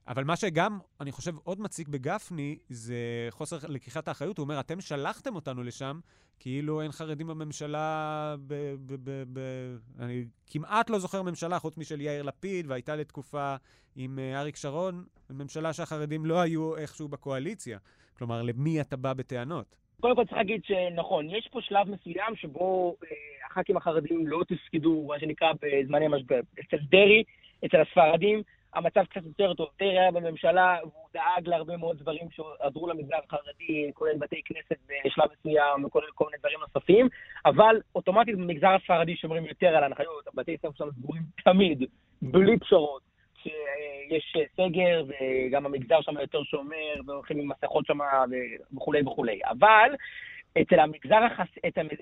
אבל 0.07 0.23
מה 0.23 0.35
שגם, 0.35 0.79
אני 1.01 1.11
חושב, 1.11 1.35
עוד 1.43 1.61
מציק 1.61 1.87
בגפני, 1.87 2.57
זה 2.69 3.27
חוסר 3.29 3.57
לקיחת 3.67 4.07
האחריות. 4.07 4.37
הוא 4.37 4.43
אומר, 4.43 4.59
אתם 4.59 4.81
שלחתם 4.81 5.35
אותנו 5.35 5.63
לשם, 5.63 5.99
כאילו 6.39 6.81
אין 6.81 6.91
חרדים 6.91 7.27
בממשלה, 7.27 8.35
ב, 8.47 8.53
ב, 8.85 8.95
ב, 9.03 9.23
ב, 9.33 9.39
אני 9.99 10.25
כמעט 10.47 10.89
לא 10.89 10.99
זוכר 10.99 11.21
ממשלה, 11.21 11.59
חוץ 11.59 11.77
משל 11.77 12.01
יאיר 12.01 12.23
לפיד, 12.23 12.65
והייתה 12.67 12.95
לתקופה 12.95 13.55
עם 13.95 14.19
אה, 14.19 14.39
אריק 14.39 14.55
שרון, 14.55 15.05
ממשלה 15.29 15.73
שהחרדים 15.73 16.25
לא 16.25 16.41
היו 16.41 16.77
איכשהו 16.77 17.07
בקואליציה. 17.07 17.77
כלומר, 18.17 18.41
למי 18.41 18.81
אתה 18.81 18.97
בא 18.97 19.13
בטענות? 19.13 19.82
קודם 20.03 20.15
כל 20.15 20.23
צריך 20.23 20.37
להגיד 20.37 20.61
שנכון, 20.65 21.29
יש 21.29 21.47
פה 21.51 21.61
שלב 21.61 21.89
מסוים 21.89 22.35
שבו 22.35 22.95
אה, 23.03 23.09
הח"כים 23.45 23.77
החרדים 23.77 24.27
לא 24.27 24.41
תפקדו, 24.47 25.05
מה 25.07 25.19
שנקרא, 25.19 25.51
בזמני 25.61 26.07
משבר. 26.07 26.39
אצל 26.59 26.77
דרעי, 26.77 27.23
אצל 27.65 27.81
הספרדים, 27.81 28.41
המצב 28.73 29.03
קצת 29.03 29.21
יותר 29.25 29.53
טוב. 29.53 29.67
דרעי 29.79 29.99
היה 29.99 30.11
בממשלה, 30.11 30.77
והוא 30.81 31.09
דאג 31.13 31.47
להרבה 31.47 31.77
מאוד 31.77 31.97
דברים 31.97 32.27
שעזרו 32.31 32.87
למגזר 32.87 33.15
החרדי, 33.27 33.91
כולל 33.93 34.17
בתי 34.17 34.41
כנסת 34.45 34.77
בשלב 35.05 35.29
מסוים, 35.39 35.85
וכולל 35.85 36.07
כל 36.13 36.25
מיני 36.25 36.37
דברים 36.39 36.59
נוספים, 36.59 37.09
אבל 37.45 37.81
אוטומטית 37.95 38.35
במגזר 38.35 38.69
הספרדי 38.69 39.15
שומרים 39.15 39.45
יותר 39.45 39.67
על 39.67 39.83
ההנחיות, 39.83 40.27
הבתי 40.27 40.57
ספר 40.57 40.71
שם 40.77 40.91
סגורים 40.91 41.23
תמיד, 41.43 41.83
בלי 42.21 42.59
פשרות. 42.59 43.12
שיש 43.43 44.37
סגר, 44.57 45.03
וגם 45.07 45.65
המגזר 45.65 46.01
שם 46.01 46.19
יותר 46.21 46.43
שומר, 46.43 46.93
והולכים 47.05 47.39
עם 47.39 47.51
מסכות 47.51 47.85
שם 47.85 47.97
וכולי 48.75 49.01
וכולי. 49.01 49.39
אבל 49.49 49.95
אצל 50.61 50.79
המגזר, 50.79 51.23
החס... 51.23 51.47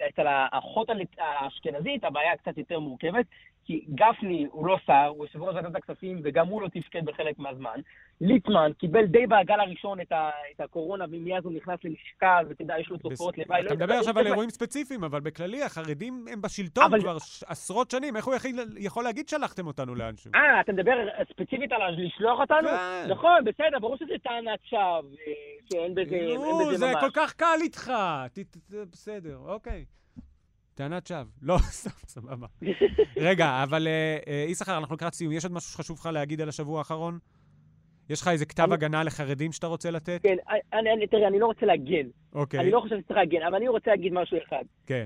אצל, 0.10 0.28
האחות 0.28 0.90
האשכנזית 1.18 2.04
הבעיה 2.04 2.38
קצת 2.38 2.58
יותר 2.58 2.80
מורכבת, 2.80 3.26
כי 3.66 3.86
גפני 3.96 4.48
הוא 4.52 4.68
לא 4.68 4.78
שר, 4.86 5.06
הוא 5.16 5.26
יושב 5.26 5.42
ראש 5.44 5.56
ועדת 5.56 5.76
הכספים, 5.76 6.20
וגם 6.24 6.48
הוא 6.48 6.62
לא 6.62 6.68
תפקד 6.68 7.06
בחלק 7.06 7.40
מהזמן. 7.40 7.80
ליצמן 8.22 8.72
קיבל 8.78 9.06
די 9.06 9.28
בגל 9.28 9.60
הראשון 9.60 10.02
את, 10.02 10.12
ה... 10.12 10.30
את 10.56 10.62
הקורונה, 10.62 11.06
ומאז 11.12 11.46
הוא 11.46 11.54
נכנס 11.54 11.80
למשקל, 11.84 12.46
ותדע, 12.50 12.80
יש 12.80 12.90
לו 12.90 12.98
תופעות 12.98 13.38
לוואי. 13.38 13.60
אתה 13.60 13.70
לא- 13.70 13.76
מדבר 13.76 13.94
לא- 13.94 14.00
עכשיו 14.00 14.16
לא- 14.16 14.20
על 14.20 14.28
אירועים 14.28 14.50
ספציפיים, 14.50 15.04
אבל 15.04 15.20
בכללי 15.20 15.64
החרדים 15.64 16.26
הם 16.32 16.42
בשלטון 16.42 16.84
אבל- 16.84 17.02
כבר 17.02 17.20
ש- 17.20 17.44
עשרות 17.48 17.92
שנים. 17.92 18.16
איך 18.16 18.26
הוא 18.26 18.36
יכול- 18.36 18.50
יכול 18.78 19.04
להגיד 19.04 19.30
שלחתם 19.30 19.68
אותנו 19.68 19.96
לאנשהו? 19.96 20.32
אה, 20.36 20.62
אתה 20.62 20.72
מדבר 20.72 20.94
ספציפית 21.30 21.72
על 21.72 21.82
לשלוח 22.06 22.40
אותנו? 22.40 22.68
כן. 22.70 23.06
נכון, 23.10 23.44
בסדר, 23.46 23.80
ברור 23.82 23.98
שזה 23.98 24.14
טענת 24.24 24.60
שווא, 24.64 24.80
אה, 24.82 25.02
שאין 25.72 25.96
בזה, 25.96 26.16
אין 26.16 26.36
נו, 26.42 26.60
בזה 26.68 26.78
זה 26.78 26.86
ממש. 26.92 27.04
כל 27.04 27.12
כך 27.14 27.34
קל 27.34 27.58
איתך. 27.62 27.92
ת- 28.34 28.58
בסדר, 28.92 29.38
אוקיי. 29.46 29.86
טענת 30.76 31.08
שווא. 31.08 31.24
לא, 31.42 31.58
סתם, 31.80 31.90
סבבה. 32.08 32.48
רגע, 33.18 33.64
אבל 33.64 33.88
אה, 33.88 34.18
אה, 34.28 34.46
יששכר, 34.48 34.78
אנחנו 34.78 34.96
לקראת 34.96 35.14
סיום. 35.14 35.32
יש 35.32 35.44
עוד 35.46 35.54
משהו 35.54 35.72
שחשוב 35.72 35.98
לך 36.00 36.06
להגיד 36.14 36.42
על 36.42 36.50
השבוע 36.50 36.80
האחרון? 36.80 37.20
יש 38.10 38.22
לך 38.22 38.28
איזה 38.28 38.46
כתב 38.46 38.64
אני- 38.64 38.74
הגנה 38.74 39.04
לחרדים 39.04 39.52
שאתה 39.52 39.68
רוצה 39.68 39.92
לתת? 39.92 40.20
כן, 40.24 40.36
אני, 40.74 40.94
אני, 40.94 41.08
תראה, 41.08 41.28
אני 41.28 41.40
לא 41.40 41.46
רוצה 41.46 41.66
להגן. 41.66 42.08
אוקיי, 42.34 42.60
אני 42.60 42.72
לא 42.72 42.80
חושב 42.80 42.96
שצריך 43.00 43.18
להגן, 43.18 43.42
אבל 43.48 43.56
אני 43.56 43.68
רוצה 43.68 43.92
להגיד 43.92 44.14
משהו 44.14 44.38
אחד. 44.48 44.64
כן. 44.86 45.06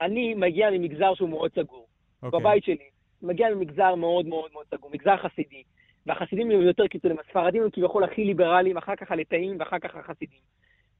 אני 0.00 0.34
מגיע 0.34 0.70
ממגזר 0.70 1.14
שהוא 1.14 1.28
מאוד 1.28 1.50
סגור. 1.54 1.86
אוקיי. 2.22 2.40
בבית 2.40 2.64
שלי. 2.64 2.76
מגיע 3.22 3.54
ממגזר 3.54 3.94
מאוד 3.94 4.26
מאוד 4.26 4.50
מאוד 4.52 4.66
סגור, 4.74 4.90
מגזר 4.90 5.16
חסידי. 5.16 5.62
והחסידים 6.06 6.50
הם 6.50 6.60
יותר 6.62 6.86
קיצוניים. 6.86 7.20
הספרדים 7.28 7.62
הם 7.62 7.70
כביכול 7.70 8.04
הכי 8.04 8.24
ליברליים, 8.24 8.76
אחר 8.76 8.96
כך 8.96 9.10
הליטאים 9.12 9.56
ואחר 9.60 9.78
כך 9.78 9.96
החסידים. 9.96 10.38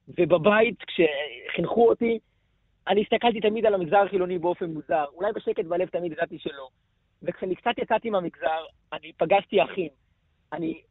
ובבית, 0.07 0.75
כשחינכו 0.87 1.89
אותי, 1.89 2.19
אני 2.89 3.01
הסתכלתי 3.01 3.41
תמיד 3.41 3.65
על 3.65 3.73
המגזר 3.73 3.97
החילוני 3.97 4.37
באופן 4.37 4.65
מוזר. 4.65 5.05
אולי 5.13 5.31
בשקט 5.35 5.65
בלב 5.65 5.87
תמיד 5.87 6.11
ידעתי 6.11 6.39
שלא. 6.39 6.67
וכשאני 7.23 7.55
קצת 7.55 7.71
יצאתי 7.77 8.09
מהמגזר, 8.09 8.63
אני 8.93 9.11
פגשתי 9.17 9.63
אחים. 9.63 9.89
אני, 10.53 10.81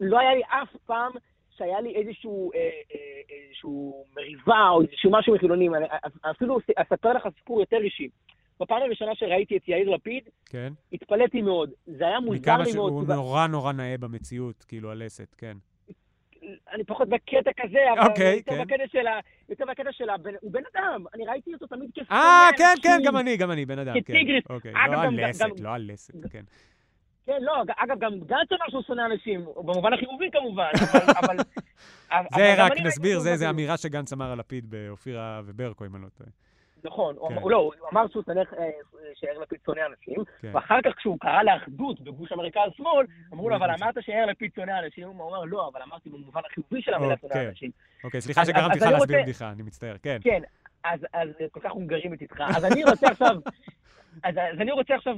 לא 0.00 0.18
היה 0.18 0.34
לי 0.34 0.42
אף 0.42 0.76
פעם 0.86 1.12
שהיה 1.50 1.80
לי 1.80 1.94
איזשהו, 1.94 2.52
אה, 2.54 2.58
אה, 2.60 3.36
איזשהו 3.46 4.04
מריבה 4.16 4.68
או 4.70 4.82
איזשהו 4.82 5.10
משהו 5.12 5.34
מחילונים. 5.34 5.74
אני, 5.74 5.86
אפילו 6.30 6.58
אספר 6.76 7.12
לך 7.12 7.28
סיפור 7.38 7.60
יותר 7.60 7.76
אישי. 7.76 8.08
בפעם 8.60 8.82
הראשונה 8.82 9.14
שראיתי 9.14 9.56
את 9.56 9.68
יאיר 9.68 9.90
לפיד, 9.90 10.28
כן. 10.46 10.72
התפלאתי 10.92 11.42
מאוד. 11.42 11.70
זה 11.86 12.06
היה 12.06 12.20
מוזר 12.20 12.40
מכמה 12.40 12.64
לי 12.64 12.72
מאוד. 12.72 12.92
שהוא 12.92 13.00
כי 13.00 13.06
ב- 13.06 13.12
נורא 13.12 13.46
נורא 13.46 13.72
נאה 13.72 13.94
במציאות, 14.00 14.64
כאילו, 14.68 14.90
הלסת, 14.90 15.34
כן. 15.38 15.56
אני 16.74 16.84
פחות 16.84 17.08
בקטע 17.08 17.50
כזה, 17.60 17.78
אבל 17.92 18.08
אוקיי, 18.10 18.36
יותר 18.36 18.52
כן. 18.56 18.62
בקטע 18.64 18.82
של 18.92 19.06
ה... 19.06 19.18
יותר 19.48 19.64
בקטע 19.70 19.92
של 19.92 20.10
ה... 20.10 20.14
הוא 20.40 20.52
בן 20.52 20.62
אדם, 20.76 21.04
אני 21.14 21.24
ראיתי 21.26 21.54
אותו 21.54 21.66
תמיד 21.66 21.90
כפונה. 21.94 22.20
אה, 22.20 22.48
כן, 22.58 22.64
כן, 22.82 22.88
אנשים. 22.92 23.06
גם 23.06 23.16
אני, 23.16 23.36
גם 23.36 23.50
אני, 23.50 23.66
בן 23.66 23.78
אדם, 23.78 23.94
כן. 23.94 24.00
כטיגריס. 24.00 24.44
אוקיי, 24.50 24.72
אגב, 24.74 24.92
לא 24.92 25.04
גם- 25.06 25.18
הלסת, 25.18 25.44
גם- 25.44 25.50
לא 25.64 25.68
הלסת, 25.68 26.14
כן. 26.32 26.42
כן, 27.26 27.38
לא, 27.40 27.52
אגב, 27.76 27.98
גם 27.98 28.12
גנץ 28.20 28.52
אמר 28.52 28.68
שהוא 28.70 28.82
שונא 28.86 29.02
אנשים, 29.12 29.40
במובן 29.56 29.92
החיובי 29.92 30.30
כמובן, 30.32 30.70
אבל... 30.92 31.00
אבל- 31.20 31.36
אבל 32.10 32.26
זה 32.36 32.54
גם 32.58 32.66
רק 32.66 32.72
נסביר, 32.84 33.18
זה. 33.18 33.50
אמירה 33.50 33.76
שגנץ 33.76 34.12
אמר 34.12 34.32
על 34.32 34.38
לפיד 34.38 34.70
באופירה 34.70 35.40
וברקו, 35.44 35.84
אם 35.86 35.94
אני 35.96 36.02
לא 36.02 36.08
טועה. 36.08 36.30
נכון, 36.84 37.14
הוא 37.18 37.28
כן. 37.28 37.34
אמר- 37.38 37.48
לא, 37.48 37.56
הוא 37.56 37.88
אמר 37.92 38.08
שהוא 38.08 38.22
שונא, 38.26 38.40
אה, 38.58 38.70
שיאיר 39.14 39.38
לפיד 39.38 39.58
שונא 39.66 39.80
אנשים, 39.90 40.24
כן. 40.40 40.50
ואחר 40.54 40.78
כך 40.84 40.96
כשהוא 40.96 41.16
קרא 41.20 41.42
לאחדות 41.42 42.00
בגוש 42.00 42.32
המרכז-שמאל, 42.32 43.06
אמרו 43.32 43.48
לו, 43.50 43.56
הוא 43.56 43.64
אבל 43.64 43.74
אמרת 43.74 43.94
שיאיר 44.00 44.26
לפיד 44.26 44.50
שונא 44.54 44.72
אנשים, 44.84 45.08
הוא 45.08 45.22
אומר, 45.26 45.44
לא, 45.44 45.68
אבל 45.72 45.82
אמרתי 45.82 46.10
במובן 46.10 46.40
החיובי 46.50 46.82
של 46.82 46.94
המילה 46.94 47.14
שונא 47.20 47.32
אוקיי. 47.32 47.48
אנשים. 47.48 47.70
אוקיי, 48.04 48.20
סליחה 48.20 48.44
שגרמתי 48.44 48.78
לך 48.78 48.82
אני 48.82 48.92
להסביר 48.92 49.16
רוצה- 49.16 49.22
בדיחה, 49.22 49.50
אני 49.50 49.62
מצטער, 49.62 49.96
כן. 50.02 50.18
כן, 50.24 50.40
אז, 50.84 51.00
אז 51.12 51.28
כל 51.50 51.60
כך 51.60 51.70
הונגרית 51.70 52.22
איתך. 52.22 52.40
אז 52.56 52.64
אני 52.64 52.84
רוצה 52.84 53.06
עכשיו, 53.08 53.36
אז, 54.24 54.34
אז 54.52 54.60
אני 54.60 54.72
רוצה 54.72 54.94
עכשיו 54.94 55.16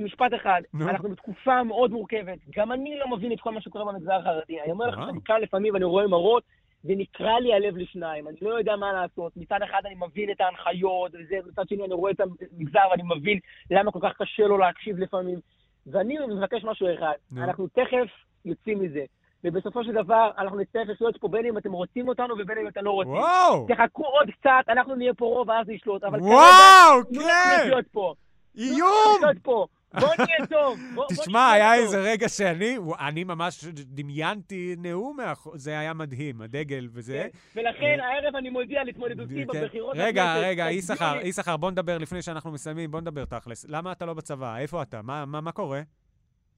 משפט 0.00 0.34
אחד. 0.36 0.60
נו. 0.74 0.88
אנחנו 0.88 1.08
בתקופה 1.10 1.62
מאוד 1.62 1.90
מורכבת. 1.90 2.38
גם 2.56 2.72
אני 2.72 2.98
לא 2.98 3.08
מבין 3.16 3.32
את 3.32 3.40
כל 3.40 3.52
מה 3.52 3.60
שקורה 3.60 3.92
במגזר 3.92 4.12
החרדי. 4.14 4.60
אני 4.60 4.72
אומר 4.72 4.86
לך 4.86 4.98
אה. 4.98 5.06
שאני 5.06 5.18
כאן 5.24 5.40
לפעמים 5.40 5.74
ואני 5.74 5.84
רואה 5.84 6.06
מראות, 6.06 6.42
ונקרע 6.84 7.40
לי 7.40 7.54
הלב 7.54 7.76
לשניים. 7.76 8.28
אני 8.28 8.36
לא 8.42 8.58
יודע 8.58 8.76
מה 8.76 8.92
לעשות. 8.92 9.32
מצד 9.36 9.58
אחד 9.64 9.80
אני 9.86 9.94
מבין 9.94 10.30
את 10.30 10.40
ההנחיות, 10.40 11.12
וזה, 11.14 11.36
מצד 11.48 11.68
שני 11.68 11.84
אני 11.84 11.94
רואה 11.94 12.12
את 12.12 12.20
המגזר 12.20 12.80
ואני 12.90 13.02
מבין 13.16 13.38
למה 13.70 13.92
כל 13.92 13.98
כך 14.02 14.12
קשה 14.18 14.42
לו 14.46 14.58
להקשיב 14.58 14.98
לפעמים. 14.98 15.38
ואני 15.86 16.16
מבקש 16.28 16.64
משהו 16.64 16.86
אחד. 16.94 17.14
נו. 17.32 17.44
אנחנו 17.44 17.66
תכף 17.66 18.10
יוצאים 18.44 18.80
מזה. 18.82 19.04
ובסופו 19.44 19.84
של 19.84 19.92
דבר, 19.92 20.30
אנחנו 20.38 20.58
נצטרך 20.58 20.88
לחיות 20.88 21.16
פה 21.16 21.28
בין 21.28 21.46
אם 21.46 21.58
אתם 21.58 21.72
רוצים 21.72 22.08
אותנו 22.08 22.34
ובין 22.38 22.58
אם 22.58 22.68
אתם 22.68 22.84
לא 22.84 22.90
רוצים. 22.90 23.12
וואו! 23.12 23.66
תחכו 23.68 24.04
עוד 24.04 24.30
קצת, 24.30 24.64
אנחנו 24.68 24.94
נהיה 24.94 25.14
פה 25.14 25.24
רוב 25.24 25.48
ואז 25.48 25.68
נשלוט, 25.68 26.04
אבל 26.04 26.20
וואו, 26.20 27.04
תנו 27.08 27.20
לנו 27.20 27.28
כן! 27.28 27.60
לחיות 27.66 27.86
פה. 27.92 28.14
תנו 28.56 28.64
איום! 28.64 28.88
לחיות 29.16 29.38
פה. 29.42 29.66
בוא 29.94 30.08
נהיה 30.18 30.46
טוב. 30.50 30.78
בוא- 30.94 31.06
תשמע, 31.10 31.50
היה 31.52 31.72
טוב. 31.76 31.84
איזה 31.84 32.00
רגע 32.02 32.28
שאני, 32.28 32.76
אני 33.00 33.24
ממש 33.24 33.64
דמיינתי 33.64 34.74
נאום, 34.78 35.16
זה 35.54 35.78
היה 35.78 35.92
מדהים, 35.94 36.40
הדגל 36.42 36.88
וזה. 36.92 37.28
כן, 37.32 37.60
ולכן 37.60 37.98
הערב 38.00 38.36
אני 38.36 38.50
מודיע 38.50 38.80
על 38.80 38.88
התמודדותי 38.88 39.34
כן. 39.52 39.60
בבחירות 39.60 39.96
רגע, 39.98 40.24
לכנסת. 40.24 40.46
רגע, 40.46 40.64
תצביעו 40.64 40.78
יששכר. 40.78 41.16
יששכר, 41.22 41.56
בוא 41.56 41.70
נדבר 41.70 41.98
לפני 41.98 42.22
שאנחנו 42.22 42.50
מסיימים, 42.52 42.90
בוא 42.90 43.00
נדבר 43.00 43.24
תכלס. 43.24 43.66
למה 43.68 43.92
אתה 43.92 44.06
לא 44.06 44.14
בצבא? 44.14 44.56
איפה 44.56 44.82
אתה? 44.82 45.02
מה- 45.02 45.24
מה 45.26 45.40
מה 45.40 45.52
קורה? 45.52 45.80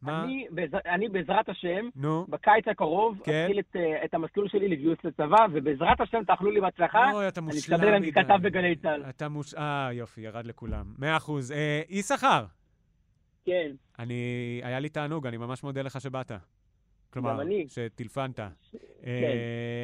מה? 0.03 0.25
אני, 0.25 0.47
בעז- 0.51 0.81
אני 0.87 1.09
בעזרת 1.09 1.49
השם, 1.49 1.89
נו. 1.97 2.27
בקיץ 2.29 2.69
הקרוב, 2.69 3.21
כן. 3.25 3.43
אתחיל 3.45 3.59
את, 3.59 3.77
אה, 3.77 4.05
את 4.05 4.15
המסלול 4.15 4.49
שלי 4.49 4.69
לגיוס 4.69 4.99
לצבא, 5.05 5.47
ובעזרת 5.53 6.01
השם 6.01 6.25
תאכלו 6.27 6.51
לי 6.51 6.61
בהצלחה. 6.61 7.11
אוי, 7.13 7.29
אתה 7.29 7.41
אני 7.41 7.47
מושלם 7.47 7.75
אסתדר 7.75 7.95
עם 7.95 8.03
מדי. 8.03 8.13
כתב 8.13 8.39
בגלי 8.43 8.77
צה"ל. 8.77 9.03
אתה 9.09 9.29
מוש... 9.29 9.55
אה, 9.55 9.89
יופי, 9.93 10.21
ירד 10.21 10.47
לכולם. 10.47 10.85
מאה 10.99 11.17
אחוז. 11.17 11.53
אה, 11.53 11.81
יששכר, 11.89 12.45
כן. 13.45 13.71
אני... 13.99 14.61
היה 14.65 14.81
לי 14.81 14.89
תענוג, 14.89 15.27
אני 15.27 15.37
ממש 15.37 15.63
מודה 15.63 15.83
לך 15.83 16.01
שבאת. 16.01 16.33
כלומר. 17.13 17.43
שטילפנת. 17.69 18.37
כן. 18.37 18.47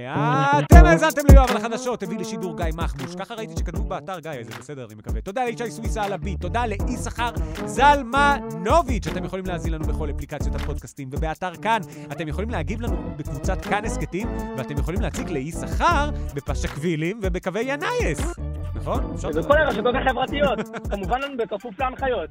אה, 0.06 0.58
אתם 0.58 0.84
האזנתם 0.84 1.20
ליואב 1.30 1.50
על 1.50 1.56
החדשות, 1.56 2.02
הביא 2.02 2.18
לשידור 2.18 2.56
גיא 2.56 2.66
מחמוש. 2.74 3.14
ככה 3.14 3.34
ראיתי 3.34 3.52
שכתבו 3.58 3.84
באתר 3.84 4.20
גיא, 4.20 4.42
זה 4.42 4.50
בסדר, 4.58 4.86
אני 4.86 4.94
מקווה. 4.94 5.20
תודה 5.20 5.44
לישי 5.44 5.70
סוויסה 5.70 6.04
על 6.04 6.12
הביט, 6.12 6.40
תודה 6.40 6.66
ליששכר 6.66 7.30
זלמנוביץ'. 7.64 9.06
אתם 9.06 9.24
יכולים 9.24 9.46
להזין 9.46 9.72
לנו 9.72 9.84
בכל 9.84 10.10
אפליקציות 10.10 10.54
הפודקאסטים 10.54 11.08
ובאתר 11.12 11.56
כאן. 11.56 11.80
אתם 12.12 12.28
יכולים 12.28 12.50
להגיב 12.50 12.80
לנו 12.80 13.16
בקבוצת 13.16 13.64
כאן 13.64 13.84
הסכתים, 13.84 14.28
ואתם 14.58 14.78
יכולים 14.78 15.00
להציג 15.00 15.28
ליששכר 15.28 16.10
בפשקווילים 16.34 17.20
ובקווי 17.22 17.62
ינאייס. 17.62 18.34
נכון? 18.74 19.04
ובכל 19.04 19.58
הרשתות 19.58 19.94
החברתיות, 19.94 20.58
כמובן 20.90 21.20
בכפוף 21.36 21.80
להנחיות. 21.80 22.30